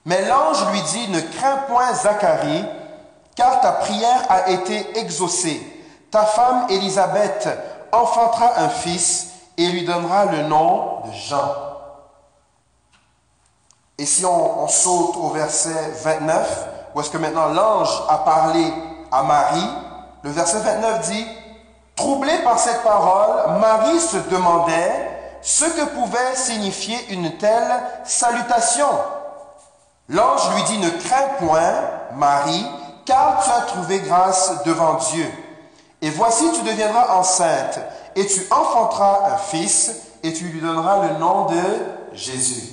Mais 0.06 0.25
l'ange 0.25 0.65
lui 0.71 0.82
dit, 0.82 1.10
ne 1.10 1.19
crains 1.19 1.58
point 1.67 1.93
Zacharie, 1.93 2.65
car 3.36 3.62
ta 3.62 3.73
prière 3.73 4.25
a 4.29 4.49
été 4.49 4.97
exaucée. 4.97 5.62
Ta 6.10 6.25
femme 6.25 6.67
Élisabeth 6.69 7.49
enfantera 7.91 8.60
un 8.60 8.69
fils 8.69 9.32
et 9.57 9.67
lui 9.67 9.83
donnera 9.85 10.25
le 10.25 10.43
nom 10.43 11.01
de 11.05 11.11
Jean. 11.11 11.53
Et 13.97 14.05
si 14.05 14.25
on, 14.25 14.67
saute 14.67 15.15
au 15.17 15.29
verset 15.29 15.91
29, 16.03 16.67
où 16.95 17.01
est-ce 17.01 17.09
que 17.09 17.17
maintenant 17.17 17.47
l'ange 17.49 18.03
a 18.09 18.17
parlé 18.19 18.73
à 19.11 19.23
Marie, 19.23 19.69
le 20.23 20.31
verset 20.31 20.59
29 20.59 21.09
dit, 21.09 21.27
Troublée 21.95 22.39
par 22.43 22.57
cette 22.57 22.81
parole, 22.81 23.59
Marie 23.59 23.99
se 23.99 24.17
demandait 24.29 25.37
ce 25.41 25.65
que 25.65 25.85
pouvait 25.89 26.35
signifier 26.35 26.97
une 27.11 27.37
telle 27.37 27.71
salutation. 28.03 28.87
L'ange 30.09 30.55
lui 30.55 30.63
dit, 30.63 30.77
ne 30.79 30.89
crains 30.89 31.29
point, 31.39 31.73
Marie, 32.15 32.65
car 33.05 33.43
tu 33.43 33.51
as 33.51 33.61
trouvé 33.67 33.99
grâce 33.99 34.63
devant 34.63 34.95
Dieu. 34.95 35.31
Et 36.01 36.09
voici, 36.09 36.45
tu 36.51 36.63
deviendras 36.63 37.15
enceinte, 37.15 37.79
et 38.15 38.26
tu 38.26 38.45
enfanteras 38.52 39.34
un 39.34 39.38
fils, 39.38 40.02
et 40.23 40.34
tu 40.34 40.45
lui 40.45 40.62
donneras 40.62 41.08
le 41.08 41.19
nom 41.19 41.45
de 41.45 41.62
Jésus. 42.13 42.69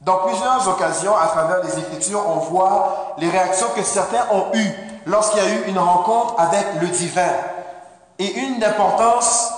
Dans 0.00 0.18
plusieurs 0.18 0.68
occasions, 0.68 1.16
à 1.16 1.26
travers 1.26 1.64
les 1.64 1.78
Écritures, 1.78 2.22
on 2.28 2.38
voit 2.38 3.14
les 3.18 3.28
réactions 3.28 3.68
que 3.74 3.82
certains 3.82 4.26
ont 4.30 4.46
eues 4.54 4.72
lorsqu'il 5.06 5.42
y 5.42 5.46
a 5.46 5.48
eu 5.48 5.64
une 5.68 5.78
rencontre 5.78 6.34
avec 6.38 6.64
le 6.80 6.86
divin. 6.88 7.32
Et 8.18 8.32
une 8.34 8.58
d'importance 8.58 9.52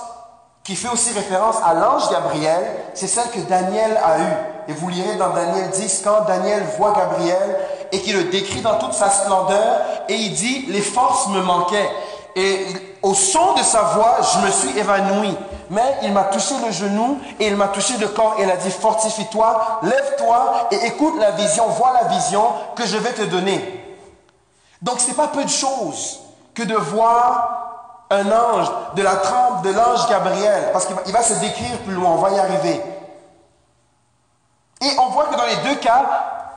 qui 0.63 0.75
fait 0.75 0.89
aussi 0.89 1.13
référence 1.13 1.57
à 1.63 1.73
l'ange 1.73 2.09
Gabriel, 2.09 2.63
c'est 2.93 3.07
celle 3.07 3.29
que 3.31 3.39
Daniel 3.39 3.99
a 4.03 4.19
eue. 4.19 4.35
Et 4.67 4.73
vous 4.73 4.89
lirez 4.89 5.15
dans 5.17 5.29
Daniel 5.31 5.69
10, 5.69 6.01
quand 6.03 6.21
Daniel 6.25 6.63
voit 6.77 6.93
Gabriel 6.93 7.57
et 7.91 7.99
qu'il 7.99 8.15
le 8.15 8.25
décrit 8.25 8.61
dans 8.61 8.77
toute 8.77 8.93
sa 8.93 9.09
splendeur, 9.09 9.81
et 10.07 10.15
il 10.15 10.33
dit, 10.33 10.65
les 10.69 10.81
forces 10.81 11.27
me 11.29 11.41
manquaient. 11.41 11.89
Et 12.35 12.65
au 13.03 13.13
son 13.13 13.53
de 13.55 13.63
sa 13.63 13.81
voix, 13.81 14.17
je 14.21 14.45
me 14.45 14.51
suis 14.51 14.77
évanoui. 14.77 15.35
Mais 15.69 15.99
il 16.03 16.11
m'a 16.11 16.25
touché 16.25 16.53
le 16.65 16.71
genou 16.71 17.19
et 17.39 17.47
il 17.47 17.55
m'a 17.55 17.69
touché 17.69 17.97
le 17.97 18.09
corps 18.09 18.35
et 18.37 18.43
il 18.43 18.51
a 18.51 18.57
dit, 18.57 18.69
fortifie-toi, 18.69 19.79
lève-toi 19.83 20.67
et 20.71 20.87
écoute 20.87 21.15
la 21.17 21.31
vision, 21.31 21.67
vois 21.67 21.93
la 21.93 22.09
vision 22.09 22.43
que 22.75 22.85
je 22.85 22.97
vais 22.97 23.13
te 23.13 23.23
donner. 23.23 23.97
Donc 24.81 24.99
ce 24.99 25.07
n'est 25.07 25.13
pas 25.13 25.29
peu 25.29 25.43
de 25.43 25.49
choses 25.49 26.19
que 26.53 26.63
de 26.63 26.75
voir 26.75 28.05
un 28.09 28.29
ange 28.29 28.69
de 28.95 29.01
la 29.01 29.15
trempe 29.15 29.63
de 29.63 29.71
l'ange 29.71 30.09
Gabriel, 30.09 30.69
parce 30.73 30.85
qu'il 30.85 31.13
va, 31.13 31.23
se 31.23 31.35
décrire 31.35 31.77
plus 31.85 31.93
loin, 31.93 32.11
on 32.11 32.17
va 32.17 32.31
y 32.31 32.39
arriver. 32.39 32.81
Et 34.81 34.99
on 34.99 35.09
voit 35.09 35.27
que 35.27 35.37
dans 35.37 35.45
les 35.45 35.69
deux 35.69 35.75
cas, 35.75 36.03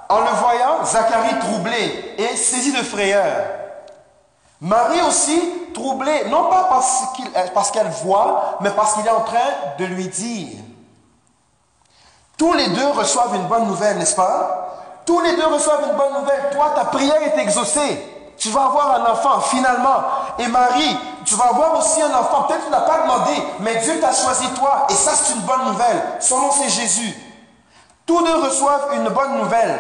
en 0.09 0.21
le 0.21 0.31
voyant, 0.31 0.85
Zacharie 0.85 1.39
troublé 1.39 2.15
et 2.19 2.37
saisi 2.37 2.73
de 2.73 2.83
frayeur. 2.83 3.64
Marie 4.65 5.03
aussi 5.03 5.39
troublée, 5.75 6.25
non 6.31 6.49
pas 6.49 6.71
parce 7.53 7.71
qu'elle 7.71 7.91
voit, 8.03 8.57
mais 8.61 8.71
parce 8.71 8.95
qu'il 8.95 9.07
est 9.07 9.11
en 9.11 9.21
train 9.21 9.37
de 9.79 9.85
lui 9.85 10.09
dire. 10.09 10.57
Tous 12.39 12.55
les 12.55 12.69
deux 12.69 12.89
reçoivent 12.93 13.35
une 13.35 13.47
bonne 13.47 13.67
nouvelle, 13.67 13.99
n'est-ce 13.99 14.17
pas? 14.17 15.03
Tous 15.05 15.21
les 15.21 15.37
deux 15.37 15.47
reçoivent 15.49 15.85
une 15.87 15.97
bonne 15.99 16.15
nouvelle. 16.15 16.49
Toi, 16.51 16.73
ta 16.75 16.87
prière 16.87 17.23
est 17.23 17.39
exaucée. 17.43 18.33
Tu 18.39 18.49
vas 18.49 18.65
avoir 18.65 19.03
un 19.03 19.13
enfant, 19.13 19.39
finalement. 19.43 20.03
Et 20.39 20.47
Marie, 20.47 20.97
tu 21.27 21.35
vas 21.35 21.49
avoir 21.51 21.79
aussi 21.79 22.01
un 22.01 22.15
enfant. 22.15 22.45
Peut-être 22.45 22.65
tu 22.65 22.71
n'as 22.71 22.81
pas 22.81 23.03
demandé, 23.03 23.33
mais 23.61 23.77
Dieu 23.77 24.01
t'a 24.01 24.15
choisi 24.15 24.49
toi. 24.55 24.87
Et 24.89 24.95
ça, 24.95 25.11
c'est 25.13 25.35
une 25.35 25.43
bonne 25.43 25.67
nouvelle. 25.67 26.03
Son 26.21 26.39
nom, 26.39 26.51
c'est 26.51 26.71
Jésus. 26.71 27.15
Tous 28.07 28.25
deux 28.25 28.37
reçoivent 28.37 28.95
une 28.95 29.11
bonne 29.11 29.37
nouvelle. 29.43 29.79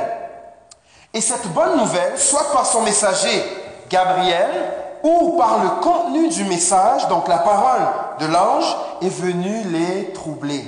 Et 1.14 1.22
cette 1.22 1.46
bonne 1.54 1.78
nouvelle, 1.78 2.18
soit 2.18 2.52
par 2.52 2.66
son 2.66 2.82
messager 2.82 3.63
Gabriel, 3.94 4.50
ou 5.04 5.36
par 5.38 5.62
le 5.62 5.80
contenu 5.80 6.28
du 6.28 6.42
message, 6.44 7.06
donc 7.06 7.28
la 7.28 7.38
parole 7.38 7.82
de 8.18 8.26
l'ange, 8.26 8.76
est 9.02 9.08
venue 9.08 9.62
les 9.70 10.12
troubler. 10.12 10.64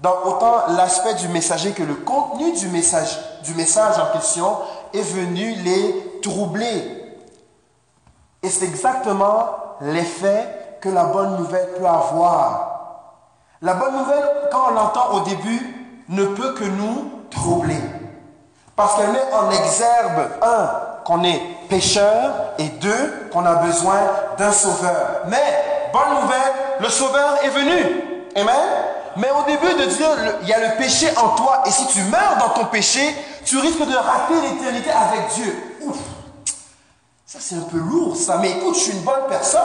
dans 0.00 0.16
autant 0.26 0.74
l'aspect 0.76 1.14
du 1.14 1.28
messager 1.28 1.70
que 1.72 1.82
le 1.82 1.94
contenu 1.94 2.52
du 2.52 2.68
message, 2.68 3.18
du 3.44 3.54
message 3.54 3.94
en 3.98 4.12
question 4.12 4.58
est 4.92 5.00
venu 5.00 5.54
les 5.54 6.20
troubler. 6.20 7.16
Et 8.42 8.50
c'est 8.50 8.66
exactement 8.66 9.46
l'effet 9.80 10.76
que 10.82 10.90
la 10.90 11.04
bonne 11.04 11.38
nouvelle 11.38 11.68
peut 11.78 11.86
avoir. 11.86 13.22
La 13.62 13.72
bonne 13.72 13.96
nouvelle, 13.96 14.28
quand 14.52 14.66
on 14.68 14.74
l'entend 14.74 15.14
au 15.14 15.20
début, 15.20 16.04
ne 16.10 16.26
peut 16.26 16.52
que 16.52 16.64
nous 16.64 17.10
troubler. 17.30 17.80
Parce 18.76 18.96
qu'elle 18.96 19.12
met 19.12 19.32
en 19.32 19.50
exergue, 19.50 20.28
un, 20.42 20.70
qu'on 21.04 21.22
est 21.24 21.40
pécheur, 21.68 22.32
et 22.58 22.68
deux, 22.68 23.28
qu'on 23.32 23.44
a 23.44 23.56
besoin 23.56 23.98
d'un 24.38 24.52
sauveur. 24.52 25.22
Mais, 25.26 25.90
bonne 25.92 26.22
nouvelle, 26.22 26.52
le 26.80 26.88
sauveur 26.88 27.38
est 27.44 27.50
venu. 27.50 28.30
Amen. 28.36 28.54
Mais 29.16 29.28
au 29.30 29.44
début 29.44 29.74
de 29.74 29.86
dire, 29.86 30.08
il 30.42 30.48
y 30.48 30.52
a 30.52 30.70
le 30.70 30.76
péché 30.76 31.08
en 31.16 31.30
toi, 31.30 31.62
et 31.66 31.70
si 31.70 31.86
tu 31.86 32.02
meurs 32.04 32.36
dans 32.40 32.50
ton 32.50 32.66
péché, 32.66 33.14
tu 33.44 33.58
risques 33.58 33.86
de 33.86 33.94
rater 33.94 34.34
l'éternité 34.42 34.90
avec 34.90 35.28
Dieu. 35.34 35.76
Ouf. 35.82 35.96
Ça, 37.26 37.38
c'est 37.40 37.56
un 37.56 37.68
peu 37.70 37.78
lourd, 37.78 38.16
ça. 38.16 38.38
Mais 38.38 38.50
écoute, 38.50 38.74
je 38.74 38.80
suis 38.80 38.92
une 38.92 39.02
bonne 39.02 39.26
personne. 39.28 39.60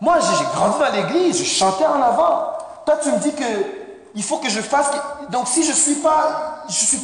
Moi, 0.00 0.18
j'ai 0.20 0.44
grandi 0.44 0.78
dans 0.78 0.92
l'église, 0.92 1.38
je 1.38 1.44
chantais 1.44 1.86
en 1.86 2.00
avant. 2.00 2.52
Toi, 2.86 2.96
tu 3.02 3.10
me 3.10 3.18
dis 3.18 3.34
que 3.34 3.44
il 4.14 4.22
faut 4.22 4.38
que 4.38 4.48
je 4.48 4.60
fasse. 4.60 4.90
Donc, 5.30 5.46
si 5.46 5.62
je 5.62 5.72
suis 5.72 5.96
pas, 5.96 6.64
je 6.68 6.74
suis, 6.74 7.00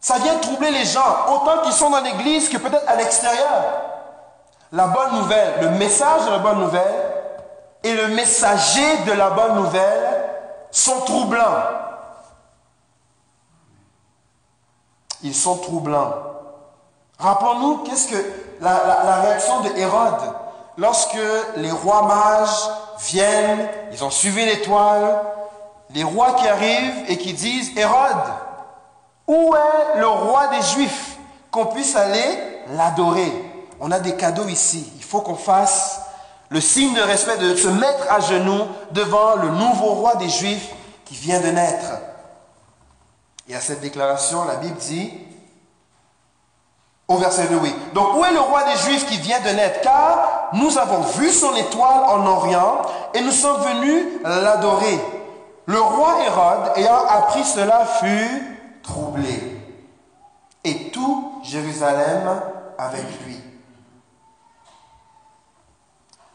ça 0.00 0.18
vient 0.18 0.36
troubler 0.38 0.70
les 0.70 0.86
gens, 0.86 1.26
autant 1.28 1.62
qu'ils 1.62 1.72
sont 1.72 1.90
dans 1.90 2.00
l'église 2.00 2.48
que 2.48 2.56
peut-être 2.56 2.88
à 2.88 2.96
l'extérieur. 2.96 3.64
La 4.72 4.86
bonne 4.86 5.16
nouvelle, 5.16 5.60
le 5.60 5.70
message 5.70 6.24
de 6.26 6.30
la 6.30 6.38
bonne 6.38 6.60
nouvelle 6.60 7.12
et 7.82 7.92
le 7.92 8.08
messager 8.08 8.98
de 9.06 9.12
la 9.12 9.30
bonne 9.30 9.56
nouvelle 9.56 10.30
sont 10.70 11.00
troublants. 11.00 11.64
Ils 15.22 15.34
sont 15.34 15.56
troublants. 15.56 16.14
Rappelons-nous, 17.18 17.78
qu'est-ce 17.78 18.08
que 18.08 18.32
la, 18.60 19.20
réaction 19.22 19.60
de 19.60 19.76
Hérode 19.76 20.34
lorsque 20.78 21.18
les 21.56 21.70
rois 21.70 22.02
mages 22.02 22.70
viennent, 23.00 23.68
ils 23.92 24.02
ont 24.02 24.10
suivi 24.10 24.46
l'étoile, 24.46 25.20
les 25.90 26.04
rois 26.04 26.32
qui 26.34 26.48
arrivent 26.48 27.04
et 27.08 27.18
qui 27.18 27.34
disent 27.34 27.76
Hérode, 27.76 28.32
où 29.30 29.54
est 29.54 30.00
le 30.00 30.08
roi 30.08 30.48
des 30.48 30.60
Juifs 30.60 31.16
qu'on 31.52 31.66
puisse 31.66 31.94
aller 31.94 32.38
l'adorer? 32.76 33.32
On 33.78 33.92
a 33.92 34.00
des 34.00 34.16
cadeaux 34.16 34.48
ici. 34.48 34.92
Il 34.96 35.04
faut 35.04 35.20
qu'on 35.20 35.36
fasse 35.36 36.00
le 36.48 36.60
signe 36.60 36.94
de 36.94 37.00
respect 37.00 37.38
de 37.38 37.54
se 37.54 37.68
mettre 37.68 38.12
à 38.12 38.18
genoux 38.18 38.64
devant 38.90 39.36
le 39.36 39.50
nouveau 39.50 39.94
roi 39.94 40.16
des 40.16 40.28
Juifs 40.28 40.70
qui 41.04 41.14
vient 41.14 41.38
de 41.38 41.46
naître. 41.46 41.92
Et 43.48 43.54
à 43.54 43.60
cette 43.60 43.80
déclaration, 43.80 44.44
la 44.46 44.56
Bible 44.56 44.76
dit, 44.78 45.12
au 47.06 47.16
verset 47.16 47.46
2, 47.46 47.56
oui. 47.56 47.72
Donc, 47.94 48.16
où 48.16 48.24
est 48.24 48.32
le 48.32 48.40
roi 48.40 48.64
des 48.64 48.76
Juifs 48.78 49.06
qui 49.06 49.18
vient 49.18 49.40
de 49.40 49.50
naître? 49.50 49.80
Car 49.80 50.48
nous 50.54 50.76
avons 50.76 51.02
vu 51.02 51.30
son 51.30 51.54
étoile 51.54 52.02
en 52.08 52.26
Orient 52.26 52.82
et 53.14 53.20
nous 53.20 53.30
sommes 53.30 53.62
venus 53.62 54.06
l'adorer. 54.24 55.00
Le 55.66 55.80
roi 55.80 56.16
Hérode, 56.26 56.72
ayant 56.78 57.06
appris 57.08 57.44
cela, 57.44 57.86
fut 58.00 58.49
troublé. 58.82 59.60
Et 60.64 60.90
tout 60.90 61.40
Jérusalem 61.42 62.42
avec 62.78 63.04
lui. 63.24 63.40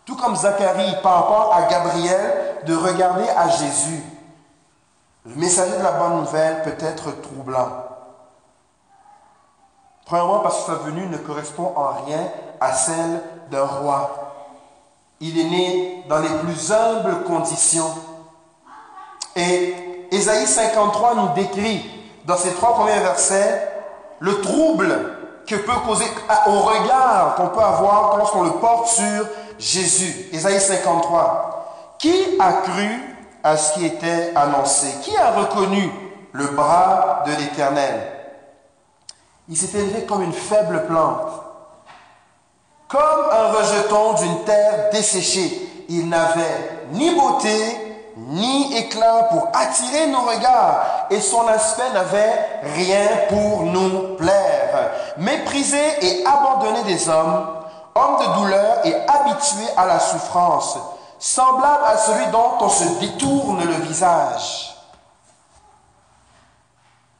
Tout 0.06 0.16
comme 0.16 0.36
Zacharie 0.36 0.96
par 1.02 1.16
rapport 1.16 1.54
à 1.54 1.64
Gabriel, 1.64 2.64
de 2.66 2.76
regarder 2.76 3.28
à 3.30 3.50
Jésus. 3.50 4.04
Le 5.26 5.36
messager 5.36 5.78
de 5.78 5.84
la 5.84 5.94
bonne 5.94 6.18
nouvelle 6.22 6.62
peut 6.64 6.86
être 6.86 7.22
troublant. 7.22 7.86
Premièrement, 10.06 10.40
parce 10.40 10.60
que 10.60 10.72
sa 10.72 10.76
venue 10.76 11.08
ne 11.08 11.18
correspond 11.18 11.74
en 11.76 12.06
rien 12.06 12.30
à 12.60 12.74
celle 12.74 13.22
d'un 13.50 13.66
roi. 13.66 14.34
Il 15.20 15.40
est 15.40 15.50
né 15.50 16.04
dans 16.08 16.20
les 16.20 16.30
plus 16.40 16.72
humbles 16.72 17.24
conditions. 17.24 17.92
Et 19.36 20.08
Ésaïe 20.12 20.46
53 20.46 21.16
nous 21.16 21.34
décrit, 21.34 21.95
dans 22.26 22.38
ses 22.38 22.54
trois 22.54 22.74
premiers 22.74 23.00
versets, 23.00 23.72
le 24.20 24.42
trouble 24.42 25.16
que 25.48 25.56
peut 25.56 25.80
causer 25.86 26.06
au 26.48 26.60
regard 26.60 27.36
qu'on 27.36 27.48
peut 27.48 27.62
avoir 27.62 28.18
lorsqu'on 28.18 28.44
le 28.44 28.54
porte 28.54 28.88
sur 28.88 29.28
Jésus. 29.60 30.30
Ésaïe 30.32 30.60
53. 30.60 31.96
Qui 32.00 32.38
a 32.40 32.54
cru 32.54 33.18
à 33.44 33.56
ce 33.58 33.74
qui 33.74 33.86
était 33.86 34.34
annoncé? 34.36 34.88
Qui 35.04 35.16
a 35.18 35.32
reconnu 35.32 35.92
le 36.32 36.48
bras 36.48 37.24
de 37.26 37.32
l'Éternel? 37.32 38.12
Il 39.48 39.56
s'est 39.56 39.78
élevé 39.78 40.06
comme 40.06 40.24
une 40.24 40.34
faible 40.34 40.86
plante, 40.88 41.30
comme 42.88 43.26
un 43.32 43.52
rejeton 43.54 44.14
d'une 44.14 44.44
terre 44.44 44.90
desséchée. 44.92 45.62
Il 45.88 46.10
n'avait 46.10 46.82
ni 46.92 47.14
beauté, 47.14 47.85
ni 48.18 48.78
éclat 48.78 49.24
pour 49.32 49.50
attirer 49.54 50.08
nos 50.08 50.22
regards, 50.22 51.08
et 51.10 51.20
son 51.20 51.48
aspect 51.48 51.92
n'avait 51.94 52.62
rien 52.76 53.08
pour 53.30 53.64
nous 53.64 54.16
plaire. 54.16 54.92
Méprisé 55.18 55.78
et 56.02 56.26
abandonné 56.26 56.84
des 56.84 57.10
hommes, 57.10 57.48
homme 57.94 58.18
de 58.20 58.40
douleur 58.40 58.86
et 58.86 58.96
habitué 58.96 59.66
à 59.76 59.86
la 59.86 60.00
souffrance, 60.00 60.78
semblable 61.20 61.84
à 61.86 61.98
celui 61.98 62.28
dont 62.28 62.54
on 62.60 62.70
se 62.70 63.00
détourne 63.00 63.64
le 63.64 63.86
visage. 63.86 64.76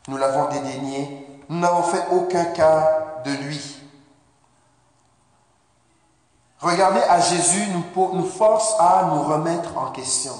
Nous 0.08 0.18
l'avons 0.18 0.46
dédaigné, 0.50 1.44
nous 1.50 1.60
n'avons 1.60 1.84
fait 1.84 2.06
aucun 2.12 2.46
cas 2.46 3.22
de 3.26 3.32
lui. 3.32 3.76
Regarder 6.62 7.02
à 7.02 7.20
Jésus 7.20 7.68
nous, 7.74 8.14
nous 8.14 8.26
force 8.26 8.76
à 8.80 9.10
nous 9.12 9.24
remettre 9.24 9.78
en 9.78 9.92
question. 9.92 10.34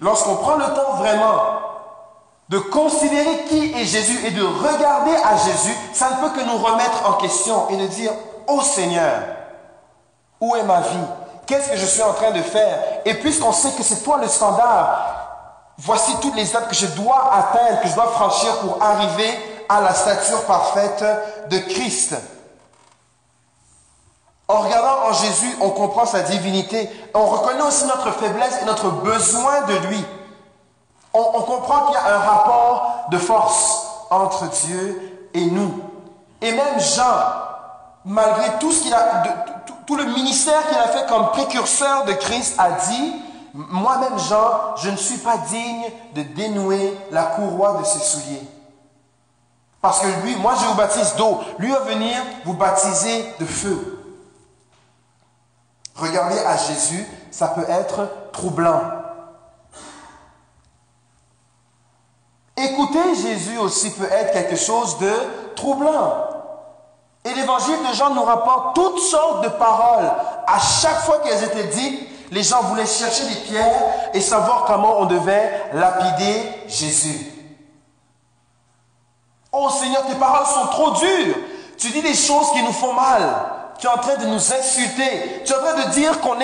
Lorsqu'on 0.00 0.36
prend 0.36 0.56
le 0.56 0.66
temps 0.74 0.94
vraiment 0.96 1.42
de 2.48 2.58
considérer 2.58 3.44
qui 3.48 3.74
est 3.74 3.84
Jésus 3.84 4.26
et 4.26 4.30
de 4.30 4.42
regarder 4.42 5.14
à 5.24 5.36
Jésus, 5.36 5.76
ça 5.92 6.10
ne 6.10 6.16
peut 6.16 6.38
que 6.38 6.44
nous 6.46 6.56
remettre 6.56 7.08
en 7.08 7.14
question 7.14 7.68
et 7.70 7.76
de 7.76 7.86
dire, 7.86 8.12
ô 8.46 8.60
Seigneur, 8.62 9.22
où 10.40 10.56
est 10.56 10.62
ma 10.62 10.80
vie? 10.80 11.06
Qu'est-ce 11.46 11.70
que 11.70 11.76
je 11.76 11.86
suis 11.86 12.02
en 12.02 12.12
train 12.12 12.30
de 12.30 12.42
faire 12.42 12.78
Et 13.04 13.14
puisqu'on 13.14 13.52
sait 13.52 13.72
que 13.72 13.82
c'est 13.82 14.02
toi 14.02 14.18
le 14.20 14.28
standard, 14.28 15.74
voici 15.78 16.14
toutes 16.20 16.36
les 16.36 16.48
étapes 16.48 16.68
que 16.68 16.74
je 16.74 16.86
dois 16.86 17.30
atteindre, 17.32 17.80
que 17.82 17.88
je 17.88 17.94
dois 17.94 18.08
franchir 18.12 18.58
pour 18.60 18.82
arriver 18.82 19.30
à 19.68 19.80
la 19.80 19.92
stature 19.92 20.44
parfaite 20.44 21.04
de 21.50 21.58
Christ. 21.58 22.14
En 24.48 24.62
regardant 24.62 25.08
en 25.08 25.12
Jésus, 25.12 25.56
on 25.60 25.70
comprend 25.70 26.06
sa 26.06 26.22
divinité. 26.22 26.88
On 27.14 27.26
reconnaît 27.26 27.62
aussi 27.62 27.84
notre 27.84 28.10
faiblesse 28.12 28.60
et 28.62 28.64
notre 28.64 28.90
besoin 28.90 29.62
de 29.62 29.74
lui. 29.88 30.04
On, 31.12 31.42
comprend 31.42 31.86
qu'il 31.86 31.94
y 31.94 31.96
a 31.96 32.14
un 32.14 32.18
rapport 32.18 33.06
de 33.10 33.18
force 33.18 33.86
entre 34.10 34.48
Dieu 34.66 35.28
et 35.34 35.44
nous. 35.46 35.82
Et 36.40 36.52
même 36.52 36.78
Jean, 36.78 37.02
malgré 38.04 38.58
tout 38.58 38.70
ce 38.72 38.82
qu'il 38.82 38.94
a, 38.94 39.22
tout 39.86 39.96
le 39.96 40.04
ministère 40.04 40.66
qu'il 40.68 40.78
a 40.78 40.88
fait 40.88 41.06
comme 41.08 41.28
précurseur 41.30 42.04
de 42.04 42.12
Christ 42.12 42.54
a 42.58 42.70
dit, 42.70 43.14
moi-même 43.52 44.18
Jean, 44.18 44.76
je 44.76 44.90
ne 44.90 44.96
suis 44.96 45.18
pas 45.18 45.38
digne 45.38 45.84
de 46.14 46.22
dénouer 46.22 46.96
la 47.10 47.24
courroie 47.24 47.78
de 47.80 47.84
ses 47.84 47.98
souliers. 47.98 48.46
Parce 49.82 50.00
que 50.00 50.06
lui, 50.24 50.36
moi 50.36 50.54
je 50.60 50.66
vous 50.66 50.74
baptise 50.74 51.14
d'eau, 51.16 51.40
lui 51.58 51.70
va 51.70 51.80
venir 51.80 52.16
vous 52.44 52.54
baptiser 52.54 53.24
de 53.40 53.44
feu. 53.44 53.97
Regardez 55.98 56.38
à 56.38 56.56
Jésus, 56.56 57.04
ça 57.30 57.48
peut 57.48 57.68
être 57.68 58.08
troublant. 58.32 58.80
Écouter 62.56 63.14
Jésus 63.16 63.58
aussi 63.58 63.90
peut 63.90 64.08
être 64.10 64.32
quelque 64.32 64.56
chose 64.56 64.98
de 64.98 65.12
troublant. 65.56 66.28
Et 67.24 67.34
l'évangile 67.34 67.78
de 67.88 67.94
Jean 67.94 68.14
nous 68.14 68.22
rapporte 68.22 68.76
toutes 68.76 69.00
sortes 69.00 69.42
de 69.42 69.48
paroles. 69.48 70.10
À 70.46 70.58
chaque 70.58 71.00
fois 71.00 71.18
qu'elles 71.18 71.42
étaient 71.44 71.68
dites, 71.68 72.08
les 72.30 72.42
gens 72.42 72.62
voulaient 72.62 72.86
chercher 72.86 73.24
des 73.26 73.40
pierres 73.40 74.10
et 74.14 74.20
savoir 74.20 74.64
comment 74.66 75.00
on 75.00 75.06
devait 75.06 75.70
lapider 75.72 76.42
Jésus. 76.68 77.32
Oh 79.50 79.68
Seigneur, 79.70 80.06
tes 80.06 80.14
paroles 80.14 80.46
sont 80.46 80.66
trop 80.68 80.90
dures. 80.92 81.36
Tu 81.76 81.90
dis 81.90 82.02
des 82.02 82.14
choses 82.14 82.52
qui 82.52 82.62
nous 82.62 82.72
font 82.72 82.92
mal. 82.92 83.57
Tu 83.78 83.86
es 83.86 83.90
en 83.90 83.98
train 83.98 84.16
de 84.16 84.26
nous 84.26 84.52
insulter. 84.52 85.42
Tu 85.44 85.52
es 85.52 85.56
en 85.56 85.60
train 85.60 85.84
de 85.84 85.90
dire 85.90 86.20
qu'on 86.20 86.36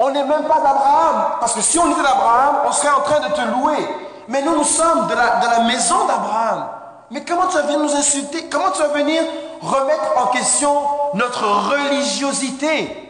on 0.00 0.10
n'est 0.10 0.24
même 0.24 0.44
pas 0.44 0.60
d'Abraham. 0.60 1.36
Parce 1.40 1.54
que 1.54 1.60
si 1.60 1.78
on 1.78 1.90
était 1.90 2.02
d'Abraham, 2.02 2.56
on 2.66 2.72
serait 2.72 2.90
en 2.90 3.00
train 3.00 3.20
de 3.20 3.32
te 3.32 3.40
louer. 3.40 3.88
Mais 4.28 4.42
nous, 4.42 4.56
nous 4.56 4.64
sommes 4.64 5.06
de 5.06 5.14
la, 5.14 5.36
de 5.36 5.50
la 5.50 5.60
maison 5.60 6.06
d'Abraham. 6.06 6.68
Mais 7.10 7.24
comment 7.24 7.46
tu 7.46 7.56
vas 7.56 7.62
venir 7.62 7.78
nous 7.78 7.94
insulter? 7.94 8.48
Comment 8.50 8.70
tu 8.70 8.82
vas 8.82 8.88
venir 8.88 9.22
remettre 9.60 10.12
en 10.16 10.26
question 10.28 10.74
notre 11.14 11.44
religiosité? 11.44 13.00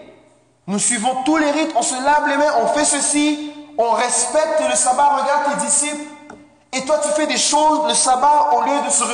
Nous 0.66 0.78
suivons 0.78 1.22
tous 1.24 1.36
les 1.36 1.50
rites, 1.50 1.72
on 1.76 1.82
se 1.82 1.94
lave 1.94 2.28
les 2.28 2.36
mains, 2.36 2.52
on 2.62 2.66
fait 2.68 2.84
ceci, 2.84 3.52
on 3.76 3.90
respecte 3.90 4.62
le 4.68 4.74
sabbat. 4.74 5.20
Regarde 5.22 5.58
tes 5.58 5.66
disciples, 5.66 6.04
Et 6.72 6.84
toi, 6.84 6.98
tu 7.02 7.08
fais 7.10 7.26
des 7.26 7.36
choses 7.36 7.86
le 7.86 7.94
sabbat 7.94 8.50
au 8.56 8.62
lieu 8.62 8.82
de 8.84 8.90
se... 8.90 9.04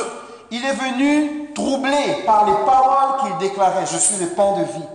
Il 0.49 0.65
est 0.65 0.73
venu 0.73 1.40
troublé 1.53 2.23
par 2.25 2.45
les 2.45 2.55
paroles 2.65 3.21
qu'il 3.21 3.37
déclarait. 3.37 3.85
Je 3.85 3.97
suis 3.97 4.17
le 4.17 4.27
pain 4.27 4.53
de 4.53 4.63
vie. 4.63 4.87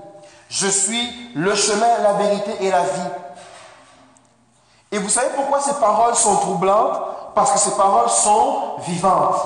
Je 0.49 0.69
suis 0.69 1.33
le 1.35 1.55
chemin, 1.55 1.99
la 2.03 2.13
vérité 2.15 2.57
et 2.61 2.71
la 2.71 2.83
vie. 2.83 3.11
Et 4.93 4.99
vous 4.99 5.09
savez 5.09 5.29
pourquoi 5.35 5.61
ces 5.61 5.75
paroles 5.75 6.15
sont 6.15 6.37
troublantes? 6.37 7.01
Parce 7.35 7.53
que 7.53 7.59
ces 7.59 7.77
paroles 7.77 8.09
sont 8.09 8.77
vivantes. 8.87 9.43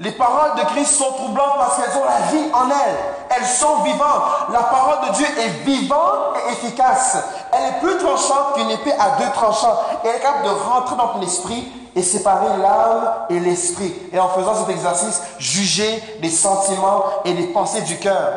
Les 0.00 0.12
paroles 0.12 0.56
de 0.56 0.62
Christ 0.62 0.96
sont 0.96 1.12
troublantes 1.12 1.54
parce 1.56 1.76
qu'elles 1.76 1.96
ont 1.96 2.04
la 2.04 2.26
vie 2.32 2.50
en 2.52 2.68
elles. 2.68 2.98
Elles 3.30 3.46
sont 3.46 3.76
vivantes. 3.82 4.22
La 4.52 4.64
parole 4.64 5.08
de 5.08 5.14
Dieu 5.14 5.26
est 5.38 5.64
vivante 5.64 6.36
et 6.36 6.52
efficace. 6.52 7.18
Elle 7.52 7.64
est 7.66 7.78
plus 7.80 7.96
tranchante 7.98 8.54
qu'une 8.54 8.70
épée 8.70 8.92
à 8.98 9.10
deux 9.20 9.30
tranchants. 9.30 9.78
Elle 10.02 10.16
est 10.16 10.20
capable 10.20 10.44
de 10.44 10.50
rentrer 10.50 10.96
dans 10.96 11.08
ton 11.08 11.22
esprit 11.22 11.72
et 11.94 12.02
séparer 12.02 12.56
l'âme 12.58 13.12
et 13.30 13.40
l'esprit. 13.40 13.94
Et 14.12 14.18
en 14.18 14.28
faisant 14.28 14.54
cet 14.54 14.68
exercice, 14.70 15.22
juger 15.38 16.02
les 16.20 16.30
sentiments 16.30 17.04
et 17.24 17.34
les 17.34 17.48
pensées 17.48 17.82
du 17.82 17.98
cœur. 17.98 18.32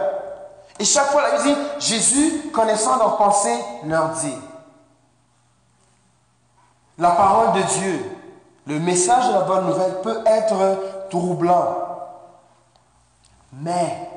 Et 0.80 0.86
chaque 0.86 1.08
fois, 1.08 1.22
la 1.22 1.42
dit, 1.42 1.56
Jésus, 1.80 2.50
connaissant 2.54 2.98
leurs 2.98 3.18
pensées, 3.18 3.58
leur 3.86 4.10
dit, 4.10 4.38
la 6.98 7.12
parole 7.12 7.54
de 7.54 7.62
Dieu, 7.62 8.12
le 8.68 8.80
message 8.80 9.28
de 9.28 9.34
la 9.34 9.42
bonne 9.42 9.68
nouvelle 9.68 10.02
peut 10.02 10.22
être 10.26 11.10
troublant. 11.10 11.76
Mais 13.54 14.10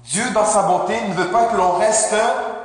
Dieu, 0.00 0.24
dans 0.32 0.44
sa 0.44 0.62
bonté, 0.62 0.94
ne 1.08 1.14
veut 1.14 1.30
pas 1.30 1.44
que 1.46 1.56
l'on 1.56 1.72
reste 1.72 2.14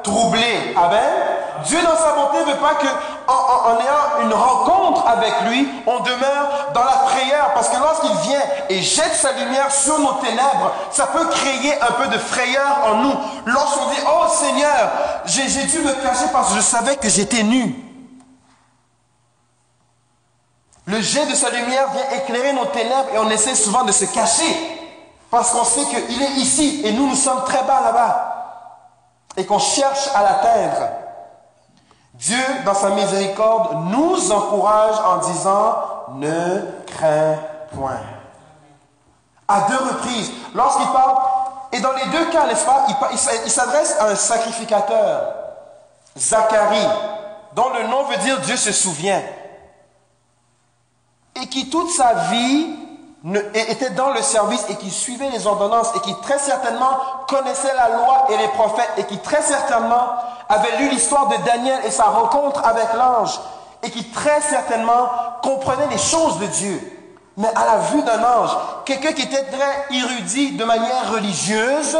troublé. 0.04 0.74
Amen? 0.76 1.25
Dieu, 1.64 1.82
dans 1.82 1.96
sa 1.96 2.14
bonté, 2.14 2.40
ne 2.40 2.52
veut 2.52 2.60
pas 2.60 2.76
que, 2.76 2.86
ayant 2.86 4.22
une 4.24 4.34
rencontre 4.34 5.08
avec 5.08 5.34
lui, 5.48 5.68
on 5.86 6.00
demeure 6.02 6.72
dans 6.74 6.84
la 6.84 6.98
prière. 7.06 7.54
Parce 7.54 7.70
que 7.70 7.78
lorsqu'il 7.78 8.30
vient 8.30 8.42
et 8.70 8.82
jette 8.82 9.14
sa 9.14 9.32
lumière 9.32 9.72
sur 9.72 10.00
nos 10.00 10.14
ténèbres, 10.14 10.74
ça 10.92 11.08
peut 11.08 11.26
créer 11.28 11.82
un 11.82 11.92
peu 11.94 12.08
de 12.08 12.18
frayeur 12.18 12.78
en 12.86 12.96
nous. 12.96 13.14
Lorsqu'on 13.46 13.90
dit, 13.90 14.02
oh 14.08 14.28
Seigneur, 14.30 14.92
j'ai 15.26 15.64
dû 15.64 15.80
me 15.80 15.94
cacher 16.04 16.28
parce 16.32 16.50
que 16.50 16.56
je 16.56 16.62
savais 16.62 16.98
que 16.98 17.10
j'étais 17.10 17.44
nu. 17.44 17.76
Le 20.88 21.02
jet 21.02 21.26
de 21.26 21.34
sa 21.34 21.50
lumière 21.50 21.88
vient 21.92 22.20
éclairer 22.20 22.54
nos 22.54 22.66
ténèbres 22.66 23.10
et 23.14 23.18
on 23.18 23.30
essaie 23.30 23.56
souvent 23.56 23.84
de 23.84 23.92
se 23.92 24.06
cacher 24.06 24.76
parce 25.32 25.52
qu'on 25.52 25.64
sait 25.64 25.86
qu'il 25.86 26.22
est 26.22 26.34
ici 26.34 26.82
et 26.84 26.92
nous, 26.92 27.08
nous 27.08 27.16
sommes 27.16 27.44
très 27.44 27.64
bas 27.64 27.82
là-bas 27.84 28.36
et 29.38 29.46
qu'on 29.46 29.60
cherche 29.60 30.10
à 30.14 30.22
l'atteindre. 30.22 30.90
Dieu, 32.18 32.44
dans 32.66 32.74
sa 32.74 32.92
miséricorde, 32.92 33.86
nous 33.92 34.32
encourage 34.32 34.96
en 35.06 35.18
disant 35.18 35.76
ne 36.16 36.62
crains 36.88 37.36
point. 37.76 38.02
À 39.48 39.62
deux 39.70 39.78
reprises, 39.78 40.32
lorsqu'il 40.54 40.88
parle, 40.88 41.18
et 41.72 41.80
dans 41.80 41.92
les 41.94 42.06
deux 42.12 42.26
cas, 42.32 42.48
n'est-ce 42.48 42.66
pas, 42.66 42.86
il 43.12 43.52
s'adresse 43.52 43.98
à 44.00 44.08
un 44.08 44.16
sacrificateur, 44.16 45.34
Zacharie, 46.18 46.88
dont 47.54 47.70
le 47.78 47.88
nom 47.88 48.04
veut 48.06 48.18
dire 48.18 48.40
Dieu 48.42 48.56
se 48.56 48.72
souvient 48.72 49.22
et 51.36 51.48
qui 51.48 51.70
toute 51.70 51.90
sa 51.90 52.14
vie 52.32 52.68
était 53.34 53.90
dans 53.92 54.12
le 54.12 54.22
service 54.22 54.66
et 54.70 54.76
qui 54.76 54.92
suivait 54.92 55.30
les 55.32 55.48
ordonnances 55.48 55.90
et 55.96 56.00
qui 56.02 56.14
très 56.22 56.38
certainement 56.38 56.98
connaissait 57.28 57.74
la 57.74 57.90
loi 57.98 58.28
et 58.30 58.38
les 58.38 58.48
prophètes 58.50 58.92
et 58.98 59.04
qui 59.06 59.18
très 59.18 59.42
certainement 59.42 60.08
avait 60.48 60.78
lu 60.78 60.90
l'histoire 60.90 61.28
de 61.28 61.38
Daniel 61.44 61.84
et 61.86 61.92
sa 61.92 62.04
rencontre 62.04 62.64
avec 62.64 62.94
l'ange 62.94 63.40
et 63.82 63.90
qui 63.90 64.04
très 64.12 64.42
certainement 64.42 65.10
comprenait 65.42 65.88
les 65.90 65.98
choses 65.98 66.40
de 66.40 66.46
Dieu. 66.46 66.92
Mais 67.38 67.50
à 67.56 67.66
la 67.66 67.78
vue 67.78 68.02
d'un 68.04 68.24
ange, 68.24 68.56
quelqu'un 68.86 69.14
qui 69.14 69.24
était 69.24 69.44
très 69.44 69.96
érudit 69.96 70.56
de 70.56 70.64
manière 70.64 71.12
religieuse 71.12 71.98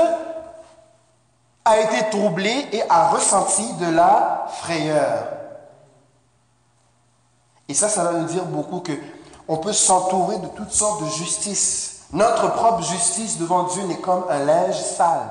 a 1.66 1.80
été 1.80 2.10
troublé 2.12 2.68
et 2.72 2.84
a 2.88 3.08
ressenti 3.10 3.74
de 3.74 3.90
la 3.90 4.46
frayeur. 4.62 5.28
Et 7.68 7.74
ça, 7.74 7.90
ça 7.90 8.04
va 8.04 8.12
nous 8.12 8.26
dire 8.26 8.46
beaucoup 8.46 8.80
que 8.80 8.94
on 9.48 9.58
peut 9.58 9.74
s'entourer 9.74 10.38
de 10.40 10.48
toutes 10.48 10.72
sortes 10.72 11.04
de 11.04 11.10
justice. 11.10 12.06
Notre 12.12 12.54
propre 12.54 12.82
justice 12.84 13.38
devant 13.38 13.64
Dieu 13.64 13.84
n'est 13.84 14.00
comme 14.00 14.26
un 14.30 14.40
linge 14.40 14.80
sale. 14.80 15.30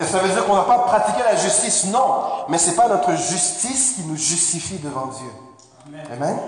Et 0.00 0.04
ça 0.04 0.18
veut 0.18 0.28
dire 0.28 0.46
qu'on 0.46 0.54
n'a 0.54 0.62
pas 0.62 0.78
pratiqué 0.80 1.18
la 1.22 1.36
justice, 1.36 1.86
non. 1.86 2.22
Mais 2.48 2.58
ce 2.58 2.70
n'est 2.70 2.76
pas 2.76 2.88
notre 2.88 3.14
justice 3.16 3.94
qui 3.96 4.02
nous 4.02 4.16
justifie 4.16 4.78
devant 4.78 5.06
Dieu. 5.06 5.30
Amen. 6.12 6.38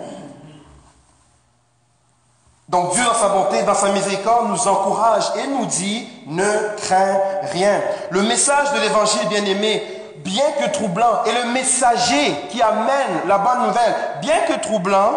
Donc 2.69 2.93
Dieu, 2.93 3.05
dans 3.05 3.15
sa 3.15 3.31
bonté, 3.31 3.65
dans 3.65 3.75
sa 3.75 3.91
miséricorde, 3.91 4.49
nous 4.49 4.69
encourage 4.69 5.25
et 5.37 5.49
nous 5.49 5.67
dit, 5.67 6.09
ne 6.27 6.77
crains 6.77 7.19
rien. 7.51 7.81
Le 8.11 8.23
message 8.23 8.73
de 8.73 8.79
l'évangile, 8.79 9.29
bien 9.29 9.45
aimé, 9.45 10.00
bien 10.25 10.45
que 10.59 10.71
troublant, 10.71 11.25
et 11.25 11.33
le 11.33 11.53
messager 11.53 12.47
qui 12.51 12.63
amène 12.63 13.27
la 13.27 13.39
bonne 13.39 13.67
nouvelle, 13.67 13.95
bien 14.21 14.41
que 14.49 14.61
troublant, 14.61 15.13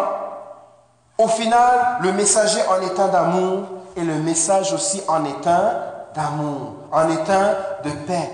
au 1.18 1.28
final, 1.28 1.98
le 2.00 2.12
messager 2.12 2.60
en 2.68 2.80
est 2.82 2.98
un 2.98 3.08
d'amour 3.08 3.64
et 3.96 4.02
le 4.02 4.14
message 4.14 4.72
aussi 4.72 5.02
en 5.06 5.24
est 5.24 5.44
d'amour, 6.14 6.74
en 6.90 7.08
est 7.08 7.30
un 7.30 7.56
de 7.84 7.90
paix. 8.06 8.30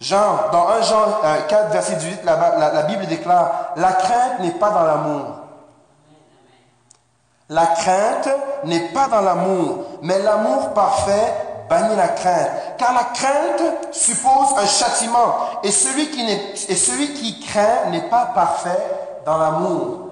Jean, 0.00 0.50
dans 0.50 0.68
1 0.68 0.82
Jean 0.82 1.04
4, 1.48 1.52
euh, 1.52 1.68
verset 1.68 1.94
18, 1.94 2.24
la, 2.24 2.72
la 2.72 2.82
Bible 2.82 3.06
déclare, 3.06 3.72
la 3.76 3.92
crainte 3.92 4.40
n'est 4.40 4.50
pas 4.50 4.70
dans 4.70 4.82
l'amour. 4.82 5.26
La 7.48 7.66
crainte 7.66 8.28
n'est 8.64 8.88
pas 8.88 9.08
dans 9.08 9.20
l'amour, 9.20 9.84
mais 10.02 10.18
l'amour 10.18 10.70
parfait 10.70 11.34
bannit 11.68 11.96
la 11.96 12.08
crainte. 12.08 12.50
Car 12.78 12.94
la 12.94 13.04
crainte 13.04 13.92
suppose 13.92 14.48
un 14.56 14.66
châtiment. 14.66 15.34
Et 15.62 15.70
celui 15.70 16.08
qui, 16.08 17.40
craint 17.46 17.90
n'est 17.90 18.08
pas 18.08 18.26
parfait 18.26 18.78
dans 19.24 19.38
l'amour. 19.38 20.08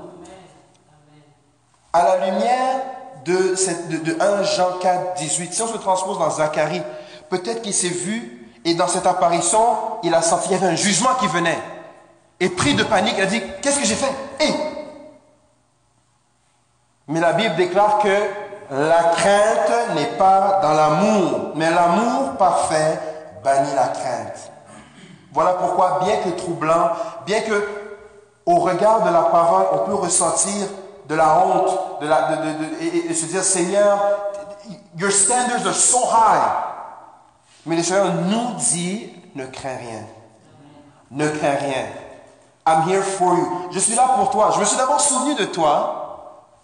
À 1.92 2.04
la 2.04 2.26
lumière 2.26 2.76
de, 3.24 3.54
cette, 3.56 3.88
de, 3.88 4.16
1 4.20 4.42
Jean 4.44 4.78
4, 4.80 5.14
18, 5.18 5.52
si 5.52 5.62
on 5.62 5.66
se 5.66 5.76
transpose 5.76 6.18
dans 6.18 6.30
Zacharie, 6.30 6.82
peut-être 7.28 7.62
qu'il 7.62 7.74
s'est 7.74 7.88
vu 7.88 8.40
et 8.64 8.74
dans 8.74 8.88
cette 8.88 9.06
apparition, 9.06 9.60
il 10.02 10.14
a 10.14 10.22
senti 10.22 10.48
qu'il 10.48 10.52
y 10.52 10.60
avait 10.60 10.72
un 10.72 10.76
jugement 10.76 11.14
qui 11.18 11.26
venait. 11.26 11.58
Et 12.38 12.48
pris 12.48 12.74
de 12.74 12.84
panique, 12.84 13.14
il 13.16 13.22
a 13.22 13.26
dit, 13.26 13.42
qu'est-ce 13.60 13.80
que 13.80 13.86
j'ai 13.86 13.94
fait? 13.94 14.12
Et 14.40 14.52
Mais 17.08 17.20
la 17.20 17.32
Bible 17.32 17.56
déclare 17.56 17.98
que 17.98 18.08
la 18.70 19.02
crainte 19.14 19.94
n'est 19.94 20.16
pas 20.16 20.61
dans 20.62 20.72
l'amour, 20.72 21.52
mais 21.56 21.70
l'amour 21.70 22.37
parfait 22.38 22.98
bannit 23.42 23.74
la 23.74 23.88
crainte. 23.88 24.50
Voilà 25.33 25.54
pourquoi, 25.54 26.00
bien 26.04 26.16
que 26.18 26.30
troublant, 26.30 26.90
bien 27.26 27.40
que 27.40 27.68
au 28.46 28.56
regard 28.56 29.02
de 29.02 29.11
la 29.11 29.22
parole, 29.22 29.66
on 29.72 29.78
peut 29.87 29.94
ressentir 29.94 30.66
de 31.09 31.14
la 31.14 31.38
honte, 31.38 32.00
de 32.00 32.06
la, 32.06 32.30
et, 32.80 33.14
se 33.14 33.26
dire, 33.26 33.42
Seigneur, 33.42 33.98
your 34.96 35.11
standards 35.11 35.66
are 35.66 35.74
so 35.74 35.98
high. 35.98 36.70
Mais 37.66 37.76
le 37.76 37.83
Seigneur 37.83 38.12
nous 38.26 38.54
dit, 38.56 39.12
ne 39.35 39.46
crains 39.46 39.76
rien. 39.76 40.02
Ne 41.11 41.28
crains 41.28 41.56
rien. 41.61 41.87
I'm 42.66 42.88
here 42.88 43.02
for 43.02 43.35
you. 43.35 43.68
Je 43.72 43.78
suis 43.78 43.94
là 43.94 44.11
pour 44.16 44.30
toi. 44.30 44.50
Je 44.54 44.61
me 44.61 44.64
suis 44.64 44.76
d'abord 44.76 45.00
souvenu 45.00 45.35
de 45.35 45.44
toi. 45.46 46.10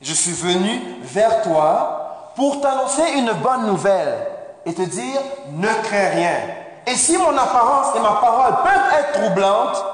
Je 0.01 0.13
suis 0.13 0.33
venu 0.33 0.81
vers 1.03 1.43
toi 1.43 2.33
pour 2.37 2.61
t'annoncer 2.61 3.03
une 3.17 3.33
bonne 3.33 3.67
nouvelle 3.67 4.27
et 4.67 4.75
te 4.75 4.83
dire 4.83 5.21
ne 5.53 5.69
crains 5.83 6.11
rien. 6.11 6.39
Et 6.87 6.95
si 6.95 7.17
mon 7.17 7.37
apparence 7.37 7.97
et 7.97 8.01
ma 8.01 8.13
parole 8.13 8.57
peuvent 8.63 8.99
être 8.99 9.13
troublantes, 9.21 9.85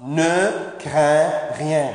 ne 0.00 0.78
crains 0.78 1.30
rien. 1.56 1.90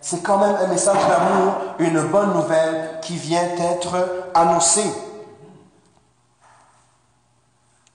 C'est 0.00 0.22
quand 0.22 0.38
même 0.38 0.56
un 0.56 0.66
message 0.66 0.98
d'amour, 1.08 1.54
une 1.78 2.02
bonne 2.02 2.34
nouvelle 2.34 2.98
qui 3.00 3.16
vient 3.16 3.48
être 3.58 4.28
annoncée. 4.34 4.92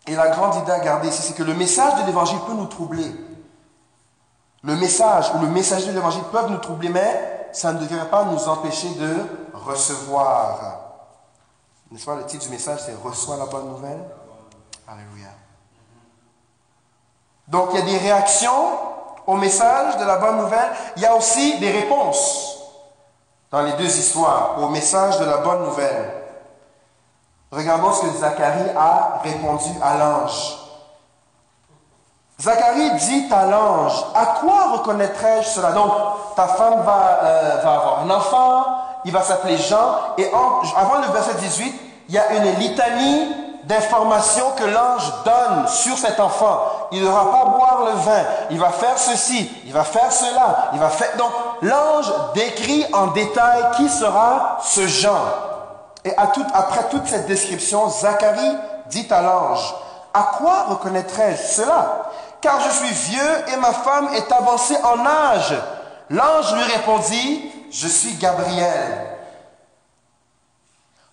Et 0.08 0.16
la 0.16 0.30
grande 0.30 0.56
idée 0.56 0.72
à 0.72 0.80
garder 0.80 1.10
ici, 1.10 1.22
c'est 1.22 1.36
que 1.36 1.44
le 1.44 1.54
message 1.54 2.02
de 2.02 2.08
l'évangile 2.08 2.40
peut 2.48 2.54
nous 2.54 2.66
troubler. 2.66 3.12
Le 4.64 4.76
message 4.76 5.32
ou 5.36 5.42
le 5.42 5.48
message 5.48 5.86
de 5.86 5.92
l'évangile 5.92 6.24
peuvent 6.32 6.50
nous 6.50 6.58
troubler, 6.58 6.90
mais 6.90 7.39
ça 7.52 7.74
ne 7.74 7.80
devrait 7.80 8.10
pas 8.10 8.26
nous 8.26 8.48
empêcher 8.48 8.90
de 8.96 9.16
recevoir. 9.54 10.60
N'est-ce 11.92 12.06
pas, 12.06 12.16
le 12.16 12.26
titre 12.26 12.46
du 12.46 12.52
message, 12.52 12.82
c'est 12.86 12.96
Reçois 13.04 13.38
la 13.38 13.46
bonne 13.46 13.70
nouvelle. 13.70 14.04
Alléluia. 14.88 15.30
Donc, 17.48 17.70
il 17.74 17.80
y 17.80 17.82
a 17.82 17.86
des 17.86 17.98
réactions 17.98 18.78
au 19.26 19.36
message 19.36 19.98
de 19.98 20.06
la 20.06 20.18
bonne 20.18 20.38
nouvelle. 20.38 20.70
Il 20.96 21.02
y 21.02 21.06
a 21.06 21.16
aussi 21.16 21.60
des 21.60 21.72
réponses 21.72 22.60
dans 23.52 23.62
les 23.62 23.74
deux 23.74 23.98
histoires 23.98 24.62
au 24.62 24.70
message 24.70 25.20
de 25.20 25.26
la 25.26 25.38
bonne 25.38 25.64
nouvelle. 25.64 26.14
Regardons 27.52 27.92
ce 27.92 28.02
que 28.02 28.18
Zacharie 28.18 28.70
a 28.78 29.20
répondu 29.24 29.70
à 29.82 29.98
l'ange. 29.98 30.69
Zacharie 32.42 32.92
dit 32.92 33.26
à 33.32 33.46
l'ange, 33.46 34.06
à 34.16 34.26
quoi 34.40 34.72
reconnaîtrais-je 34.78 35.50
cela? 35.50 35.72
Donc, 35.72 35.92
ta 36.38 36.48
femme 36.48 36.82
va, 36.86 37.20
euh, 37.22 37.58
avoir 37.60 38.00
un 38.04 38.10
enfant, 38.10 38.66
il 39.04 39.12
va 39.12 39.22
s'appeler 39.22 39.58
Jean, 39.58 40.16
et 40.18 40.26
avant 40.28 41.00
le 41.00 41.12
verset 41.12 41.34
18, 41.34 41.74
il 42.08 42.16
y 42.16 42.18
a 42.18 42.32
une 42.34 42.60
litanie 42.60 43.36
d'informations 43.66 44.52
que 44.56 44.64
l'ange 44.64 45.14
donne 45.26 45.68
sur 45.68 45.98
cet 45.98 46.20
enfant. 46.22 46.60
Il 46.92 47.02
ne 47.02 47.08
devra 47.08 47.30
pas 47.30 47.46
boire 47.50 47.84
le 47.86 48.00
vin, 48.00 48.24
il 48.52 48.60
va 48.60 48.70
faire 48.70 48.98
ceci, 48.98 49.52
il 49.66 49.74
va 49.74 49.84
faire 49.84 50.12
cela, 50.12 50.70
il 50.74 50.80
va 50.80 50.90
faire... 50.90 51.10
Donc, 51.18 51.32
l'ange 51.62 52.12
décrit 52.36 52.86
en 52.94 53.08
détail 53.08 53.64
qui 53.76 53.90
sera 53.90 54.60
ce 54.64 54.88
Jean. 54.88 55.20
Et 56.06 56.14
après 56.16 56.88
toute 56.90 57.06
cette 57.06 57.28
description, 57.28 57.90
Zacharie 57.90 58.58
dit 58.88 59.08
à 59.12 59.22
l'ange, 59.22 59.76
à 60.14 60.32
quoi 60.38 60.66
reconnaîtrais-je 60.70 61.62
cela? 61.62 62.10
Car 62.42 62.60
je 62.62 62.70
suis 62.70 63.12
vieux 63.12 63.54
et 63.54 63.58
ma 63.58 63.74
femme 63.74 64.10
est 64.14 64.32
avancée 64.32 64.78
en 64.84 65.06
âge. 65.06 65.54
L'ange 66.10 66.54
lui 66.56 66.64
répondit, 66.64 67.52
je 67.72 67.88
suis 67.88 68.14
Gabriel. 68.16 69.18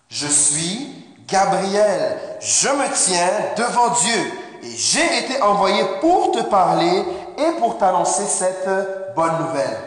Je 0.09 0.27
suis 0.27 1.05
Gabriel. 1.27 2.17
Je 2.39 2.69
me 2.69 2.93
tiens 2.93 3.29
devant 3.57 3.89
Dieu 3.89 4.31
et 4.63 4.75
j'ai 4.75 5.25
été 5.25 5.41
envoyé 5.41 5.83
pour 6.01 6.31
te 6.31 6.41
parler 6.43 7.03
et 7.37 7.51
pour 7.59 7.77
t'annoncer 7.77 8.25
cette 8.25 8.67
bonne 9.15 9.37
nouvelle. 9.39 9.77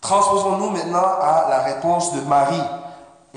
Transposons-nous 0.00 0.70
maintenant 0.70 1.18
à 1.20 1.46
la 1.50 1.58
réponse 1.60 2.14
de 2.14 2.20
Marie. 2.20 2.62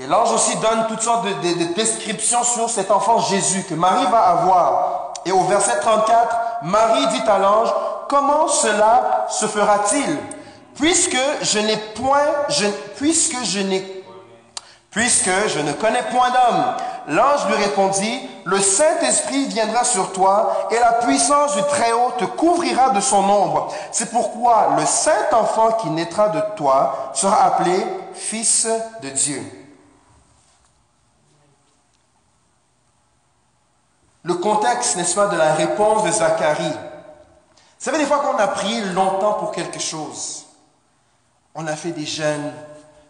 Et 0.02 0.06
l'ange 0.08 0.32
aussi 0.32 0.56
donne 0.56 0.86
toutes 0.88 1.02
sortes 1.02 1.26
de, 1.26 1.74
descriptions 1.74 2.42
sur 2.42 2.68
cet 2.68 2.90
enfant 2.90 3.20
Jésus 3.20 3.62
que 3.68 3.74
Marie 3.74 4.06
va 4.10 4.22
avoir. 4.30 5.12
Et 5.24 5.30
au 5.30 5.42
verset 5.44 5.78
34, 5.80 6.36
Marie 6.62 7.06
dit 7.08 7.22
à 7.28 7.38
l'ange, 7.38 7.72
comment 8.08 8.48
cela 8.48 9.26
se 9.28 9.46
fera-t-il? 9.46 10.18
Puisque 10.74 11.18
je 11.42 11.58
n'ai 11.60 11.76
point, 11.94 12.26
puisque 12.96 13.44
je 13.44 13.60
n'ai, 13.60 14.04
puisque 14.90 15.30
je 15.46 15.60
ne 15.60 15.72
connais 15.72 16.02
point 16.10 16.30
d'homme. 16.30 16.64
L'ange 17.06 17.46
lui 17.46 17.62
répondit, 17.62 18.28
le 18.44 18.58
Saint-Esprit 18.58 19.46
viendra 19.46 19.84
sur 19.84 20.12
toi 20.12 20.68
et 20.72 20.80
la 20.80 20.94
puissance 20.94 21.54
du 21.54 21.62
Très-Haut 21.62 22.12
te 22.18 22.24
couvrira 22.24 22.90
de 22.90 23.00
son 23.00 23.22
ombre. 23.22 23.72
C'est 23.92 24.10
pourquoi 24.10 24.70
le 24.76 24.84
saint 24.84 25.30
enfant 25.32 25.72
qui 25.80 25.90
naîtra 25.90 26.30
de 26.30 26.40
toi 26.56 27.10
sera 27.14 27.44
appelé 27.44 27.86
Fils 28.14 28.66
de 29.00 29.10
Dieu. 29.10 29.61
Le 34.24 34.34
contexte, 34.34 34.96
n'est-ce 34.96 35.14
pas, 35.14 35.26
de 35.26 35.36
la 35.36 35.54
réponse 35.54 36.04
de 36.04 36.10
Zacharie. 36.10 36.72
Vous 36.72 37.90
savez, 37.90 37.98
des 37.98 38.06
fois 38.06 38.18
qu'on 38.18 38.38
a 38.38 38.48
prié 38.48 38.80
longtemps 38.92 39.34
pour 39.34 39.50
quelque 39.50 39.80
chose, 39.80 40.44
on 41.54 41.66
a 41.66 41.74
fait 41.74 41.90
des 41.90 42.06
jeûnes, 42.06 42.52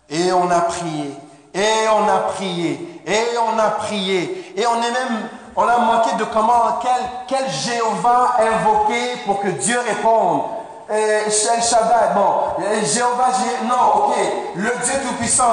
et 0.09 0.33
on 0.33 0.51
a 0.51 0.61
prié, 0.63 1.15
et 1.55 1.89
on 1.95 2.09
a 2.09 2.19
prié, 2.21 3.03
et 3.07 3.39
on 3.39 3.59
a 3.59 3.71
prié, 3.71 4.55
et 4.57 4.67
on 4.67 4.77
est 4.77 4.91
même, 4.91 5.29
on 5.55 5.69
a 5.69 5.79
manqué 5.79 6.17
de 6.17 6.25
comment, 6.25 6.79
quel, 6.81 6.91
quel 7.29 7.51
Jéhovah 7.51 8.37
invoquer 8.39 9.17
pour 9.27 9.41
que 9.41 9.49
Dieu 9.49 9.79
réponde. 9.81 10.43
Et 10.91 10.95
El 10.95 11.31
Shaddai, 11.31 12.15
bon, 12.15 12.65
Jéhovah, 12.85 13.33
non, 13.65 14.07
ok, 14.07 14.15
le 14.57 14.71
Dieu 14.85 14.95
Tout-Puissant, 15.07 15.53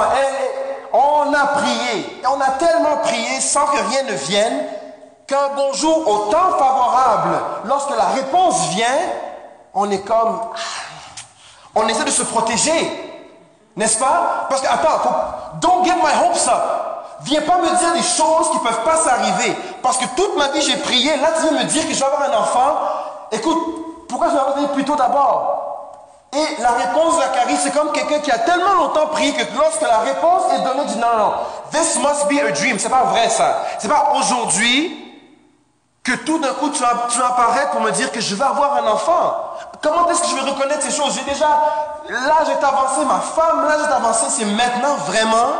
on 0.92 1.32
a 1.32 1.46
prié, 1.46 2.20
on 2.28 2.40
a 2.40 2.50
tellement 2.58 2.96
prié 3.02 3.40
sans 3.40 3.66
que 3.66 3.78
rien 3.90 4.02
ne 4.04 4.12
vienne, 4.12 4.64
qu'un 5.30 5.54
bonjour 5.54 6.08
au 6.08 6.18
temps 6.30 6.58
favorable, 6.58 7.38
lorsque 7.64 7.96
la 7.96 8.06
réponse 8.06 8.70
vient, 8.70 8.98
on 9.72 9.88
est 9.88 10.00
comme... 10.00 10.40
On 11.72 11.86
essaie 11.86 12.04
de 12.04 12.10
se 12.10 12.24
protéger. 12.24 13.22
N'est-ce 13.76 13.96
pas? 13.96 14.46
Parce 14.48 14.60
que, 14.60 14.66
attends, 14.66 14.98
faut, 15.04 15.14
don't 15.60 15.84
get 15.84 15.94
my 15.94 16.10
hopes 16.20 16.48
up. 16.48 16.62
Viens 17.20 17.42
pas 17.42 17.58
me 17.58 17.68
dire 17.68 17.92
des 17.92 18.02
choses 18.02 18.50
qui 18.50 18.56
ne 18.56 18.62
peuvent 18.62 18.82
pas 18.82 18.96
s'arriver. 18.96 19.56
Parce 19.80 19.98
que 19.98 20.06
toute 20.16 20.36
ma 20.36 20.48
vie, 20.48 20.62
j'ai 20.62 20.76
prié. 20.78 21.16
Là, 21.18 21.28
tu 21.36 21.42
viens 21.42 21.62
me 21.62 21.64
dire 21.64 21.86
que 21.86 21.94
je 21.94 21.98
vais 22.00 22.04
avoir 22.04 22.22
un 22.22 22.36
enfant. 22.36 22.78
Écoute, 23.30 24.08
pourquoi 24.08 24.30
je 24.30 24.32
vais 24.34 24.40
avoir 24.40 24.72
plus 24.72 24.84
tôt 24.84 24.96
d'abord? 24.96 25.58
Et 26.32 26.60
la 26.60 26.70
réponse 26.70 27.16
de 27.16 27.22
Zacharie, 27.22 27.56
c'est 27.56 27.72
comme 27.72 27.92
quelqu'un 27.92 28.18
qui 28.18 28.32
a 28.32 28.38
tellement 28.38 28.74
longtemps 28.74 29.06
prié 29.08 29.32
que 29.32 29.44
lorsque 29.56 29.82
la 29.82 29.98
réponse 29.98 30.42
est 30.54 30.62
donnée, 30.62 30.86
dit 30.86 30.98
non, 30.98 31.06
non, 31.16 31.24
non. 31.26 31.32
This 31.70 31.98
must 32.00 32.26
be 32.28 32.40
a 32.44 32.50
dream. 32.50 32.80
C'est 32.80 32.88
pas 32.88 33.04
vrai 33.04 33.28
ça. 33.28 33.62
C'est 33.78 33.88
pas 33.88 34.12
aujourd'hui 34.16 34.99
que 36.02 36.12
tout 36.12 36.38
d'un 36.38 36.54
coup 36.54 36.70
tu 36.70 36.82
apparaître 36.82 37.70
pour 37.72 37.80
me 37.80 37.90
dire 37.90 38.10
que 38.10 38.20
je 38.20 38.34
vais 38.34 38.44
avoir 38.44 38.74
un 38.76 38.86
enfant. 38.86 39.34
Comment 39.82 40.08
est-ce 40.08 40.22
que 40.22 40.28
je 40.28 40.34
vais 40.34 40.50
reconnaître 40.50 40.82
ces 40.82 40.90
choses? 40.90 41.14
J'ai 41.14 41.30
déjà, 41.30 41.48
là 42.08 42.36
j'ai 42.46 42.52
avancé, 42.52 43.04
ma 43.04 43.20
femme, 43.20 43.66
là 43.66 43.76
j'ai 43.78 43.92
avancé, 43.92 44.26
c'est 44.30 44.44
maintenant 44.46 44.94
vraiment 45.06 45.52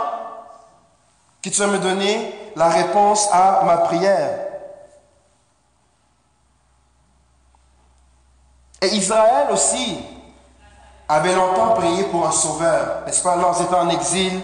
que 1.42 1.48
tu 1.48 1.60
vas 1.60 1.68
me 1.68 1.78
donner 1.78 2.52
la 2.56 2.68
réponse 2.68 3.28
à 3.32 3.62
ma 3.64 3.78
prière. 3.78 4.46
Et 8.82 8.88
Israël 8.88 9.48
aussi 9.50 9.98
avait 11.08 11.34
longtemps 11.34 11.74
prié 11.74 12.04
pour 12.04 12.26
un 12.26 12.32
sauveur, 12.32 13.02
n'est-ce 13.04 13.22
pas? 13.22 13.36
Lorsqu'ils 13.36 13.66
étaient 13.66 13.74
en 13.74 13.90
exil, 13.90 14.42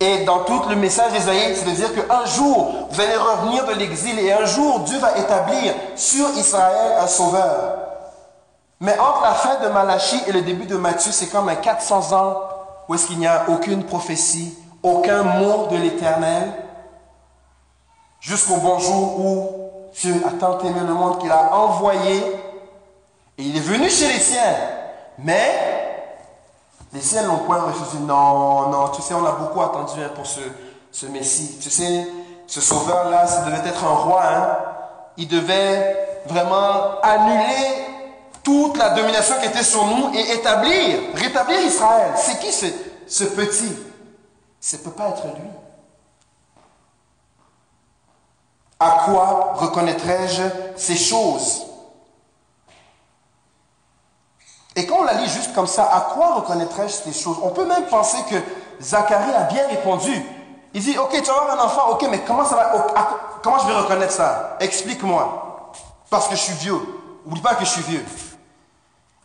et 0.00 0.24
dans 0.24 0.44
tout 0.44 0.62
le 0.68 0.76
message 0.76 1.12
d'Isaïe, 1.12 1.56
c'est 1.56 1.64
de 1.64 1.74
dire 1.74 1.92
qu'un 1.92 2.24
jour, 2.24 2.88
vous 2.90 3.00
allez 3.00 3.16
revenir 3.16 3.66
de 3.66 3.72
l'exil 3.72 4.18
et 4.18 4.32
un 4.32 4.44
jour, 4.44 4.80
Dieu 4.80 4.98
va 4.98 5.18
établir 5.18 5.74
sur 5.96 6.28
Israël 6.36 6.98
un 7.00 7.06
sauveur. 7.06 7.78
Mais 8.80 8.96
entre 8.98 9.22
la 9.22 9.32
fin 9.32 9.56
de 9.56 9.68
Malachie 9.68 10.22
et 10.28 10.32
le 10.32 10.42
début 10.42 10.66
de 10.66 10.76
Matthieu, 10.76 11.10
c'est 11.10 11.26
comme 11.26 11.48
un 11.48 11.56
400 11.56 12.12
ans 12.16 12.36
où 12.88 12.94
est-ce 12.94 13.08
qu'il 13.08 13.18
n'y 13.18 13.26
a 13.26 13.46
aucune 13.48 13.82
prophétie, 13.82 14.56
aucun 14.84 15.24
mot 15.24 15.66
de 15.66 15.76
l'Éternel, 15.76 16.52
jusqu'au 18.20 18.56
bon 18.58 18.78
jour 18.78 19.18
où 19.18 19.50
Dieu 20.00 20.22
a 20.26 20.30
tant 20.30 20.60
aimé 20.60 20.80
le 20.86 20.94
monde 20.94 21.18
qu'il 21.18 21.30
a 21.32 21.54
envoyé 21.54 22.18
et 23.36 23.42
il 23.42 23.56
est 23.56 23.60
venu 23.60 23.90
chez 23.90 24.06
les 24.06 24.20
siens. 24.20 24.54
Mais 25.18 25.67
les 26.92 27.00
ciels 27.00 27.26
n'ont 27.26 27.38
point 27.38 27.60
refusé. 27.62 27.98
Non, 28.00 28.68
non, 28.68 28.88
tu 28.88 29.02
sais, 29.02 29.14
on 29.14 29.24
a 29.24 29.32
beaucoup 29.32 29.60
attendu 29.60 30.02
hein, 30.02 30.10
pour 30.14 30.26
ce, 30.26 30.40
ce 30.90 31.06
Messie. 31.06 31.58
Tu 31.60 31.70
sais, 31.70 32.06
ce 32.46 32.60
sauveur-là, 32.60 33.26
ça 33.26 33.42
devait 33.42 33.68
être 33.68 33.84
un 33.84 33.94
roi. 33.94 34.22
Hein. 34.24 34.58
Il 35.16 35.28
devait 35.28 36.22
vraiment 36.26 37.00
annuler 37.02 37.86
toute 38.42 38.78
la 38.78 38.90
domination 38.90 39.34
qui 39.40 39.46
était 39.46 39.62
sur 39.62 39.84
nous 39.84 40.14
et 40.14 40.32
établir, 40.32 41.00
rétablir 41.14 41.60
Israël. 41.60 42.12
C'est 42.16 42.38
qui 42.38 42.52
ce, 42.52 42.66
ce 43.06 43.24
petit? 43.24 43.76
Ce 44.60 44.76
ne 44.76 44.82
peut 44.82 44.90
pas 44.90 45.08
être 45.10 45.24
lui. 45.24 45.50
À 48.80 49.02
quoi 49.04 49.54
reconnaîtrais-je 49.56 50.42
ces 50.76 50.96
choses? 50.96 51.67
Et 54.78 54.86
quand 54.86 54.98
on 55.00 55.02
la 55.02 55.14
lit 55.14 55.28
juste 55.28 55.52
comme 55.56 55.66
ça, 55.66 55.90
à 55.92 56.02
quoi 56.02 56.34
reconnaîtrais-je 56.34 57.10
ces 57.10 57.12
choses? 57.12 57.36
On 57.42 57.48
peut 57.48 57.66
même 57.66 57.86
penser 57.86 58.18
que 58.30 58.36
Zacharie 58.80 59.34
a 59.34 59.42
bien 59.42 59.66
répondu. 59.66 60.24
Il 60.72 60.80
dit, 60.80 60.96
ok, 60.96 61.10
tu 61.10 61.22
vas 61.24 61.32
avoir 61.32 61.58
un 61.58 61.64
enfant, 61.64 61.88
ok, 61.90 62.06
mais 62.08 62.20
comment 62.20 62.44
ça 62.44 62.54
va, 62.54 62.72
comment 63.42 63.58
je 63.58 63.66
vais 63.66 63.74
reconnaître 63.74 64.12
ça? 64.12 64.56
Explique-moi. 64.60 65.72
Parce 66.08 66.28
que 66.28 66.36
je 66.36 66.42
suis 66.42 66.52
vieux. 66.52 66.80
Oublie 67.26 67.40
pas 67.40 67.56
que 67.56 67.64
je 67.64 67.70
suis 67.70 67.82
vieux. 67.82 68.04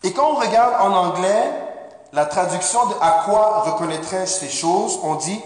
Et 0.02 0.12
quand 0.12 0.32
on 0.32 0.36
regarde 0.38 0.74
en 0.80 0.92
anglais, 0.92 1.52
la 2.14 2.26
traduction 2.26 2.88
de 2.88 2.96
à 3.00 3.22
quoi 3.24 3.60
reconnaîtrais-je 3.68 4.32
ces 4.32 4.50
choses, 4.50 5.00
on 5.04 5.14
dit, 5.16 5.40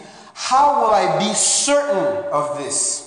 How 0.49 0.85
will 0.85 0.93
I 0.93 1.29
be 1.29 1.35
certain 1.35 2.31
of 2.31 2.57
this? 2.59 3.03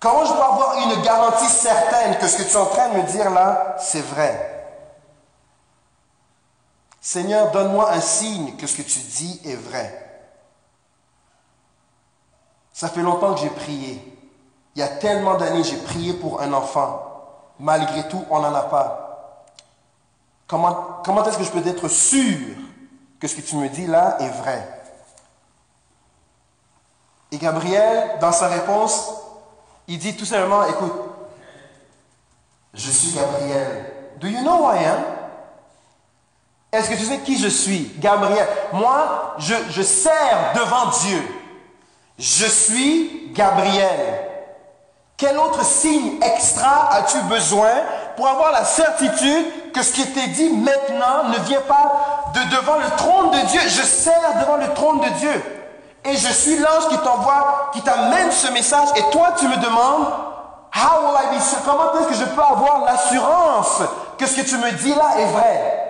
Comment 0.00 0.26
je 0.26 0.34
peux 0.34 0.42
avoir 0.42 0.74
une 0.84 1.00
garantie 1.00 1.46
certaine 1.46 2.18
que 2.18 2.28
ce 2.28 2.36
que 2.36 2.42
tu 2.42 2.50
es 2.50 2.56
en 2.56 2.66
train 2.66 2.90
de 2.90 2.98
me 2.98 3.02
dire 3.04 3.30
là, 3.30 3.76
c'est 3.78 4.04
vrai? 4.04 4.59
Seigneur, 7.00 7.50
donne-moi 7.50 7.92
un 7.92 8.00
signe 8.00 8.56
que 8.56 8.66
ce 8.66 8.76
que 8.76 8.82
tu 8.82 8.98
dis 8.98 9.40
est 9.44 9.56
vrai. 9.56 10.06
Ça 12.72 12.88
fait 12.88 13.00
longtemps 13.00 13.34
que 13.34 13.40
j'ai 13.40 13.50
prié. 13.50 14.18
Il 14.74 14.80
y 14.80 14.82
a 14.82 14.88
tellement 14.88 15.34
d'années, 15.36 15.64
j'ai 15.64 15.78
prié 15.78 16.12
pour 16.14 16.40
un 16.40 16.52
enfant. 16.52 17.06
Malgré 17.58 18.08
tout, 18.08 18.24
on 18.30 18.40
n'en 18.40 18.54
a 18.54 18.62
pas. 18.62 19.46
Comment, 20.46 21.00
comment 21.04 21.24
est-ce 21.24 21.38
que 21.38 21.44
je 21.44 21.50
peux 21.50 21.66
être 21.66 21.88
sûr 21.88 22.38
que 23.18 23.28
ce 23.28 23.36
que 23.36 23.40
tu 23.40 23.56
me 23.56 23.68
dis 23.68 23.86
là 23.86 24.16
est 24.20 24.28
vrai? 24.28 24.82
Et 27.32 27.38
Gabriel, 27.38 28.18
dans 28.20 28.32
sa 28.32 28.48
réponse, 28.48 29.12
il 29.88 29.98
dit 29.98 30.16
tout 30.16 30.24
simplement, 30.24 30.66
écoute, 30.66 30.92
je 32.74 32.90
suis 32.90 33.12
Gabriel. 33.12 34.16
Do 34.18 34.26
you 34.26 34.40
know 34.40 34.64
who 34.64 34.72
I 34.72 34.84
am? 34.84 35.19
Est-ce 36.72 36.90
que 36.90 36.94
tu 36.94 37.04
sais 37.04 37.18
qui 37.18 37.38
je 37.38 37.48
suis 37.48 37.90
Gabriel? 37.98 38.46
Moi, 38.72 39.34
je, 39.38 39.82
sers 39.82 40.52
devant 40.54 40.86
Dieu. 41.02 41.22
Je 42.18 42.46
suis 42.46 43.30
Gabriel. 43.32 44.26
Quel 45.16 45.36
autre 45.36 45.64
signe 45.64 46.18
extra 46.22 46.92
as-tu 46.92 47.18
besoin 47.22 47.72
pour 48.16 48.28
avoir 48.28 48.52
la 48.52 48.64
certitude 48.64 49.72
que 49.72 49.82
ce 49.82 49.92
qui 49.92 50.02
était 50.02 50.28
dit 50.28 50.50
maintenant 50.50 51.28
ne 51.28 51.38
vient 51.44 51.60
pas 51.60 52.32
de 52.34 52.56
devant 52.56 52.76
le 52.76 52.96
trône 52.96 53.30
de 53.30 53.46
Dieu? 53.46 53.60
Je 53.66 53.82
sers 53.82 54.40
devant 54.40 54.56
le 54.56 54.72
trône 54.72 55.00
de 55.00 55.08
Dieu. 55.18 55.44
Et 56.04 56.16
je 56.16 56.32
suis 56.32 56.56
l'ange 56.56 56.88
qui 56.88 56.96
t'envoie, 56.98 57.70
qui 57.74 57.82
t'amène 57.82 58.30
ce 58.30 58.50
message. 58.52 58.88
Et 58.96 59.02
toi, 59.10 59.34
tu 59.38 59.46
me 59.46 59.56
demandes, 59.56 60.06
Comment 61.64 61.92
est-ce 61.98 62.08
que 62.08 62.14
je 62.14 62.24
peux 62.24 62.42
avoir 62.42 62.84
l'assurance 62.84 63.82
que 64.18 64.26
ce 64.26 64.36
que 64.36 64.48
tu 64.48 64.56
me 64.56 64.70
dis 64.72 64.94
là 64.94 65.18
est 65.18 65.26
vrai? 65.26 65.89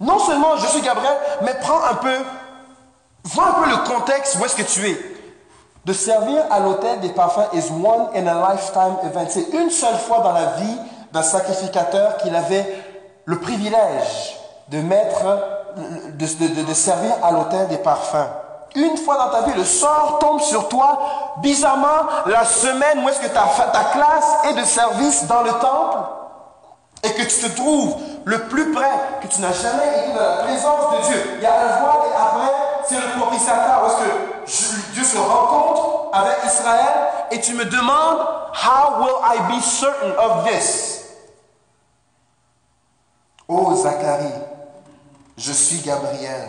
Non 0.00 0.18
seulement 0.18 0.56
je 0.56 0.66
suis 0.66 0.80
Gabriel, 0.80 1.16
mais 1.42 1.54
prends 1.60 1.84
un 1.84 1.94
peu, 1.94 2.16
vois 3.24 3.48
un 3.48 3.52
peu 3.52 3.70
le 3.70 3.76
contexte 3.86 4.38
où 4.40 4.44
est-ce 4.44 4.56
que 4.56 4.62
tu 4.62 4.88
es. 4.88 4.98
De 5.84 5.92
servir 5.92 6.42
à 6.50 6.60
l'hôtel 6.60 7.00
des 7.00 7.10
parfums 7.10 7.48
is 7.54 7.70
one 7.70 8.08
in 8.14 8.26
a 8.26 8.52
lifetime 8.52 8.96
event. 9.04 9.26
C'est 9.28 9.50
une 9.52 9.70
seule 9.70 9.96
fois 9.96 10.20
dans 10.20 10.32
la 10.32 10.46
vie 10.56 10.76
d'un 11.12 11.22
sacrificateur 11.22 12.16
qu'il 12.18 12.34
avait 12.34 12.66
le 13.24 13.38
privilège 13.38 14.38
de 14.68 14.80
mettre 14.80 15.24
de, 16.18 16.74
servir 16.74 17.12
à 17.22 17.30
l'hôtel 17.30 17.68
des 17.68 17.78
parfums. 17.78 18.28
Une 18.76 18.96
fois 18.98 19.16
dans 19.16 19.30
ta 19.30 19.42
vie, 19.42 19.56
le 19.56 19.64
sort 19.64 20.18
tombe 20.20 20.40
sur 20.40 20.68
toi. 20.68 21.00
Bizarrement, 21.38 22.06
la 22.26 22.44
semaine 22.44 23.02
où 23.04 23.08
est-ce 23.08 23.20
que 23.20 23.26
ta, 23.26 23.42
ta 23.72 23.84
classe 23.84 24.32
est 24.50 24.54
de 24.54 24.64
service 24.64 25.26
dans 25.26 25.42
le 25.42 25.50
temple 25.52 25.98
et 27.02 27.12
que 27.12 27.22
tu 27.22 27.40
te 27.40 27.56
trouves 27.56 27.96
le 28.24 28.48
plus 28.48 28.72
près, 28.72 28.90
que 29.22 29.26
tu 29.26 29.40
n'as 29.40 29.52
jamais 29.52 29.88
été 29.88 30.12
dans 30.12 30.20
la 30.20 30.42
présence 30.44 30.92
de 30.92 31.06
Dieu. 31.08 31.22
Il 31.36 31.42
y 31.42 31.46
a 31.46 31.54
un 31.54 31.80
voile 31.80 32.08
et 32.10 32.16
après, 32.16 32.52
c'est 32.86 32.96
le 32.96 33.20
propitiateur. 33.20 33.86
Est-ce 33.86 34.74
que 34.74 34.92
Dieu 34.92 35.04
se 35.04 35.16
rencontre 35.16 36.10
avec 36.12 36.36
Israël 36.44 37.08
et 37.30 37.40
tu 37.40 37.54
me 37.54 37.64
demandes, 37.64 38.26
How 38.52 39.00
will 39.00 39.22
I 39.24 39.38
be 39.56 39.62
certain 39.62 40.12
of 40.18 40.46
this? 40.46 41.04
Oh 43.48 43.74
Zacharie, 43.74 44.32
je 45.38 45.52
suis 45.52 45.78
Gabriel. 45.78 46.48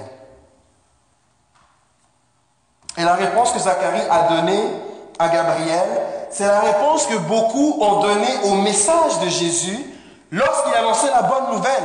Et 2.98 3.04
la 3.04 3.14
réponse 3.14 3.54
que 3.54 3.60
Zacharie 3.60 4.02
a 4.10 4.28
donnée 4.28 4.64
à 5.18 5.30
Gabriel, 5.30 5.88
c'est 6.30 6.46
la 6.46 6.60
réponse 6.60 7.06
que 7.08 7.18
beaucoup 7.18 7.78
ont 7.82 8.02
donnée 8.02 8.40
au 8.46 8.56
message 8.56 9.20
de 9.20 9.30
Jésus 9.30 9.91
lorsqu'il 10.32 10.74
annonçait 10.74 11.12
la 11.12 11.24
bonne 11.24 11.52
nouvelle. 11.52 11.84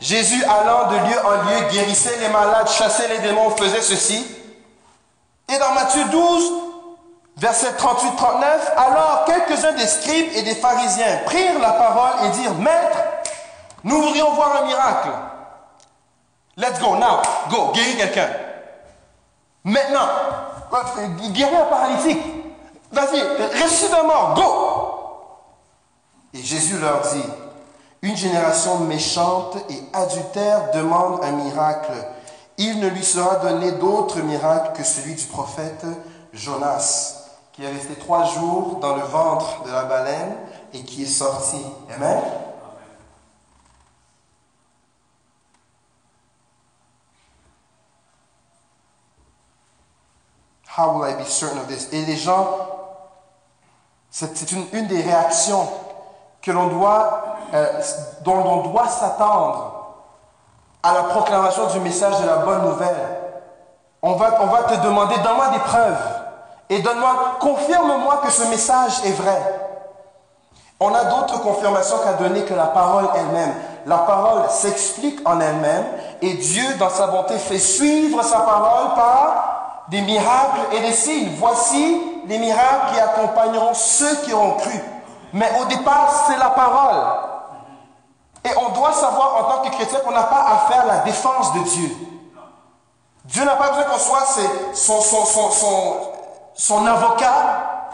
Jésus 0.00 0.42
allant 0.44 0.90
de 0.90 0.96
lieu 0.96 1.18
en 1.24 1.42
lieu, 1.44 1.68
guérissait 1.70 2.18
les 2.18 2.28
malades, 2.28 2.68
chassait 2.68 3.08
les 3.08 3.18
démons, 3.18 3.50
faisait 3.50 3.80
ceci. 3.80 4.26
Et 5.48 5.58
dans 5.58 5.72
Matthieu 5.72 6.04
12, 6.06 6.52
verset 7.36 7.72
38-39, 7.72 8.44
alors 8.76 9.24
quelques-uns 9.26 9.72
des 9.72 9.86
scribes 9.86 10.30
et 10.34 10.42
des 10.42 10.54
pharisiens 10.54 11.20
prirent 11.26 11.60
la 11.60 11.72
parole 11.72 12.26
et 12.26 12.30
dirent, 12.30 12.54
Maître, 12.54 12.98
nous 13.82 14.02
voudrions 14.02 14.32
voir 14.32 14.62
un 14.62 14.66
miracle. 14.66 15.10
Let's 16.56 16.78
go, 16.80 16.96
now, 16.96 17.20
go, 17.50 17.72
guéris 17.72 17.96
quelqu'un. 17.96 18.28
Maintenant, 19.64 20.08
guéris 21.32 21.56
un 21.56 21.64
paralytique. 21.64 22.22
Vas-y, 22.92 23.20
ressuscite 23.62 23.92
un 23.92 24.04
mort, 24.04 24.34
go. 24.34 24.74
Et 26.34 26.42
Jésus 26.42 26.78
leur 26.78 27.00
dit, 27.00 27.24
une 28.04 28.16
génération 28.16 28.80
méchante 28.80 29.56
et 29.70 29.82
adultère 29.94 30.70
demande 30.72 31.24
un 31.24 31.32
miracle. 31.32 31.92
Il 32.58 32.78
ne 32.78 32.88
lui 32.88 33.02
sera 33.02 33.36
donné 33.36 33.72
d'autre 33.72 34.20
miracle 34.20 34.72
que 34.76 34.84
celui 34.84 35.14
du 35.14 35.24
prophète 35.24 35.86
Jonas, 36.34 37.30
qui 37.54 37.64
est 37.64 37.70
resté 37.70 37.94
trois 37.94 38.26
jours 38.26 38.76
dans 38.80 38.94
le 38.94 39.02
ventre 39.02 39.62
de 39.64 39.70
la 39.70 39.84
baleine 39.84 40.36
et 40.74 40.82
qui 40.82 41.04
est 41.04 41.06
sorti. 41.06 41.56
Amen. 41.96 42.20
How 50.76 50.98
will 50.98 51.08
I 51.08 51.14
be 51.14 51.26
certain 51.26 51.58
of 51.58 51.68
this? 51.68 51.88
Et 51.92 52.04
les 52.04 52.16
gens, 52.16 52.58
c'est 54.10 54.52
une, 54.52 54.66
une, 54.74 54.88
des 54.88 55.00
réactions 55.00 55.66
que 56.44 56.50
l'on 56.50 56.66
doit, 56.66 57.24
euh, 57.54 57.66
dont 58.20 58.36
on 58.36 58.68
doit 58.68 58.88
s'attendre 58.88 59.72
à 60.82 60.92
la 60.92 61.02
proclamation 61.04 61.66
du 61.68 61.80
message 61.80 62.20
de 62.20 62.26
la 62.26 62.36
bonne 62.36 62.62
nouvelle. 62.62 62.96
On 64.02 64.12
va, 64.12 64.38
on 64.42 64.46
va 64.46 64.64
te 64.64 64.74
demander, 64.82 65.14
donne-moi 65.24 65.48
des 65.48 65.60
preuves 65.60 66.20
et 66.68 66.80
donne-moi, 66.80 67.14
confirme-moi 67.40 68.20
que 68.22 68.30
ce 68.30 68.44
message 68.50 68.92
est 69.06 69.12
vrai. 69.12 69.40
On 70.78 70.94
a 70.94 71.04
d'autres 71.04 71.40
confirmations 71.40 71.96
qu'à 72.04 72.12
donner 72.14 72.42
que 72.42 72.52
la 72.52 72.66
parole 72.66 73.08
elle-même. 73.14 73.54
La 73.86 73.98
parole 73.98 74.42
s'explique 74.50 75.26
en 75.26 75.40
elle-même 75.40 75.84
et 76.20 76.34
Dieu, 76.34 76.74
dans 76.78 76.90
sa 76.90 77.06
bonté, 77.06 77.38
fait 77.38 77.58
suivre 77.58 78.22
sa 78.22 78.40
parole 78.40 78.94
par 78.94 79.84
des 79.88 80.02
miracles 80.02 80.60
et 80.72 80.80
des 80.80 80.92
signes. 80.92 81.30
Voici 81.38 82.02
les 82.26 82.38
miracles 82.38 82.92
qui 82.92 83.00
accompagneront 83.00 83.72
ceux 83.72 84.16
qui 84.16 84.34
ont 84.34 84.52
cru. 84.52 84.93
Mais 85.34 85.50
au 85.60 85.64
départ, 85.64 86.26
c'est 86.28 86.36
la 86.36 86.50
parole. 86.50 87.04
Et 88.44 88.50
on 88.56 88.68
doit 88.68 88.92
savoir 88.92 89.36
en 89.36 89.44
tant 89.50 89.62
que 89.62 89.74
chrétien 89.74 89.98
qu'on 89.98 90.12
n'a 90.12 90.22
pas 90.22 90.46
à 90.46 90.72
faire 90.72 90.86
la 90.86 90.98
défense 90.98 91.52
de 91.54 91.58
Dieu. 91.58 91.90
Dieu 93.24 93.44
n'a 93.44 93.56
pas 93.56 93.70
besoin 93.70 93.84
qu'on 93.84 93.98
soit 93.98 94.26
son, 94.74 95.00
son, 95.00 95.24
son, 95.24 95.96
son, 96.54 96.86
avocat 96.86 97.90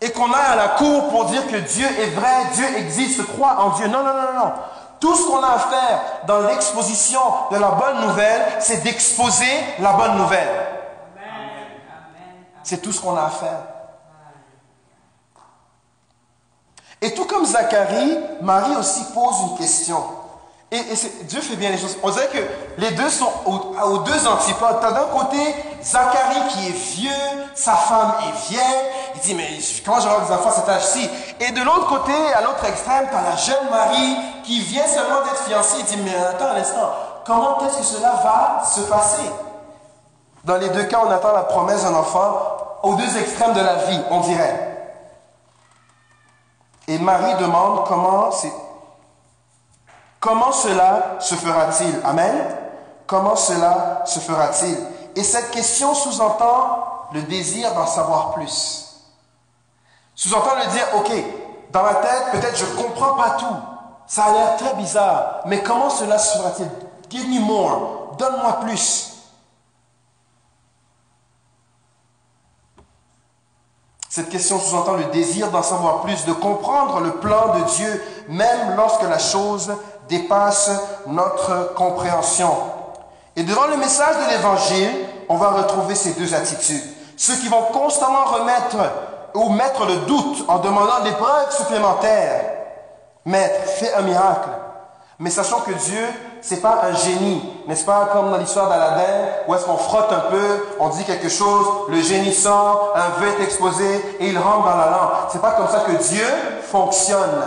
et 0.00 0.10
qu'on 0.12 0.32
aille 0.32 0.52
à 0.52 0.56
la 0.56 0.68
cour 0.68 1.08
pour 1.10 1.26
dire 1.26 1.46
que 1.46 1.56
Dieu 1.56 1.86
est 1.86 2.10
vrai, 2.14 2.46
Dieu 2.54 2.78
existe, 2.78 3.26
croit 3.34 3.56
en 3.58 3.70
Dieu. 3.70 3.86
Non, 3.88 4.02
non, 4.02 4.14
non, 4.14 4.44
non. 4.44 4.52
Tout 4.98 5.14
ce 5.14 5.26
qu'on 5.26 5.42
a 5.42 5.48
à 5.48 5.58
faire 5.58 6.00
dans 6.26 6.40
l'exposition 6.40 7.20
de 7.50 7.58
la 7.58 7.72
bonne 7.72 8.00
nouvelle, 8.06 8.46
c'est 8.60 8.82
d'exposer 8.82 9.44
la 9.78 9.92
bonne 9.92 10.16
nouvelle. 10.16 10.66
C'est 12.62 12.80
tout 12.80 12.92
ce 12.92 13.00
qu'on 13.02 13.16
a 13.16 13.24
à 13.24 13.30
faire. 13.30 13.77
Et 17.00 17.14
tout 17.14 17.24
comme 17.26 17.44
Zacharie, 17.44 18.18
Marie 18.40 18.76
aussi 18.76 19.04
pose 19.14 19.36
une 19.50 19.58
question. 19.58 20.02
Et, 20.70 20.82
Dieu 21.22 21.40
fait 21.40 21.56
bien 21.56 21.70
les 21.70 21.78
choses. 21.78 21.96
On 22.02 22.10
dirait 22.10 22.28
que 22.28 22.38
les 22.78 22.90
deux 22.90 23.08
sont 23.08 23.30
aux, 23.46 23.98
deux 23.98 24.26
antipodes. 24.26 24.80
Tu 24.80 24.86
as 24.86 24.92
d'un 24.92 25.06
côté 25.06 25.54
Zacharie 25.82 26.48
qui 26.50 26.68
est 26.68 26.72
vieux, 26.72 27.10
sa 27.54 27.74
femme 27.74 28.14
est 28.28 28.50
vieille. 28.50 28.84
Il 29.14 29.20
dit, 29.20 29.34
mais 29.34 29.48
comment 29.84 30.00
j'aurai 30.00 30.26
des 30.26 30.32
enfants 30.32 30.50
à 30.50 30.52
cet 30.52 30.68
âge-ci? 30.68 31.08
Et 31.40 31.52
de 31.52 31.62
l'autre 31.62 31.86
côté, 31.86 32.12
à 32.34 32.42
l'autre 32.42 32.64
extrême, 32.66 33.06
tu 33.08 33.16
as 33.16 33.22
la 33.22 33.36
jeune 33.36 33.70
Marie 33.70 34.16
qui 34.44 34.60
vient 34.60 34.86
seulement 34.86 35.22
d'être 35.24 35.44
fiancée. 35.44 35.76
Il 35.78 35.84
dit, 35.86 35.96
mais 36.04 36.14
attends 36.16 36.48
un 36.54 36.60
instant, 36.60 36.92
comment 37.24 37.58
est-ce 37.60 37.78
que 37.78 37.84
cela 37.84 38.12
va 38.22 38.62
se 38.64 38.80
passer? 38.80 39.30
Dans 40.44 40.56
les 40.56 40.68
deux 40.68 40.84
cas, 40.84 41.00
on 41.06 41.10
attend 41.10 41.32
la 41.32 41.44
promesse 41.44 41.84
d'un 41.84 41.94
enfant 41.94 42.32
aux 42.82 42.94
deux 42.94 43.16
extrêmes 43.16 43.54
de 43.54 43.60
la 43.60 43.74
vie, 43.86 44.00
on 44.10 44.20
dirait. 44.20 44.67
Et 46.88 46.98
Marie 46.98 47.34
demande 47.34 47.86
comment 47.86 48.30
comment 50.20 50.52
cela 50.52 51.16
se 51.20 51.34
fera-t-il? 51.34 52.00
Amen. 52.04 52.56
Comment 53.06 53.36
cela 53.36 54.02
se 54.06 54.18
fera-t-il? 54.18 54.76
Et 55.14 55.22
cette 55.22 55.50
question 55.50 55.94
sous-entend 55.94 57.08
le 57.12 57.22
désir 57.22 57.72
d'en 57.74 57.86
savoir 57.86 58.32
plus. 58.32 58.86
Sous-entend 60.14 60.56
le 60.56 60.70
dire, 60.70 60.86
ok, 60.96 61.12
dans 61.70 61.82
ma 61.82 61.94
tête, 61.96 62.24
peut-être 62.32 62.56
je 62.56 62.64
comprends 62.82 63.14
pas 63.14 63.30
tout. 63.30 63.56
Ça 64.06 64.24
a 64.24 64.32
l'air 64.32 64.56
très 64.56 64.74
bizarre, 64.74 65.40
mais 65.44 65.62
comment 65.62 65.90
cela 65.90 66.18
se 66.18 66.38
fera-t-il? 66.38 66.70
Give 67.10 67.28
me 67.28 67.40
more, 67.40 68.14
donne-moi 68.18 68.60
plus. 68.60 69.17
Cette 74.18 74.30
question 74.30 74.58
sous-entend 74.58 74.94
le 74.94 75.04
désir 75.12 75.48
d'en 75.52 75.62
savoir 75.62 76.00
plus, 76.00 76.24
de 76.24 76.32
comprendre 76.32 76.98
le 76.98 77.12
plan 77.18 77.56
de 77.56 77.62
Dieu, 77.76 78.02
même 78.26 78.74
lorsque 78.76 79.04
la 79.04 79.20
chose 79.20 79.72
dépasse 80.08 80.72
notre 81.06 81.72
compréhension. 81.74 82.50
Et 83.36 83.44
devant 83.44 83.68
le 83.68 83.76
message 83.76 84.16
de 84.16 84.30
l'Évangile, 84.32 84.90
on 85.28 85.36
va 85.36 85.50
retrouver 85.50 85.94
ces 85.94 86.14
deux 86.14 86.34
attitudes. 86.34 86.82
Ceux 87.16 87.36
qui 87.36 87.46
vont 87.46 87.62
constamment 87.72 88.24
remettre 88.24 88.78
ou 89.34 89.50
mettre 89.50 89.86
le 89.86 89.98
doute 89.98 90.44
en 90.48 90.58
demandant 90.58 91.04
des 91.04 91.12
preuves 91.12 91.56
supplémentaires. 91.56 92.42
Maître, 93.24 93.70
fais 93.76 93.94
un 93.94 94.02
miracle. 94.02 94.48
Mais 95.20 95.30
sachant 95.30 95.60
que 95.60 95.70
Dieu 95.70 96.08
c'est 96.40 96.60
pas 96.60 96.82
un 96.84 96.94
génie, 96.94 97.42
n'est-ce 97.66 97.84
pas, 97.84 98.06
comme 98.12 98.30
dans 98.30 98.36
l'histoire 98.36 98.68
d'Aladin, 98.68 99.28
où 99.46 99.54
est-ce 99.54 99.64
qu'on 99.64 99.76
frotte 99.76 100.12
un 100.12 100.30
peu, 100.30 100.66
on 100.80 100.88
dit 100.88 101.04
quelque 101.04 101.28
chose, 101.28 101.66
le 101.88 102.00
génie 102.00 102.32
sort, 102.32 102.92
un 102.94 103.08
vœu 103.20 103.28
est 103.28 103.42
exposé 103.42 104.16
et 104.20 104.28
il 104.28 104.38
rentre 104.38 104.64
dans 104.64 104.76
la 104.76 104.90
lampe. 104.90 105.12
C'est 105.30 105.40
pas 105.40 105.52
comme 105.52 105.68
ça 105.68 105.80
que 105.80 105.92
Dieu 105.92 106.26
fonctionne. 106.62 107.44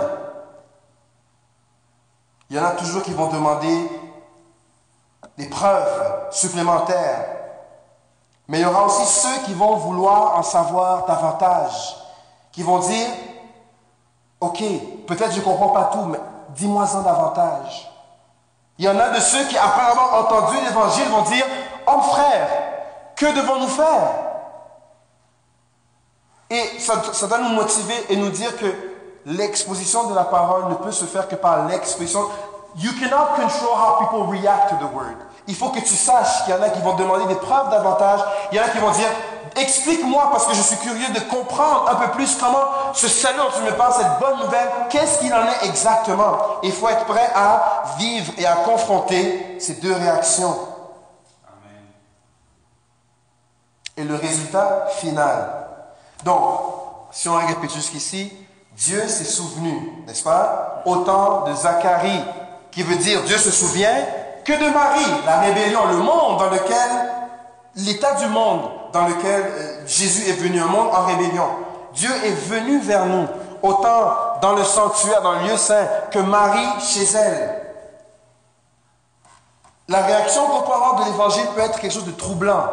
Il 2.50 2.58
y 2.58 2.60
en 2.60 2.66
a 2.66 2.72
toujours 2.72 3.02
qui 3.02 3.14
vont 3.14 3.28
demander 3.28 3.90
des 5.38 5.48
preuves 5.48 6.28
supplémentaires. 6.32 7.26
Mais 8.48 8.60
il 8.60 8.64
y 8.64 8.66
aura 8.66 8.86
aussi 8.86 9.06
ceux 9.06 9.46
qui 9.46 9.54
vont 9.54 9.78
vouloir 9.78 10.38
en 10.38 10.44
savoir 10.44 11.06
davantage, 11.06 11.96
qui 12.52 12.64
vont 12.64 12.80
dire, 12.80 13.08
OK, 14.42 14.62
peut-être 15.08 15.32
je 15.32 15.40
ne 15.40 15.46
comprends 15.46 15.70
pas 15.70 15.86
tout, 15.94 16.04
mais 16.04 16.20
dis-moi-en 16.50 17.02
davantage. 17.02 17.91
Il 18.82 18.86
y 18.86 18.90
en 18.90 19.00
a 19.00 19.10
de 19.10 19.20
ceux 19.20 19.44
qui, 19.44 19.56
après 19.60 19.92
avoir 19.92 20.26
entendu 20.26 20.58
l'évangile, 20.66 21.08
vont 21.10 21.22
dire, 21.22 21.46
Homme 21.86 22.02
frère, 22.02 22.48
que 23.16 23.28
devons-nous 23.28 23.68
faire? 23.68 24.10
Et 26.50 26.80
ça, 26.80 26.96
ça 27.14 27.28
doit 27.28 27.38
nous 27.38 27.54
motiver 27.54 27.94
et 28.10 28.16
nous 28.16 28.32
dire 28.32 28.58
que 28.58 28.66
l'exposition 29.28 30.10
de 30.10 30.16
la 30.16 30.24
parole 30.24 30.68
ne 30.70 30.74
peut 30.74 30.92
se 30.92 31.06
faire 31.06 31.28
que 31.28 31.36
par 31.36 31.68
l'exposition. 31.68 32.22
You 32.78 32.90
cannot 33.00 33.36
control 33.36 33.76
how 33.76 34.00
people 34.00 34.36
react 34.36 34.72
to 34.72 34.76
the 34.78 34.92
word. 34.92 35.18
Il 35.46 35.56
faut 35.56 35.70
que 35.70 35.80
tu 35.80 35.94
saches 35.94 36.46
qu'il 36.46 36.56
y 36.56 36.58
en 36.58 36.64
a 36.64 36.70
qui 36.70 36.82
vont 36.82 36.96
demander 36.96 37.26
des 37.26 37.40
preuves 37.40 37.70
davantage. 37.70 38.22
Il 38.52 38.58
y 38.58 38.60
en 38.60 38.64
a 38.64 38.70
qui 38.70 38.80
vont 38.80 38.90
dire, 38.90 39.10
explique-moi 39.56 40.30
parce 40.32 40.48
que 40.48 40.56
je 40.56 40.62
suis 40.62 40.78
curieux 40.78 41.10
de 41.14 41.20
comprendre 41.22 41.90
un 41.90 41.96
peu 41.96 42.12
plus 42.12 42.36
comment 42.36 42.66
ce 42.94 43.08
salut 43.08 43.38
dont 43.38 43.50
tu 43.56 43.62
me 43.64 43.72
parles, 43.78 43.94
cette 43.94 44.20
bonne 44.20 44.40
nouvelle, 44.40 44.70
qu'est-ce 44.90 45.20
qu'il 45.20 45.34
en 45.34 45.46
est 45.46 45.66
exactement? 45.66 46.38
Il 46.64 46.72
faut 46.72 46.90
être 46.90 47.06
prêt 47.06 47.30
à 47.36 47.84
vivre 47.98 48.34
et 48.38 48.46
à 48.46 48.56
confronter 48.56 49.58
ces 49.60 49.76
deux 49.76 49.94
réactions. 49.94 50.58
Et 53.98 54.04
le 54.04 54.16
résultat 54.16 54.88
final. 55.00 55.68
Donc, 56.24 56.44
si 57.12 57.28
on 57.28 57.36
répète 57.36 57.74
jusqu'ici, 57.74 58.32
Dieu 58.76 59.08
s'est 59.08 59.26
souvenu, 59.26 60.04
n'est-ce 60.08 60.24
pas, 60.24 60.82
au 60.86 60.98
temps 60.98 61.44
de 61.44 61.54
Zacharie, 61.54 62.24
qui 62.72 62.84
veut 62.84 62.96
dire 62.96 63.22
Dieu 63.24 63.38
se 63.38 63.52
souvient 63.52 63.96
que 64.46 64.54
de 64.54 64.74
Marie, 64.74 65.12
la 65.26 65.40
rébellion, 65.42 65.86
le 65.88 65.98
monde 65.98 66.40
dans 66.40 66.50
lequel, 66.50 66.90
l'état 67.76 68.16
du 68.16 68.28
monde 68.28 68.70
dans 68.94 69.08
lequel 69.08 69.44
euh, 69.46 69.88
Jésus 69.88 70.30
est 70.30 70.34
venu, 70.34 70.60
un 70.60 70.68
monde 70.68 70.90
en 70.94 71.06
rébellion. 71.06 71.48
Dieu 71.94 72.10
est 72.24 72.50
venu 72.50 72.80
vers 72.80 73.06
nous, 73.06 73.28
autant 73.62 74.40
dans 74.42 74.54
le 74.54 74.64
sanctuaire, 74.64 75.22
dans 75.22 75.34
le 75.34 75.48
lieu 75.48 75.58
saint, 75.58 75.88
que 76.12 76.20
Marie 76.20 76.80
chez 76.82 77.06
elle. 77.16 77.62
La 79.88 80.02
réaction 80.02 80.48
qu'on 80.48 80.62
peut 80.62 80.74
avoir 80.74 80.96
de 81.02 81.06
l'évangile 81.06 81.46
peut 81.54 81.62
être 81.62 81.80
quelque 81.80 81.94
chose 81.94 82.06
de 82.06 82.12
troublant. 82.12 82.66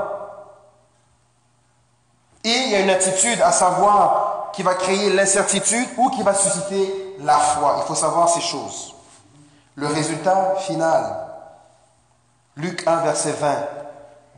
Et 2.45 2.51
il 2.51 2.71
y 2.71 2.77
a 2.77 2.81
une 2.81 2.91
attitude 2.91 3.41
à 3.43 3.51
savoir 3.51 4.51
qui 4.53 4.63
va 4.63 4.75
créer 4.75 5.11
l'incertitude 5.11 5.89
ou 5.97 6.11
qui 6.11 6.23
va 6.23 6.35
susciter 6.35 7.17
la 7.21 7.37
foi. 7.37 7.79
Il 7.79 7.87
faut 7.87 7.95
savoir 7.95 8.29
ces 8.29 8.41
choses. 8.41 8.95
Le 9.75 9.87
résultat 9.87 10.57
final, 10.57 11.17
Luc 12.57 12.87
1, 12.87 12.97
verset 12.97 13.33
20, 13.33 13.49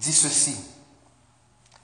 dit 0.00 0.12
ceci. 0.12 0.56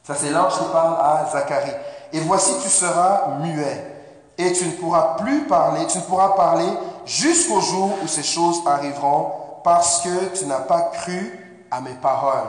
Ça, 0.02 0.14
c'est 0.14 0.30
l'ange 0.30 0.58
qui 0.58 0.64
parle 0.72 0.96
à 1.00 1.28
Zacharie. 1.30 1.76
Et 2.12 2.20
voici, 2.20 2.52
tu 2.62 2.68
seras 2.68 3.38
muet, 3.40 3.94
et 4.38 4.52
tu 4.52 4.64
ne 4.66 4.72
pourras 4.72 5.16
plus 5.16 5.46
parler, 5.46 5.86
tu 5.86 5.98
ne 5.98 6.02
pourras 6.02 6.30
parler 6.30 6.68
jusqu'au 7.04 7.60
jour 7.60 7.90
où 8.02 8.06
ces 8.06 8.22
choses 8.22 8.62
arriveront, 8.66 9.32
parce 9.62 10.00
que 10.00 10.36
tu 10.38 10.46
n'as 10.46 10.60
pas 10.60 10.82
cru 10.92 11.66
à 11.70 11.80
mes 11.80 11.94
paroles. 11.94 12.48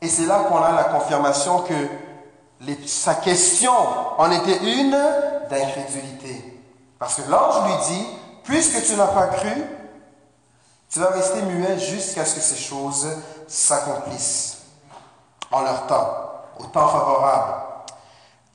Et 0.00 0.08
c'est 0.08 0.26
là 0.26 0.44
qu'on 0.48 0.58
a 0.58 0.72
la 0.72 0.84
confirmation 0.84 1.60
que 1.60 1.74
sa 2.86 3.14
question 3.14 3.72
en 4.18 4.30
était 4.30 4.58
une 4.58 4.96
d'incrédulité. 5.50 6.60
Parce 6.98 7.16
que 7.16 7.30
l'ange 7.30 7.64
lui 7.66 7.94
dit, 7.94 8.06
puisque 8.44 8.84
tu 8.84 8.94
n'as 8.96 9.06
pas 9.06 9.28
cru, 9.28 9.64
tu 10.90 11.00
vas 11.00 11.08
rester 11.08 11.40
muet 11.42 11.78
jusqu'à 11.78 12.24
ce 12.24 12.34
que 12.34 12.40
ces 12.40 12.56
choses 12.56 13.08
s'accomplissent 13.48 14.53
leur 15.62 15.86
temps, 15.86 16.08
au 16.58 16.64
temps 16.64 16.88
favorable. 16.88 17.54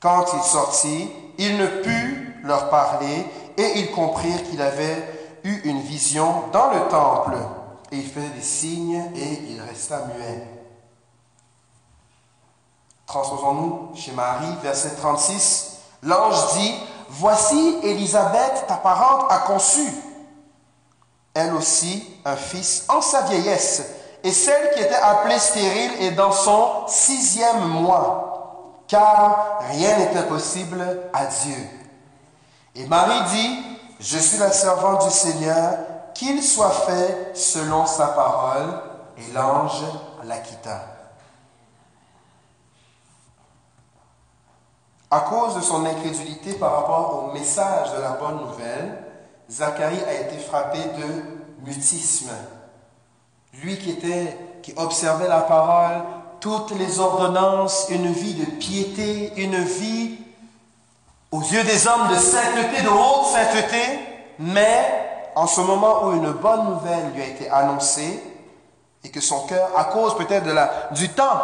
Quand 0.00 0.24
il 0.34 0.42
sortit, 0.42 1.10
il 1.38 1.58
ne 1.58 1.66
put 1.66 2.40
leur 2.44 2.70
parler 2.70 3.26
et 3.56 3.78
ils 3.80 3.90
comprirent 3.92 4.42
qu'il 4.48 4.62
avait 4.62 5.38
eu 5.44 5.60
une 5.64 5.80
vision 5.80 6.44
dans 6.52 6.70
le 6.70 6.88
temple. 6.88 7.36
Et 7.92 7.96
il 7.96 8.08
faisait 8.08 8.28
des 8.28 8.42
signes 8.42 9.10
et 9.16 9.50
il 9.50 9.60
resta 9.60 10.06
muet. 10.06 10.46
Transposons-nous 13.06 13.90
chez 13.96 14.12
Marie, 14.12 14.54
verset 14.62 14.94
36. 14.96 15.78
L'ange 16.02 16.52
dit, 16.54 16.74
Voici 17.08 17.78
Élisabeth, 17.82 18.66
ta 18.68 18.76
parente, 18.76 19.30
a 19.30 19.38
conçu 19.38 19.92
elle 21.34 21.54
aussi 21.54 22.06
un 22.24 22.36
fils 22.36 22.84
en 22.88 23.00
sa 23.00 23.22
vieillesse, 23.22 23.82
et 24.22 24.32
celle 24.32 24.70
qui 24.72 24.80
était 24.80 24.94
appelée 24.94 25.38
stérile 25.38 26.02
est 26.02 26.12
dans 26.12 26.32
son 26.32 26.86
sixième 26.86 27.66
mois, 27.68 28.82
car 28.86 29.60
rien 29.70 29.98
n'est 29.98 30.16
impossible 30.16 30.84
à 31.12 31.26
Dieu. 31.26 31.56
Et 32.74 32.86
Marie 32.86 33.30
dit, 33.30 33.62
je 33.98 34.18
suis 34.18 34.38
la 34.38 34.52
servante 34.52 35.04
du 35.04 35.10
Seigneur, 35.10 35.78
qu'il 36.14 36.42
soit 36.42 36.70
fait 36.70 37.30
selon 37.34 37.86
sa 37.86 38.08
parole, 38.08 38.80
et 39.16 39.32
l'ange 39.32 39.82
la 40.24 40.38
quitta. 40.38 40.80
À 45.10 45.20
cause 45.20 45.56
de 45.56 45.60
son 45.60 45.84
incrédulité 45.84 46.52
par 46.54 46.72
rapport 46.72 47.24
au 47.24 47.32
message 47.32 47.92
de 47.94 48.00
la 48.00 48.10
bonne 48.10 48.46
nouvelle, 48.46 49.02
Zacharie 49.50 50.04
a 50.04 50.14
été 50.14 50.36
frappé 50.38 50.78
de 50.78 51.66
mutisme. 51.66 52.30
Lui 53.54 53.78
qui 53.78 53.90
était, 53.90 54.36
qui 54.62 54.72
observait 54.76 55.28
la 55.28 55.40
parole, 55.40 56.02
toutes 56.40 56.70
les 56.72 56.98
ordonnances, 57.00 57.86
une 57.90 58.12
vie 58.12 58.34
de 58.34 58.44
piété, 58.44 59.32
une 59.36 59.62
vie 59.62 60.18
aux 61.30 61.42
yeux 61.42 61.62
des 61.64 61.86
hommes 61.86 62.08
de 62.08 62.16
sainteté, 62.16 62.82
de 62.82 62.88
haute 62.88 63.26
sainteté, 63.26 64.00
mais 64.38 65.30
en 65.34 65.46
ce 65.46 65.60
moment 65.60 66.04
où 66.04 66.12
une 66.12 66.32
bonne 66.32 66.70
nouvelle 66.70 67.12
lui 67.14 67.22
a 67.22 67.26
été 67.26 67.48
annoncée 67.50 68.22
et 69.04 69.10
que 69.10 69.20
son 69.20 69.46
cœur, 69.46 69.68
à 69.76 69.84
cause 69.84 70.16
peut-être 70.16 70.44
de 70.44 70.52
la, 70.52 70.88
du 70.92 71.08
temps, 71.10 71.40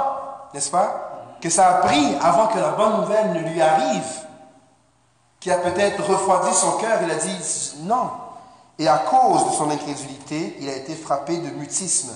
n'est-ce 0.53 0.71
pas, 0.71 1.37
que 1.41 1.51
ça 1.51 1.69
a 1.69 1.75
pris 1.87 2.17
avant 2.23 2.49
que 2.49 2.59
la 2.59 2.71
bonne 2.71 3.01
nouvelle 3.01 3.33
ne 3.33 3.41
lui 3.41 3.61
arrive, 3.61 4.27
qui 5.41 5.51
a 5.51 5.59
peut-être 5.59 6.03
refroidi 6.03 6.55
son 6.55 6.73
cœur, 6.73 6.99
il 7.03 7.11
a 7.11 7.15
dit 7.15 7.75
non. 7.83 8.11
Et 8.79 8.89
à 8.89 8.99
cause 8.99 9.47
de 9.47 9.53
son 9.53 9.71
incrédulité, 9.71 10.57
il 10.61 10.69
a 10.69 10.77
été 10.77 10.95
frappé 10.95 11.39
de 11.39 11.49
mutisme. 11.51 12.13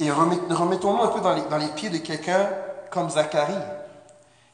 Et 0.00 0.10
remettons-nous 0.10 1.02
un 1.02 1.08
peu 1.08 1.20
dans 1.20 1.58
les, 1.58 1.66
pieds 1.68 1.90
de 1.90 1.98
quelqu'un 1.98 2.48
comme 2.90 3.10
Zacharie, 3.10 3.52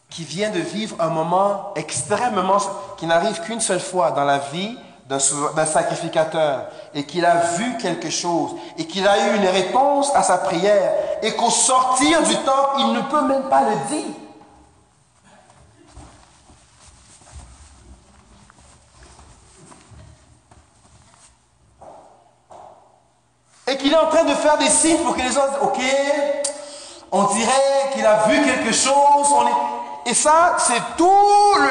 qui 0.09 0.25
vient 0.25 0.51
de 0.51 0.59
vivre 0.59 0.97
un 0.99 1.11
moment 1.11 1.73
extrêmement, 1.77 2.59
qui 2.97 3.07
n'arrive 3.07 3.41
qu'une 3.43 3.61
seule 3.61 3.81
fois 3.81 4.11
dans 4.11 4.25
la 4.25 4.39
vie 4.39 4.77
d'un 5.07 5.67
sacrificateur, 5.67 6.67
et 6.95 7.05
qu'il 7.05 7.27
a 7.27 7.37
vu 7.57 7.77
quelque 7.77 8.11
chose, 8.11 8.53
et 8.79 8.87
qu'il 8.87 9.07
a 9.07 9.29
eu 9.29 9.37
une 9.37 9.47
réponse 9.47 10.11
à 10.15 10.23
sa 10.23 10.39
prière, 10.39 10.93
et 11.23 11.35
qu'au 11.35 11.51
sortir 11.51 12.23
du 12.23 12.35
temple, 12.37 12.77
il 12.79 12.93
ne 12.95 13.03
peut 13.03 13.23
même 13.23 13.45
pas 13.45 13.63
le 13.63 13.95
dire. 13.95 14.15
Et 23.67 23.77
qu'il 23.77 23.93
est 23.93 23.97
en 23.97 24.09
train 24.09 24.25
de 24.25 24.35
faire 24.35 24.59
des 24.59 24.69
signes 24.69 24.99
pour 24.99 25.17
que 25.17 25.23
les 25.23 25.37
autres, 25.37 25.63
ok, 25.63 25.81
on 27.13 27.25
dirait 27.35 27.91
qu'il 27.93 28.05
a 28.05 28.25
vu 28.27 28.45
quelque 28.45 28.73
chose, 28.73 29.27
on 29.33 29.47
est... 29.47 30.11
et 30.11 30.15
ça, 30.15 30.57
c'est 30.59 30.83
tout 30.97 31.11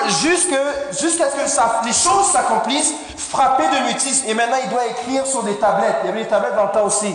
jusqu'à 0.07 0.55
ce 0.91 1.05
que 1.05 1.85
les 1.85 1.93
choses 1.93 2.31
s'accomplissent, 2.31 2.93
frappé 3.17 3.63
de 3.67 3.87
mutisme. 3.87 4.25
Et 4.27 4.33
maintenant, 4.33 4.57
il 4.63 4.69
doit 4.69 4.85
écrire 4.87 5.25
sur 5.27 5.43
des 5.43 5.55
tablettes. 5.57 5.97
Il 6.03 6.07
y 6.07 6.09
avait 6.09 6.23
des 6.23 6.29
tablettes 6.29 6.55
dans 6.55 6.65
le 6.65 6.71
temps 6.71 6.85
aussi. 6.85 7.13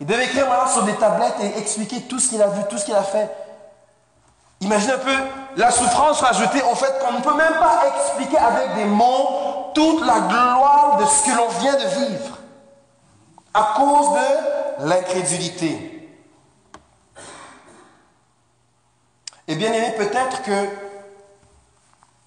Il 0.00 0.06
devait 0.06 0.24
écrire 0.24 0.48
maintenant 0.48 0.70
sur 0.70 0.82
des 0.82 0.94
tablettes 0.94 1.36
et 1.40 1.58
expliquer 1.58 2.02
tout 2.02 2.18
ce 2.18 2.28
qu'il 2.28 2.42
a 2.42 2.48
vu, 2.48 2.62
tout 2.68 2.78
ce 2.78 2.84
qu'il 2.84 2.94
a 2.94 3.02
fait. 3.02 3.30
Imaginez 4.60 4.94
un 4.94 4.98
peu 4.98 5.16
la 5.56 5.70
souffrance 5.70 6.20
rajoutée 6.20 6.62
au 6.70 6.74
fait 6.74 6.98
qu'on 7.00 7.12
ne 7.12 7.20
peut 7.20 7.34
même 7.34 7.54
pas 7.60 7.82
expliquer 7.96 8.38
avec 8.38 8.74
des 8.74 8.84
mots 8.84 9.70
toute 9.72 10.04
la 10.04 10.18
gloire 10.20 10.98
de 11.00 11.04
ce 11.06 11.22
que 11.22 11.36
l'on 11.36 11.48
vient 11.60 11.74
de 11.74 11.86
vivre 11.86 12.37
à 13.54 13.74
cause 13.76 14.10
de 14.12 14.88
l'incrédulité. 14.88 15.94
Et 19.46 19.54
bien 19.54 19.72
aimé, 19.72 19.94
peut-être 19.96 20.42
que, 20.42 20.68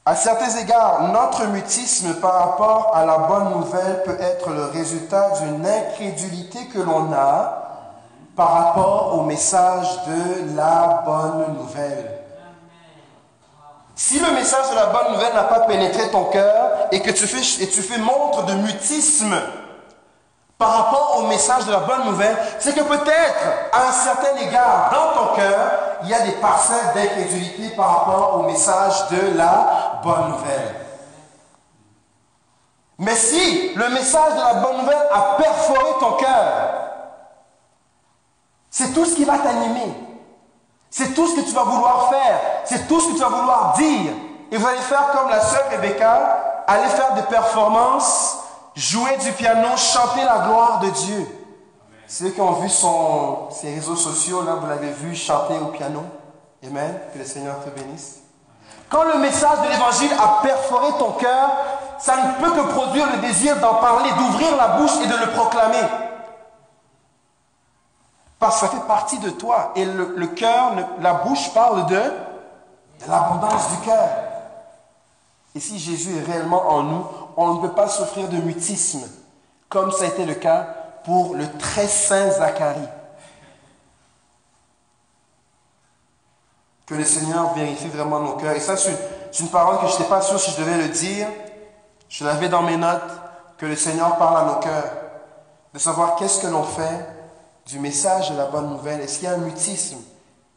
à 0.06 0.16
certains 0.16 0.58
égards, 0.58 1.04
notre 1.10 1.46
mutisme 1.46 2.16
par 2.16 2.34
rapport 2.34 2.92
à 2.96 3.06
la 3.06 3.20
bonne 3.20 3.52
nouvelle 3.52 4.02
peut 4.04 4.18
être 4.20 4.50
le 4.50 4.66
résultat 4.66 5.30
d'une 5.40 5.66
incrédulité 5.66 6.68
que 6.74 6.80
l'on 6.80 7.14
a 7.14 7.62
par 8.36 8.54
rapport 8.54 9.20
au 9.20 9.24
message 9.24 9.88
de 10.08 10.56
la 10.56 11.04
bonne 11.06 11.56
nouvelle. 11.58 12.22
Si 13.94 14.18
le 14.20 14.32
message 14.32 14.72
de 14.72 14.76
la 14.76 14.88
bonne 14.88 15.14
nouvelle 15.14 15.36
n'a 15.36 15.44
pas 15.44 15.60
pénétré 15.62 16.10
ton 16.10 16.24
cœur 16.26 16.88
et 16.92 17.02
que 17.02 17.12
tu 17.12 17.28
fais, 17.28 17.42
tu 17.68 17.82
fais 17.84 18.00
montre 18.00 18.46
de 18.46 18.54
mutisme 18.54 19.36
par 20.62 20.74
rapport 20.78 21.18
au 21.18 21.24
message 21.24 21.66
de 21.66 21.72
la 21.72 21.80
bonne 21.80 22.05
nouvelle, 22.05 22.38
c'est 22.59 22.76
que 22.76 22.84
peut-être, 22.84 23.47
à 23.74 23.88
un 23.88 23.91
certain 23.91 24.36
égard, 24.36 24.91
dans 24.91 25.20
ton 25.20 25.34
cœur, 25.34 25.72
il 26.03 26.09
y 26.09 26.14
a 26.14 26.20
des 26.20 26.34
parcelles 26.34 26.93
d'incrédulité 26.93 27.76
par 27.76 27.97
rapport 27.97 28.36
au 28.36 28.43
message 28.43 29.07
de 29.09 29.36
la 29.36 29.99
bonne 30.03 30.30
nouvelle. 30.30 30.76
Mais 32.99 33.16
si 33.16 33.74
le 33.74 33.89
message 33.89 34.34
de 34.34 34.39
la 34.39 34.53
bonne 34.62 34.78
nouvelle 34.82 35.07
a 35.12 35.36
perforé 35.41 35.93
ton 35.99 36.12
cœur, 36.12 36.53
c'est 38.70 38.93
tout 38.93 39.05
ce 39.05 39.16
qui 39.16 39.26
va 39.26 39.39
t'animer. 39.39 39.95
C'est 40.91 41.16
tout 41.16 41.26
ce 41.26 41.38
que 41.38 41.41
tu 41.41 41.53
vas 41.53 41.64
vouloir 41.64 42.09
faire. 42.12 42.39
C'est 42.66 42.88
tout 42.88 42.99
ce 42.99 43.07
que 43.07 43.14
tu 43.14 43.20
vas 43.20 43.30
vouloir 43.30 43.74
dire. 43.78 44.12
Et 44.51 44.57
vous 44.57 44.68
allez 44.68 44.78
faire 44.78 45.07
comme 45.12 45.30
la 45.32 45.41
sœur 45.41 45.64
Rebecca, 45.72 46.64
aller 46.68 46.89
faire 46.89 47.16
des 47.16 47.24
performances, 47.24 48.41
jouer 48.76 49.18
du 49.18 49.32
piano, 49.34 49.76
chanter 49.78 50.24
la 50.24 50.40
gloire 50.40 50.80
de 50.80 50.90
Dieu. 50.90 51.28
Ceux 52.08 52.30
qui 52.30 52.42
ont 52.42 52.54
vu 52.54 52.70
son, 52.70 53.50
ses 53.52 53.74
réseaux 53.74 53.96
sociaux, 53.96 54.44
là, 54.44 54.56
vous 54.56 54.68
l'avez 54.68 54.92
vu 54.92 55.16
chanter 55.16 55.58
au 55.58 55.68
piano. 55.68 56.04
Amen. 56.66 57.00
Que 57.14 57.20
le 57.20 57.26
Seigneur 57.26 57.56
te 57.64 57.70
bénisse. 57.70 58.20
Quand 58.90 59.04
le 59.04 59.20
message 59.20 59.62
de 59.62 59.70
l'évangile 59.70 60.12
a 60.22 60.42
perforé 60.44 60.92
ton 61.00 61.12
cœur, 61.14 61.50
ça 62.00 62.16
ne 62.18 62.44
peut 62.44 62.52
que 62.52 62.74
produire 62.74 63.08
le 63.14 63.22
désir 63.22 63.58
d'en 63.62 63.76
parler, 63.76 64.10
d'ouvrir 64.12 64.58
la 64.58 64.68
bouche 64.70 64.92
et 65.02 65.08
de 65.08 65.16
le 65.16 65.32
proclamer. 65.32 65.88
Parce 68.38 68.60
que 68.60 68.66
ça 68.66 68.72
fait 68.72 68.88
partie 68.88 69.20
de 69.20 69.30
toi. 69.30 69.72
Et 69.76 69.86
le, 69.86 70.28
cœur, 70.28 70.74
la 71.00 71.14
bouche 71.14 71.54
parle 71.54 71.86
de 71.86 72.02
l'abondance 73.08 73.70
du 73.70 73.78
cœur. 73.86 74.10
Et 75.56 75.60
si 75.60 75.80
Jésus 75.80 76.16
est 76.18 76.32
réellement 76.32 76.72
en 76.72 76.84
nous, 76.84 77.06
on 77.36 77.56
ne 77.56 77.62
peut 77.62 77.74
pas 77.74 77.89
souffrir 77.89 78.30
de 78.30 78.38
mutisme, 78.38 79.02
comme 79.70 79.91
ça 79.91 80.06
a 80.06 80.08
été 80.08 80.26
le 80.26 80.36
cas 80.36 80.68
pour 81.04 81.36
le 81.36 81.45
très 81.58 81.88
saint 81.88 82.30
Zacharie. 82.30 82.88
Que 86.86 86.95
le 86.95 87.04
Seigneur 87.04 87.54
vérifie 87.54 87.88
vraiment 87.88 88.20
nos 88.20 88.34
cœurs. 88.34 88.56
Et 88.56 88.60
ça, 88.60 88.78
c'est 88.78 88.97
une, 89.39 89.47
parole 89.49 89.80
que 89.80 89.88
je 89.88 89.93
n'étais 89.93 90.10
pas 90.10 90.22
sûr 90.22 90.39
si 90.39 90.52
je 90.52 90.58
devais 90.58 90.78
le 90.78 90.89
dire. 90.89 91.28
Je 92.10 92.26
l'avais 92.26 92.49
dans 92.49 92.62
mes 92.62 92.78
notes, 92.78 93.02
que 93.58 93.66
le 93.66 93.76
Seigneur 93.76 94.18
parle 94.18 94.38
à 94.38 94.54
nos 94.54 94.60
cœurs. 94.60 94.91
De 95.74 95.80
savoir 95.80 96.16
qu'est-ce 96.16 96.41
que 96.41 96.47
l'on 96.47 96.64
fait 96.64 97.08
du 97.66 97.80
message 97.80 98.32
de 98.32 98.38
la 98.38 98.45
bonne 98.45 98.70
nouvelle. 98.70 98.99
Est-ce 99.02 99.20
qu'il 99.20 99.30
y 99.30 99.32
a 99.32 99.36
un 99.36 99.38
mutisme? 99.38 99.99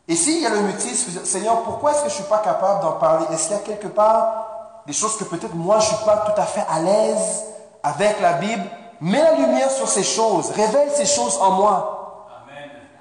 Et 0.09 0.16
s'il 0.16 0.42
y 0.42 0.47
a 0.47 0.51
le 0.51 0.61
mutisme, 0.61 1.24
Seigneur, 1.24 1.62
pourquoi 1.62 1.92
est-ce 1.92 2.03
que 2.03 2.09
je 2.09 2.14
ne 2.14 2.20
suis 2.20 2.28
pas 2.30 2.40
capable 2.40 2.82
d'en 2.82 2.92
parler? 2.92 3.26
Est-ce 3.32 3.49
qu'il 3.49 3.57
y 3.57 3.61
a 3.61 3.62
quelque 3.62 3.88
part 3.88 4.43
des 4.87 4.93
choses 4.93 5.16
que 5.16 5.24
peut-être 5.24 5.55
moi 5.55 5.78
je 5.78 5.91
ne 5.91 5.97
suis 5.97 6.05
pas 6.05 6.18
tout 6.18 6.41
à 6.41 6.45
fait 6.45 6.64
à 6.68 6.80
l'aise 6.80 7.45
avec 7.82 8.20
la 8.20 8.35
Bible 8.35 8.68
Mets 9.05 9.22
la 9.22 9.35
lumière 9.35 9.70
sur 9.70 9.87
ces 9.87 10.03
choses, 10.03 10.51
révèle 10.53 10.91
ces 10.91 11.05
choses 11.05 11.37
en 11.39 11.51
moi, 11.51 12.26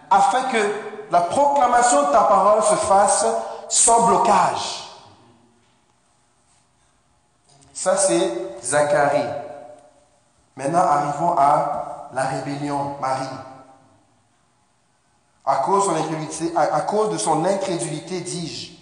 afin 0.10 0.44
que 0.50 0.58
la 1.10 1.22
proclamation 1.22 2.08
de 2.08 2.12
ta 2.12 2.24
parole 2.24 2.62
se 2.62 2.76
fasse 2.76 3.26
sans 3.70 4.08
blocage. 4.08 4.84
Ça, 7.74 7.96
c'est 7.96 8.32
Zacharie. 8.62 9.30
Maintenant, 10.58 10.80
arrivons 10.80 11.36
à 11.38 12.10
la 12.14 12.24
rébellion, 12.24 12.98
Marie. 13.00 13.26
À 15.46 15.58
cause, 15.58 15.90
à 16.56 16.82
cause 16.82 17.12
de 17.12 17.18
son 17.18 17.46
incrédulité, 17.46 18.20
dis-je, 18.20 18.73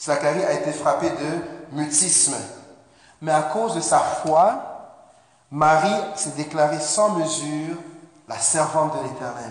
Zacharie 0.00 0.44
a 0.44 0.52
été 0.52 0.72
frappé 0.72 1.10
de 1.10 1.76
mutisme. 1.76 2.36
Mais 3.20 3.32
à 3.32 3.42
cause 3.42 3.74
de 3.74 3.80
sa 3.80 3.98
foi, 3.98 4.70
Marie 5.50 6.02
s'est 6.14 6.30
déclarée 6.30 6.80
sans 6.80 7.10
mesure 7.10 7.76
la 8.26 8.38
servante 8.38 8.96
de 8.98 9.08
l'Éternel. 9.08 9.50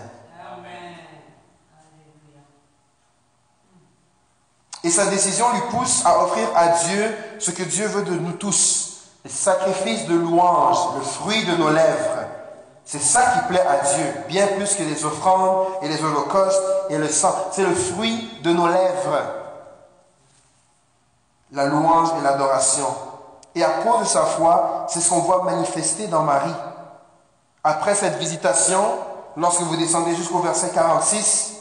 Et 4.82 4.90
sa 4.90 5.06
décision 5.06 5.52
lui 5.52 5.60
pousse 5.70 6.04
à 6.06 6.24
offrir 6.24 6.48
à 6.56 6.68
Dieu 6.68 7.14
ce 7.38 7.50
que 7.50 7.62
Dieu 7.62 7.86
veut 7.86 8.02
de 8.02 8.14
nous 8.14 8.32
tous, 8.32 9.02
le 9.24 9.30
sacrifice 9.30 10.06
de 10.06 10.14
louange, 10.14 10.78
le 10.96 11.02
fruit 11.02 11.44
de 11.44 11.54
nos 11.56 11.70
lèvres. 11.70 12.24
C'est 12.86 13.02
ça 13.02 13.22
qui 13.22 13.52
plaît 13.52 13.60
à 13.60 13.76
Dieu, 13.94 14.06
bien 14.26 14.46
plus 14.56 14.74
que 14.74 14.82
les 14.82 15.04
offrandes 15.04 15.66
et 15.82 15.88
les 15.88 16.02
holocaustes 16.02 16.62
et 16.88 16.96
le 16.96 17.08
sang. 17.08 17.34
C'est 17.52 17.62
le 17.62 17.74
fruit 17.74 18.40
de 18.42 18.52
nos 18.52 18.66
lèvres, 18.66 19.39
la 21.52 21.66
louange 21.66 22.10
et 22.18 22.22
l'adoration. 22.22 22.86
Et 23.54 23.64
à 23.64 23.70
cause 23.84 24.00
de 24.00 24.04
sa 24.04 24.22
foi, 24.22 24.86
c'est 24.88 25.00
ce 25.00 25.10
qu'on 25.10 25.20
voit 25.20 25.42
manifester 25.42 26.06
dans 26.06 26.22
Marie. 26.22 26.54
Après 27.64 27.94
cette 27.94 28.18
visitation, 28.18 28.82
lorsque 29.36 29.62
vous 29.62 29.76
descendez 29.76 30.14
jusqu'au 30.14 30.38
verset 30.38 30.70
46, 30.70 31.56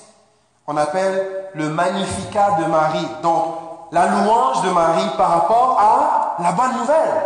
on 0.68 0.78
appelle 0.78 1.50
le 1.56 1.70
magnificat 1.70 2.58
de 2.60 2.66
Marie. 2.66 3.08
Donc, 3.24 3.56
la 3.92 4.06
louange 4.08 4.62
de 4.62 4.70
Marie 4.70 5.10
par 5.18 5.30
rapport 5.30 5.78
à 5.80 6.42
la 6.44 6.52
bonne 6.52 6.78
nouvelle. 6.78 7.24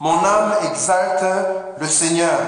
Mon 0.00 0.24
âme 0.24 0.54
exalte 0.70 1.24
le 1.78 1.86
Seigneur 1.86 2.38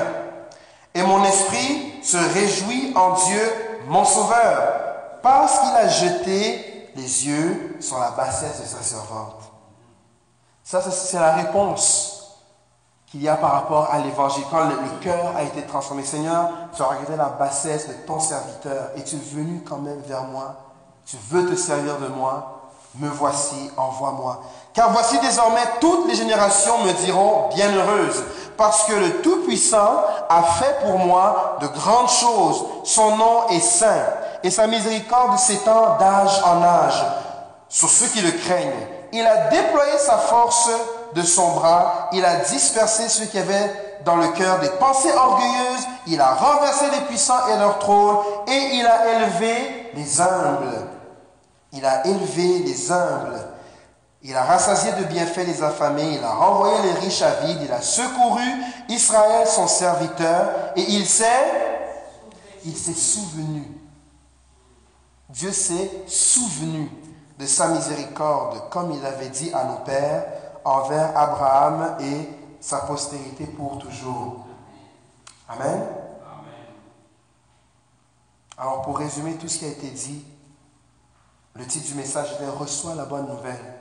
et 0.94 1.02
mon 1.02 1.22
esprit 1.24 2.00
se 2.02 2.16
réjouit 2.16 2.92
en 2.96 3.10
Dieu, 3.12 3.42
mon 3.88 4.04
Sauveur, 4.04 4.62
parce 5.22 5.58
qu'il 5.58 5.76
a 5.76 5.88
jeté 5.88 6.69
les 6.96 7.26
yeux 7.26 7.76
sur 7.80 7.98
la 7.98 8.10
bassesse 8.10 8.60
de 8.60 8.66
sa 8.66 8.82
servante. 8.82 9.42
Ça, 10.64 10.80
c'est 10.82 11.18
la 11.18 11.34
réponse 11.34 12.20
qu'il 13.10 13.22
y 13.22 13.28
a 13.28 13.34
par 13.36 13.52
rapport 13.52 13.88
à 13.90 13.98
l'évangile. 13.98 14.44
Quand 14.50 14.68
le, 14.68 14.76
cœur 15.00 15.34
a 15.36 15.42
été 15.42 15.62
transformé, 15.62 16.04
Seigneur, 16.04 16.48
tu 16.74 16.82
as 16.82 16.86
regardé 16.86 17.16
la 17.16 17.30
bassesse 17.30 17.88
de 17.88 17.94
ton 18.06 18.20
serviteur 18.20 18.90
et 18.96 19.02
tu 19.02 19.16
es 19.16 19.18
venu 19.18 19.64
quand 19.68 19.78
même 19.78 20.00
vers 20.06 20.22
moi. 20.22 20.54
Tu 21.04 21.16
veux 21.28 21.50
te 21.50 21.56
servir 21.56 21.98
de 21.98 22.06
moi. 22.06 22.56
Me 22.96 23.08
voici, 23.08 23.70
envoie-moi. 23.76 24.42
Car 24.72 24.90
voici 24.90 25.18
désormais 25.20 25.62
toutes 25.80 26.08
les 26.08 26.14
générations 26.14 26.78
me 26.84 26.92
diront 27.04 27.48
bienheureuse, 27.54 28.24
parce 28.56 28.84
que 28.84 28.92
le 28.92 29.22
Tout-Puissant 29.22 30.02
a 30.28 30.42
fait 30.42 30.76
pour 30.84 30.98
moi 30.98 31.56
de 31.60 31.68
grandes 31.68 32.10
choses. 32.10 32.64
Son 32.84 33.16
nom 33.16 33.48
est 33.48 33.60
saint, 33.60 34.06
et 34.42 34.50
sa 34.50 34.66
miséricorde 34.66 35.38
s'étend 35.38 35.96
d'âge 35.98 36.42
en 36.44 36.62
âge 36.62 37.04
sur 37.68 37.88
ceux 37.88 38.08
qui 38.08 38.20
le 38.20 38.32
craignent. 38.32 38.86
Il 39.12 39.26
a 39.26 39.48
déployé 39.48 39.98
sa 39.98 40.18
force 40.18 40.70
de 41.14 41.22
son 41.22 41.52
bras, 41.52 42.08
il 42.12 42.24
a 42.24 42.36
dispersé 42.36 43.08
ceux 43.08 43.26
qui 43.26 43.38
avaient 43.38 43.98
dans 44.04 44.16
le 44.16 44.28
cœur 44.28 44.60
des 44.60 44.68
pensées 44.70 45.12
orgueilleuses, 45.12 45.86
il 46.06 46.20
a 46.20 46.34
renversé 46.34 46.86
les 46.92 47.06
puissants 47.06 47.48
et 47.52 47.58
leurs 47.58 47.78
trônes, 47.78 48.18
et 48.46 48.76
il 48.76 48.86
a 48.86 49.16
élevé 49.16 49.90
les 49.94 50.20
humbles. 50.20 50.86
Il 51.72 51.84
a 51.84 52.06
élevé 52.06 52.60
les 52.60 52.90
humbles. 52.90 53.40
Il 54.22 54.36
a 54.36 54.44
rassasié 54.44 54.92
de 54.92 55.04
bienfaits 55.04 55.46
les 55.46 55.62
affamés, 55.62 56.18
il 56.18 56.24
a 56.24 56.32
renvoyé 56.32 56.74
les 56.82 57.00
riches 57.00 57.22
à 57.22 57.46
vide, 57.46 57.58
il 57.62 57.72
a 57.72 57.80
secouru 57.80 58.42
Israël, 58.88 59.46
son 59.46 59.66
serviteur, 59.66 60.50
et 60.76 60.82
il 60.82 61.06
il 62.64 62.76
s'est 62.76 62.92
souvenu. 62.92 63.64
Dieu 65.30 65.52
s'est 65.52 65.90
souvenu 66.06 66.90
de 67.38 67.46
sa 67.46 67.68
miséricorde, 67.68 68.68
comme 68.68 68.92
il 68.92 69.04
avait 69.04 69.28
dit 69.28 69.52
à 69.52 69.64
nos 69.64 69.78
pères, 69.78 70.26
envers 70.64 71.16
Abraham 71.16 71.96
et 72.00 72.28
sa 72.60 72.78
postérité 72.80 73.46
pour 73.46 73.78
toujours. 73.78 74.44
Amen. 75.48 75.86
Alors 78.58 78.82
pour 78.82 78.98
résumer 78.98 79.34
tout 79.36 79.48
ce 79.48 79.58
qui 79.58 79.64
a 79.64 79.68
été 79.68 79.88
dit, 79.88 80.24
le 81.54 81.66
titre 81.66 81.86
du 81.86 81.94
message 81.94 82.36
est 82.40 82.48
Reçois 82.48 82.94
la 82.94 83.06
bonne 83.06 83.26
nouvelle. 83.26 83.74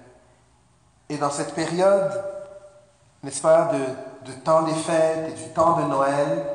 Et 1.10 1.18
dans 1.18 1.30
cette 1.30 1.54
période, 1.54 2.24
n'est-ce 3.24 3.42
pas, 3.42 3.72
de, 4.26 4.32
temps 4.44 4.62
des 4.62 4.74
fêtes 4.74 5.30
et 5.30 5.44
du 5.44 5.50
temps 5.54 5.82
de 5.82 5.84
Noël, 5.84 6.46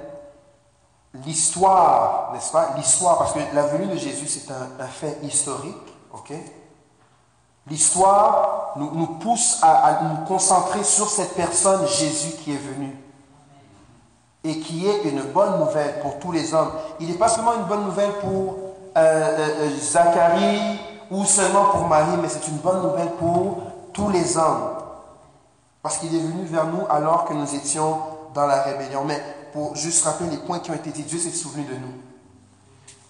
l'histoire, 1.24 2.30
n'est-ce 2.32 2.50
pas, 2.50 2.70
l'histoire, 2.76 3.18
parce 3.18 3.32
que 3.32 3.38
la 3.52 3.62
venue 3.62 3.86
de 3.86 3.96
Jésus, 3.96 4.26
c'est 4.26 4.50
un, 4.50 4.86
fait 4.86 5.18
historique, 5.22 5.76
ok? 6.12 6.32
L'histoire 7.66 8.74
nous, 8.76 8.90
nous, 8.92 9.06
pousse 9.06 9.60
à, 9.62 10.00
nous 10.02 10.26
concentrer 10.26 10.82
sur 10.82 11.08
cette 11.08 11.34
personne, 11.34 11.86
Jésus, 11.86 12.36
qui 12.42 12.52
est 12.52 12.58
venu. 12.58 12.94
Et 14.42 14.58
qui 14.60 14.86
est 14.86 15.04
une 15.04 15.22
bonne 15.22 15.58
nouvelle 15.58 16.00
pour 16.00 16.18
tous 16.18 16.30
les 16.30 16.52
hommes. 16.52 16.72
Il 17.00 17.08
n'est 17.08 17.16
pas 17.16 17.28
seulement 17.28 17.54
une 17.54 17.64
bonne 17.64 17.84
nouvelle 17.84 18.12
pour 18.20 18.58
euh, 18.96 18.98
euh, 18.98 19.48
euh, 19.60 19.78
Zacharie 19.80 20.78
ou 21.10 21.24
seulement 21.24 21.66
pour 21.66 21.86
Marie, 21.88 22.18
mais 22.20 22.28
c'est 22.28 22.46
une 22.48 22.58
bonne 22.58 22.82
nouvelle 22.82 23.12
pour 23.12 23.62
tous 23.94 24.10
les 24.10 24.36
hommes. 24.36 24.76
Parce 25.82 25.96
qu'il 25.96 26.14
est 26.14 26.20
venu 26.20 26.44
vers 26.44 26.66
nous 26.66 26.82
alors 26.90 27.24
que 27.24 27.32
nous 27.32 27.54
étions 27.54 27.98
dans 28.34 28.46
la 28.46 28.62
rébellion. 28.62 29.04
Mais 29.06 29.22
pour 29.54 29.76
juste 29.76 30.04
rappeler 30.04 30.30
les 30.30 30.36
points 30.38 30.58
qui 30.58 30.72
ont 30.72 30.74
été 30.74 30.90
dit, 30.90 31.04
Dieu 31.04 31.18
s'est 31.18 31.30
souvenu 31.30 31.62
de 31.64 31.74
nous. 31.74 31.94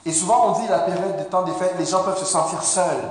Et 0.05 0.13
souvent 0.13 0.49
on 0.49 0.61
dit 0.61 0.69
la 0.69 0.81
période 0.81 1.17
de 1.17 1.25
temps 1.25 1.43
des 1.43 1.53
fêtes, 1.53 1.75
les 1.79 1.87
gens 1.87 2.05
peuvent 2.05 2.19
se 2.19 2.27
sentir 2.27 2.63
seuls. 2.63 3.03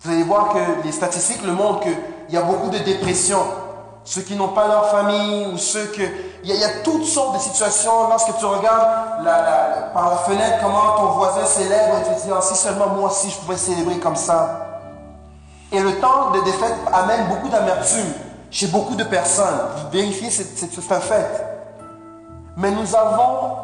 Vous 0.00 0.10
allez 0.10 0.24
voir 0.24 0.52
que 0.52 0.84
les 0.84 0.90
statistiques 0.90 1.44
le 1.44 1.52
montrent 1.52 1.82
qu'il 1.82 1.94
y 2.30 2.36
a 2.36 2.42
beaucoup 2.42 2.70
de 2.70 2.78
dépression. 2.78 3.38
Ceux 4.04 4.22
qui 4.22 4.34
n'ont 4.34 4.48
pas 4.48 4.66
leur 4.66 4.90
famille 4.90 5.46
ou 5.46 5.58
ceux 5.58 5.86
qui 5.86 6.02
il 6.42 6.54
y, 6.54 6.64
a, 6.64 6.80
toutes 6.84 7.04
sortes 7.04 7.36
de 7.36 7.40
situations. 7.40 8.08
Lorsque 8.08 8.36
tu 8.36 8.44
regardes 8.44 9.24
par 9.92 10.10
la 10.10 10.16
fenêtre 10.18 10.58
comment 10.62 10.96
ton 10.96 11.12
voisin 11.18 11.44
célèbre, 11.44 11.98
et 11.98 12.08
tu 12.08 12.20
te 12.20 12.26
dis, 12.26 12.32
ah, 12.32 12.40
si 12.40 12.56
seulement 12.56 12.88
moi 12.88 13.10
aussi 13.10 13.30
je 13.30 13.36
pouvais 13.38 13.56
célébrer 13.56 13.98
comme 13.98 14.14
ça. 14.14 14.82
Et 15.72 15.80
le 15.80 15.98
temps 16.00 16.30
de 16.32 16.40
défaite 16.40 16.76
amène 16.92 17.26
beaucoup 17.28 17.48
d'amertume 17.48 18.12
chez 18.50 18.68
beaucoup 18.68 18.94
de 18.94 19.04
personnes. 19.04 19.58
Vérifiez, 19.92 20.30
c'est 20.30 20.92
un 20.92 21.00
fait. 21.00 21.55
Mais 22.56 22.70
nous 22.70 22.94
avons 22.94 23.56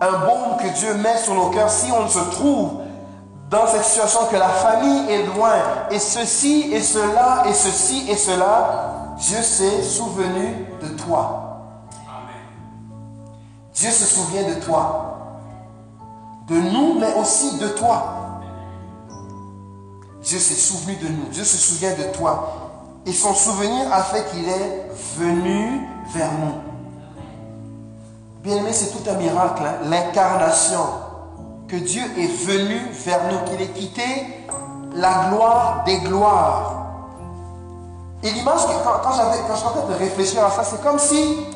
un 0.00 0.12
baume 0.26 0.56
que 0.60 0.68
Dieu 0.78 0.94
met 0.94 1.16
sur 1.18 1.34
nos 1.34 1.50
cœurs 1.50 1.70
si 1.70 1.90
on 1.90 2.08
se 2.08 2.20
trouve 2.30 2.80
dans 3.50 3.66
cette 3.66 3.84
situation 3.84 4.20
que 4.30 4.36
la 4.36 4.48
famille 4.48 5.10
est 5.10 5.24
loin, 5.24 5.54
et 5.90 5.98
ceci 5.98 6.70
et 6.72 6.82
cela, 6.82 7.44
et 7.48 7.54
ceci 7.54 8.04
et 8.10 8.16
cela, 8.16 9.14
Dieu 9.18 9.42
s'est 9.42 9.82
souvenu 9.82 10.66
de 10.82 10.88
toi. 10.88 11.48
Dieu 13.74 13.90
se 13.90 14.04
souvient 14.04 14.48
de 14.48 14.60
toi. 14.60 15.04
De 16.46 16.56
nous, 16.56 16.98
mais 16.98 17.14
aussi 17.14 17.58
de 17.58 17.68
toi. 17.68 18.14
Dieu 20.22 20.38
s'est 20.38 20.54
souvenu 20.54 20.96
de 20.96 21.08
nous. 21.08 21.28
Dieu 21.30 21.44
se 21.44 21.56
souvient 21.56 21.94
de 21.94 22.14
toi. 22.16 22.52
Et 23.06 23.12
son 23.12 23.34
souvenir 23.34 23.92
a 23.92 24.02
fait 24.02 24.26
qu'il 24.30 24.48
est 24.48 24.90
venu 25.16 25.88
vers 26.12 26.32
nous. 26.32 26.77
Bien 28.42 28.56
aimé, 28.56 28.72
c'est 28.72 28.90
tout 28.92 29.10
un 29.10 29.14
miracle, 29.14 29.62
hein. 29.64 29.88
l'incarnation. 29.90 30.86
Que 31.66 31.76
Dieu 31.76 32.02
est 32.16 32.46
venu 32.46 32.80
vers 33.04 33.20
nous, 33.30 33.50
qu'il 33.50 33.60
ait 33.60 33.72
quitté 33.72 34.04
la 34.94 35.28
gloire 35.28 35.82
des 35.84 35.98
gloires. 35.98 36.86
Et 38.22 38.30
l'image, 38.30 38.60
quand, 38.66 38.90
quand, 39.02 39.10
quand 39.10 39.56
je 39.56 39.60
train 39.60 39.88
de 39.90 39.94
réfléchir 39.94 40.44
à 40.44 40.50
ça, 40.50 40.62
c'est 40.62 40.80
comme 40.82 41.00
si, 41.00 41.46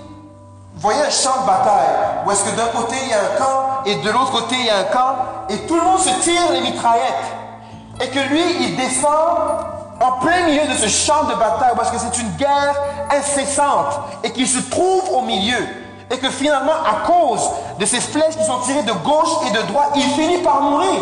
vous 0.75 0.81
voyez 0.81 1.01
un 1.01 1.11
champ 1.11 1.43
de 1.43 1.47
bataille, 1.47 2.25
où 2.27 2.31
est-ce 2.33 2.45
que 2.45 2.57
d'un 2.57 2.67
côté 2.67 2.97
il 3.01 3.11
y 3.11 3.13
a 3.13 3.19
un 3.19 3.39
camp, 3.39 3.85
et 3.87 3.95
de 3.97 4.11
l'autre 4.11 4.33
côté 4.33 4.57
il 4.59 4.67
y 4.67 4.71
a 4.71 4.79
un 4.79 4.85
camp, 4.85 5.15
et 5.51 5.59
tout 5.67 5.77
le 5.77 5.83
monde 5.83 6.01
se 6.01 6.21
tire 6.23 6.51
les 6.53 6.63
mitraillettes. 6.63 7.33
Et 8.01 8.09
que 8.09 8.29
lui, 8.29 8.43
il 8.61 8.77
descend 8.77 9.07
en 10.01 10.13
plein 10.21 10.47
milieu 10.47 10.67
de 10.67 10.75
ce 10.75 10.89
champ 10.89 11.25
de 11.25 11.35
bataille, 11.35 11.75
parce 11.77 11.93
que 11.93 11.99
c'est 11.99 12.21
une 12.21 12.33
guerre 12.33 12.75
incessante, 13.17 14.01
et 14.25 14.33
qu'il 14.33 14.49
se 14.49 14.59
trouve 14.69 15.09
au 15.15 15.23
milieu 15.23 15.82
et 16.13 16.19
que 16.19 16.31
finalement, 16.31 16.73
à 16.85 17.07
cause 17.07 17.51
de 17.79 17.87
ces 17.87 18.01
flèches 18.01 18.37
qui 18.37 18.45
sont 18.45 18.59
tirées 18.61 18.83
de 18.83 18.93
gauche 18.93 19.31
et 19.49 19.51
de 19.51 19.63
droite, 19.63 19.93
il 19.97 20.03
finit 20.03 20.43
par 20.43 20.61
mourir. 20.61 21.01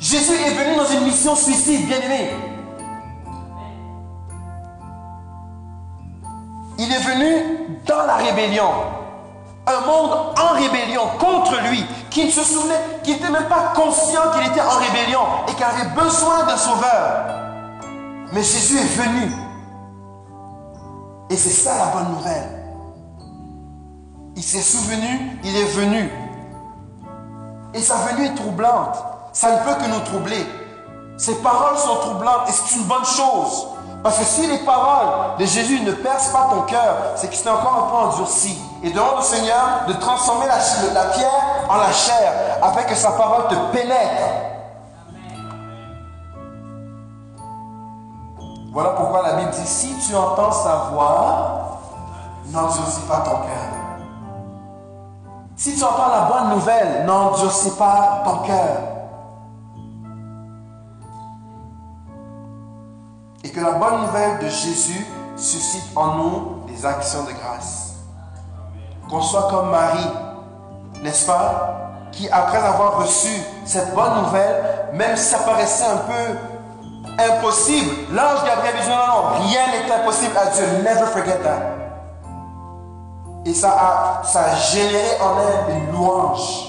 Jésus 0.00 0.34
est 0.34 0.50
venu 0.50 0.76
dans 0.76 0.86
une 0.86 1.04
mission 1.04 1.36
suicide, 1.36 1.86
bien 1.86 2.00
aimé. 2.00 2.30
Il 6.78 6.92
est 6.92 6.98
venu 6.98 7.78
dans 7.86 8.04
la 8.06 8.16
rébellion. 8.16 8.70
Un 9.66 9.80
monde 9.86 10.10
en 10.36 10.54
rébellion 10.54 11.02
contre 11.18 11.60
lui, 11.68 11.84
qui 12.10 12.24
ne 12.24 12.30
se 12.30 12.42
souvenait, 12.42 12.80
qui 13.04 13.12
n'était 13.12 13.30
même 13.30 13.46
pas 13.46 13.72
conscient 13.76 14.22
qu'il 14.34 14.50
était 14.50 14.60
en 14.60 14.78
rébellion 14.78 15.20
et 15.46 15.52
qu'il 15.54 15.64
avait 15.64 15.90
besoin 15.90 16.44
d'un 16.46 16.56
sauveur. 16.56 17.26
Mais 18.32 18.42
Jésus 18.42 18.78
est 18.78 19.02
venu. 19.02 19.30
Et 21.28 21.36
c'est 21.36 21.50
ça 21.50 21.76
la 21.78 21.86
bonne 21.86 22.16
nouvelle. 22.16 22.59
Il 24.36 24.42
s'est 24.42 24.62
souvenu, 24.62 25.38
il 25.44 25.56
est 25.56 25.72
venu. 25.72 26.10
Et 27.74 27.80
sa 27.80 27.96
venue 27.96 28.26
est 28.26 28.34
troublante. 28.34 28.96
Ça 29.32 29.52
ne 29.52 29.58
peut 29.58 29.74
que 29.82 29.88
nous 29.90 30.00
troubler. 30.00 30.46
Ses 31.16 31.36
paroles 31.36 31.76
sont 31.76 31.96
troublantes 31.96 32.48
et 32.48 32.52
c'est 32.52 32.76
une 32.76 32.84
bonne 32.84 33.04
chose. 33.04 33.68
Parce 34.02 34.18
que 34.18 34.24
si 34.24 34.46
les 34.46 34.58
paroles 34.60 35.36
de 35.38 35.44
Jésus 35.44 35.80
ne 35.82 35.92
percent 35.92 36.32
pas 36.32 36.48
ton 36.50 36.62
cœur, 36.62 36.96
c'est 37.16 37.28
que 37.28 37.34
c'est 37.36 37.48
encore 37.50 37.84
un 37.84 37.90
peu 37.90 37.96
endurci. 38.08 38.58
Et 38.82 38.90
demande 38.90 39.18
au 39.18 39.22
Seigneur 39.22 39.84
de 39.86 39.92
transformer 39.94 40.46
la, 40.46 40.56
la 40.94 41.10
pierre 41.10 41.66
en 41.68 41.76
la 41.76 41.92
chair, 41.92 42.32
afin 42.62 42.82
que 42.84 42.94
sa 42.94 43.12
parole 43.12 43.48
te 43.48 43.54
pénètre. 43.76 44.22
Voilà 48.72 48.90
pourquoi 48.90 49.22
la 49.22 49.34
Bible 49.34 49.50
dit, 49.50 49.66
si 49.66 49.94
tu 49.98 50.14
entends 50.14 50.52
sa 50.52 50.90
voix, 50.92 51.80
n'endurcis 52.46 53.02
pas 53.02 53.18
ton 53.18 53.36
cœur. 53.36 53.79
Si 55.60 55.74
tu 55.74 55.84
entends 55.84 56.08
la 56.08 56.22
bonne 56.22 56.56
nouvelle, 56.56 57.04
n'endurcis 57.04 57.72
pas 57.72 58.22
ton 58.24 58.38
cœur. 58.46 58.78
Et 63.44 63.50
que 63.50 63.60
la 63.60 63.72
bonne 63.72 64.00
nouvelle 64.06 64.38
de 64.38 64.48
Jésus 64.48 65.06
suscite 65.36 65.94
en 65.94 66.14
nous 66.14 66.62
des 66.66 66.86
actions 66.86 67.24
de 67.24 67.32
grâce. 67.32 67.96
Qu'on 69.10 69.20
soit 69.20 69.50
comme 69.50 69.68
Marie, 69.68 70.10
n'est-ce 71.02 71.26
pas 71.26 71.90
Qui, 72.10 72.30
après 72.30 72.56
avoir 72.56 72.96
reçu 72.96 73.42
cette 73.66 73.94
bonne 73.94 74.22
nouvelle, 74.22 74.88
même 74.94 75.14
si 75.14 75.24
ça 75.24 75.40
paraissait 75.40 75.84
un 75.84 75.98
peu 75.98 77.22
impossible, 77.34 78.14
l'ange 78.14 78.46
Gabriel 78.46 78.76
dit 78.80 78.88
non, 78.88 78.96
non, 78.96 79.28
rien 79.46 79.66
n'est 79.72 79.92
impossible 79.92 80.32
à 80.38 80.46
Dieu. 80.46 80.64
Never 80.82 81.04
forget 81.12 81.38
that. 81.42 81.79
Et 83.46 83.54
ça 83.54 83.70
a, 83.70 84.24
ça 84.24 84.54
généré 84.56 85.18
en 85.22 85.34
elle 85.40 85.74
des 85.74 85.92
louanges. 85.92 86.66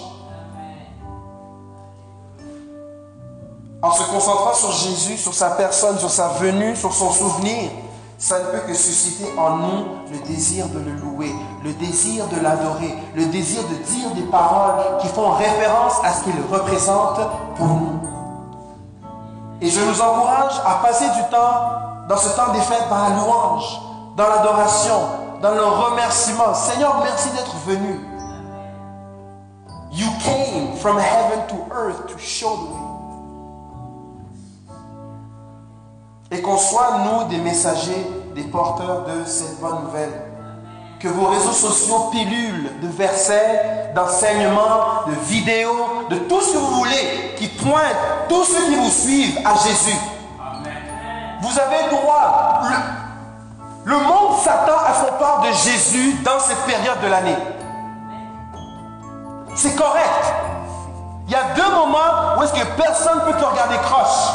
En 3.81 3.91
se 3.91 4.03
concentrant 4.03 4.53
sur 4.53 4.71
Jésus, 4.71 5.17
sur 5.17 5.33
sa 5.33 5.51
personne, 5.51 5.97
sur 5.97 6.09
sa 6.09 6.29
venue, 6.29 6.75
sur 6.75 6.93
son 6.93 7.09
souvenir, 7.11 7.71
ça 8.17 8.37
ne 8.37 8.45
peut 8.45 8.67
que 8.67 8.73
susciter 8.75 9.27
en 9.37 9.57
nous 9.57 9.85
le 10.11 10.19
désir 10.27 10.67
de 10.69 10.77
le 10.77 10.91
louer, 10.91 11.33
le 11.63 11.73
désir 11.73 12.27
de 12.27 12.39
l'adorer, 12.39 12.95
le 13.15 13.25
désir 13.25 13.63
de 13.63 13.75
dire 13.83 14.11
des 14.11 14.29
paroles 14.29 14.99
qui 15.01 15.07
font 15.07 15.31
référence 15.31 15.95
à 16.03 16.13
ce 16.13 16.23
qu'il 16.23 16.35
représente 16.51 17.19
pour 17.55 17.65
nous. 17.65 17.99
Et 19.59 19.69
je 19.69 19.79
nous 19.81 19.99
encourage 19.99 20.61
à 20.63 20.85
passer 20.85 21.05
du 21.09 21.21
temps 21.31 22.07
dans 22.07 22.17
ce 22.17 22.29
temps 22.35 22.51
des 22.53 22.61
fêtes 22.61 22.87
dans 22.89 22.97
la 22.97 23.09
louange, 23.09 23.81
dans 24.15 24.27
l'adoration, 24.27 24.99
dans 25.41 25.51
le 25.51 25.63
remerciement. 25.63 26.53
Seigneur, 26.53 27.01
merci 27.03 27.29
d'être 27.31 27.55
venu. 27.65 27.99
You 29.91 30.07
came 30.23 30.75
from 30.77 30.97
heaven 30.97 31.47
to 31.49 31.55
earth 31.73 32.07
to 32.07 32.17
show 32.17 32.55
the 32.55 32.69
way. 32.71 32.77
Et 36.33 36.41
qu'on 36.41 36.57
soit, 36.57 36.99
nous, 37.03 37.27
des 37.27 37.39
messagers, 37.39 38.07
des 38.33 38.43
porteurs 38.43 39.03
de 39.03 39.25
cette 39.25 39.59
bonne 39.59 39.83
nouvelle. 39.83 40.13
Que 40.99 41.09
vos 41.09 41.25
réseaux 41.25 41.51
sociaux 41.51 42.09
pilulent 42.11 42.71
de 42.81 42.87
versets, 42.87 43.91
d'enseignements, 43.93 45.03
de 45.07 45.13
vidéos, 45.25 46.05
de 46.09 46.15
tout 46.15 46.39
ce 46.39 46.53
que 46.53 46.57
vous 46.57 46.75
voulez, 46.75 47.35
qui 47.35 47.47
pointent 47.47 48.29
tous 48.29 48.45
ceux 48.45 48.65
qui 48.67 48.75
vous 48.75 48.89
suivent 48.89 49.39
à 49.43 49.55
Jésus. 49.55 49.97
Vous 51.41 51.59
avez 51.59 51.89
droit. 51.89 52.61
Le 52.63 53.00
monde 53.85 54.37
s'attend 54.43 54.77
à 54.85 54.93
son 54.93 55.13
part 55.17 55.41
de 55.41 55.51
Jésus 55.51 56.13
dans 56.23 56.39
cette 56.39 56.63
période 56.65 56.99
de 57.01 57.07
l'année. 57.07 57.37
C'est 59.55 59.75
correct. 59.75 60.33
Il 61.27 61.33
y 61.33 61.35
a 61.35 61.53
deux 61.55 61.71
moments 61.75 62.37
où 62.37 62.43
est-ce 62.43 62.53
que 62.53 62.65
personne 62.77 63.19
ne 63.19 63.31
peut 63.31 63.37
te 63.37 63.45
regarder 63.45 63.77
croche. 63.77 64.31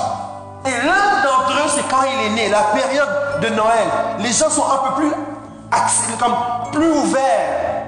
Et 0.65 0.87
l'un 0.87 1.23
d'entre 1.23 1.53
eux, 1.53 1.69
c'est 1.69 1.89
quand 1.89 2.03
il 2.03 2.27
est 2.27 2.35
né, 2.35 2.49
la 2.49 2.63
période 2.63 3.41
de 3.41 3.49
Noël. 3.51 3.87
Les 4.19 4.33
gens 4.33 4.51
sont 4.51 4.65
un 4.65 4.89
peu 4.89 4.95
plus 4.95 5.13
comme 6.19 6.35
plus 6.73 6.91
ouverts. 6.91 7.85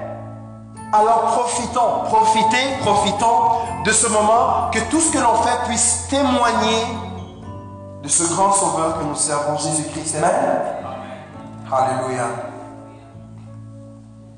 Alors 0.91 1.21
profitons, 1.37 2.03
profitez, 2.05 2.77
profitons 2.81 3.83
de 3.85 3.91
ce 3.91 4.07
moment, 4.07 4.69
que 4.71 4.79
tout 4.89 4.99
ce 4.99 5.11
que 5.11 5.19
l'on 5.19 5.35
fait 5.43 5.65
puisse 5.67 6.07
témoigner 6.09 6.85
de 8.01 8.07
ce 8.07 8.23
grand 8.33 8.51
sauveur 8.51 8.97
que 8.99 9.03
nous 9.03 9.15
servons, 9.15 9.57
Jésus-Christ. 9.57 10.15
Amen. 10.17 10.78
Alléluia. 11.71 12.23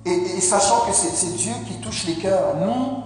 Et, 0.05 0.41
sachant 0.41 0.81
que 0.81 0.91
c'est 0.91 1.35
Dieu 1.37 1.53
qui 1.65 1.75
touche 1.75 2.05
les 2.05 2.15
cœurs, 2.15 2.55
nous, 2.59 3.03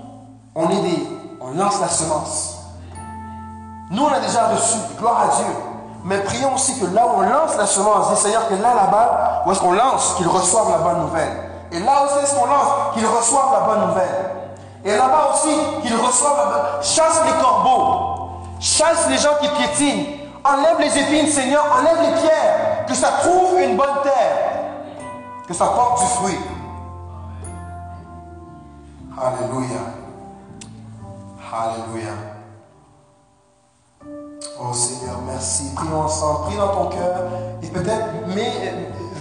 on 0.55 0.69
est 0.69 0.81
des, 0.81 1.07
on 1.41 1.51
lance 1.51 1.79
la 1.79 1.89
semence. 1.89 2.57
Nous, 3.91 4.03
on 4.03 4.11
a 4.11 4.19
déjà 4.19 4.47
reçu, 4.47 4.77
gloire 4.97 5.29
à 5.29 5.35
Dieu. 5.35 5.53
Mais 6.05 6.19
prions 6.19 6.55
aussi 6.55 6.79
que 6.79 6.85
là 6.87 7.05
où 7.05 7.19
on 7.19 7.21
lance 7.21 7.55
la 7.57 7.67
semence, 7.67 8.13
dis 8.13 8.21
Seigneur, 8.21 8.47
que 8.47 8.55
là, 8.55 8.73
là-bas, 8.73 9.43
où 9.45 9.51
est-ce 9.51 9.59
qu'on 9.59 9.73
lance, 9.73 10.15
qu'ils 10.17 10.27
reçoivent 10.27 10.71
la 10.71 10.77
bonne 10.77 11.01
nouvelle. 11.01 11.49
Et 11.71 11.79
là 11.79 12.05
aussi, 12.05 12.23
est-ce 12.23 12.35
qu'on 12.35 12.45
lance, 12.45 12.93
qu'ils 12.93 13.05
reçoivent 13.05 13.51
la 13.53 13.59
bonne 13.59 13.87
nouvelle. 13.89 14.31
Et 14.85 14.95
là-bas 14.95 15.31
aussi, 15.33 15.55
qu'ils 15.81 15.95
reçoivent 15.95 16.37
la 16.37 16.45
bonne 16.45 16.81
Chasse 16.81 17.21
les 17.25 17.43
corbeaux, 17.43 18.29
chasse 18.59 19.07
les 19.09 19.17
gens 19.17 19.35
qui 19.41 19.49
piétinent, 19.49 20.05
enlève 20.43 20.79
les 20.79 20.97
épines, 20.97 21.27
Seigneur, 21.27 21.63
enlève 21.77 22.01
les 22.01 22.21
pierres 22.21 22.74
que 22.87 22.93
ça 22.93 23.09
trouve 23.21 23.59
une 23.59 23.75
bonne 23.75 24.01
terre, 24.03 24.63
que 25.47 25.53
ça 25.53 25.67
porte 25.67 25.99
du 25.99 26.05
fruit. 26.07 26.39
Alléluia. 29.17 29.81
Alléluia. 31.53 32.11
Oh 34.59 34.73
Seigneur, 34.73 35.19
merci. 35.25 35.73
Prie 35.75 35.87
ensemble, 35.93 36.45
prie 36.47 36.57
dans 36.57 36.67
ton 36.69 36.85
cœur. 36.87 37.15
Et 37.61 37.67
peut-être, 37.67 38.07
mais 38.35 38.73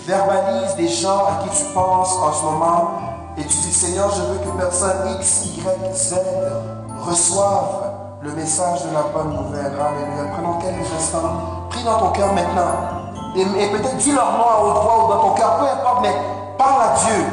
verbalises 0.06 0.74
des 0.76 0.88
gens 0.88 1.24
à 1.26 1.44
qui 1.44 1.56
tu 1.56 1.64
penses 1.72 2.16
en 2.16 2.32
ce 2.32 2.42
moment 2.44 2.90
et 3.36 3.42
tu 3.42 3.56
dis 3.56 3.72
Seigneur, 3.72 4.10
je 4.10 4.20
veux 4.22 4.38
que 4.38 4.58
personne 4.58 5.16
X, 5.18 5.46
Y, 5.56 5.94
Z 5.94 6.14
reçoive 7.00 7.90
le 8.22 8.32
message 8.32 8.84
de 8.84 8.94
la 8.94 9.02
bonne 9.02 9.34
nouvelle. 9.34 9.72
Alléluia. 9.72 10.32
Prenons 10.34 10.58
quelques 10.58 10.92
instants. 10.96 11.66
Prie 11.70 11.82
dans 11.84 11.98
ton 11.98 12.10
cœur 12.10 12.32
maintenant. 12.32 13.03
Et, 13.36 13.44
peut-être 13.44 13.96
dis 13.96 14.12
leur 14.12 14.32
nom 14.32 14.44
à 14.44 14.62
haute 14.62 14.84
ou 14.84 15.12
dans 15.12 15.20
ton 15.22 15.34
cœur, 15.34 15.56
peu 15.58 15.64
importe, 15.64 16.02
mais 16.02 16.14
parle 16.56 16.82
à 16.82 16.94
Dieu. 17.04 17.24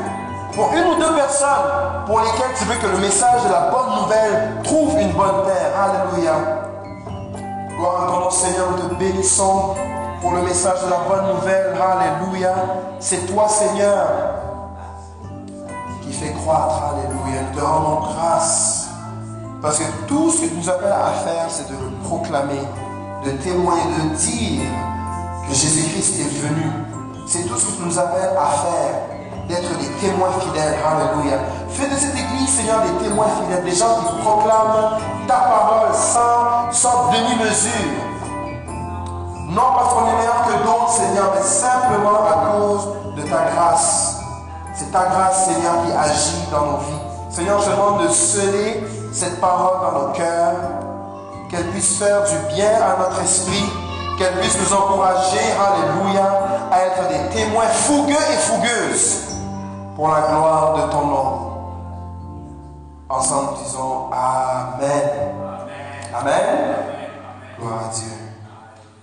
Pour 0.53 0.73
une 0.73 0.85
ou 0.87 0.95
deux 0.95 1.15
personnes 1.15 2.05
pour 2.07 2.19
lesquelles 2.19 2.53
tu 2.57 2.65
veux 2.65 2.75
que 2.75 2.87
le 2.87 2.97
message 2.97 3.43
de 3.43 3.51
la 3.51 3.69
bonne 3.69 4.01
nouvelle 4.01 4.61
trouve 4.63 4.99
une 4.99 5.11
bonne 5.11 5.45
terre. 5.45 5.71
Alléluia. 5.79 6.33
Gloire 7.77 8.03
à 8.03 8.07
ton 8.07 8.19
nom, 8.19 8.29
Seigneur, 8.31 8.67
nous 8.71 8.89
te 8.89 8.95
bénissons 8.95 9.75
pour 10.21 10.31
le 10.31 10.41
message 10.41 10.83
de 10.83 10.89
la 10.89 10.97
bonne 11.07 11.35
nouvelle. 11.35 11.73
Alléluia. 11.79 12.53
C'est 12.99 13.33
toi, 13.33 13.47
Seigneur, 13.47 14.07
qui 16.01 16.11
fait 16.11 16.33
croître. 16.33 16.81
Alléluia. 16.93 17.43
Nous 17.53 17.59
te 17.59 17.63
rendons 17.63 18.01
grâce. 18.07 18.89
Parce 19.61 19.77
que 19.77 19.83
tout 20.07 20.31
ce 20.31 20.41
que 20.41 20.47
tu 20.47 20.55
nous 20.55 20.69
appelles 20.69 20.91
à 20.91 21.11
faire, 21.23 21.45
c'est 21.47 21.67
de 21.67 21.73
le 21.73 21.91
proclamer, 22.03 22.61
de 23.23 23.31
témoigner, 23.31 23.83
de 23.83 24.15
dire 24.15 24.63
Jésus-Christ 25.53 26.19
est 26.19 26.47
venu. 26.47 26.71
C'est 27.27 27.43
tout 27.43 27.57
ce 27.57 27.65
que 27.65 27.83
nous 27.83 27.99
appelles 27.99 28.37
à 28.37 28.47
faire 28.57 29.11
d'être 29.47 29.77
des 29.79 29.89
témoins 29.99 30.31
fidèles. 30.39 30.75
Alléluia. 30.85 31.37
Fais 31.69 31.87
de 31.87 31.95
cette 31.95 32.15
église, 32.15 32.49
Seigneur, 32.49 32.81
des 32.81 33.05
témoins 33.05 33.27
fidèles, 33.41 33.63
des 33.63 33.75
gens 33.75 33.95
qui 33.99 34.21
proclament 34.21 34.97
ta 35.27 35.35
parole 35.35 35.93
sans, 35.93 36.71
sans 36.71 37.11
demi-mesure. 37.11 38.11
Non 39.49 39.73
parce 39.75 39.93
qu'on 39.93 40.07
est 40.07 40.17
meilleur 40.17 40.45
que 40.45 40.63
d'autres, 40.63 40.89
Seigneur, 40.89 41.33
mais 41.35 41.41
simplement 41.41 42.23
à 42.25 42.51
cause 42.51 42.87
de 43.17 43.21
ta 43.23 43.51
grâce. 43.53 44.21
C'est 44.73 44.91
ta 44.91 45.05
grâce, 45.07 45.45
Seigneur, 45.45 45.85
qui 45.85 45.91
agit 45.91 46.47
dans 46.49 46.65
nos 46.65 46.77
vies. 46.77 47.01
Seigneur, 47.29 47.61
je 47.61 47.71
demande 47.71 48.03
de 48.03 48.07
sceller 48.07 48.83
cette 49.11 49.39
parole 49.41 49.81
dans 49.81 49.99
nos 49.99 50.13
cœurs, 50.13 50.55
qu'elle 51.49 51.67
puisse 51.71 51.97
faire 51.97 52.23
du 52.23 52.55
bien 52.55 52.69
à 52.69 52.97
notre 52.97 53.21
esprit, 53.21 53.69
qu'elle 54.21 54.39
puisse 54.39 54.57
nous 54.59 54.73
encourager, 54.73 55.39
alléluia, 55.59 56.69
à 56.71 56.79
être 56.81 57.07
des 57.09 57.35
témoins 57.35 57.65
fougueux 57.65 58.13
et 58.13 58.37
fougueuses 58.37 59.35
pour 59.95 60.09
la 60.09 60.21
gloire 60.21 60.75
de 60.75 60.91
ton 60.91 61.05
nom. 61.07 61.47
Ensemble, 63.09 63.57
disons 63.63 64.09
Amen. 64.11 65.09
Amen. 66.13 66.75
Gloire 67.59 67.85
à 67.89 67.93
Dieu. 67.93 68.20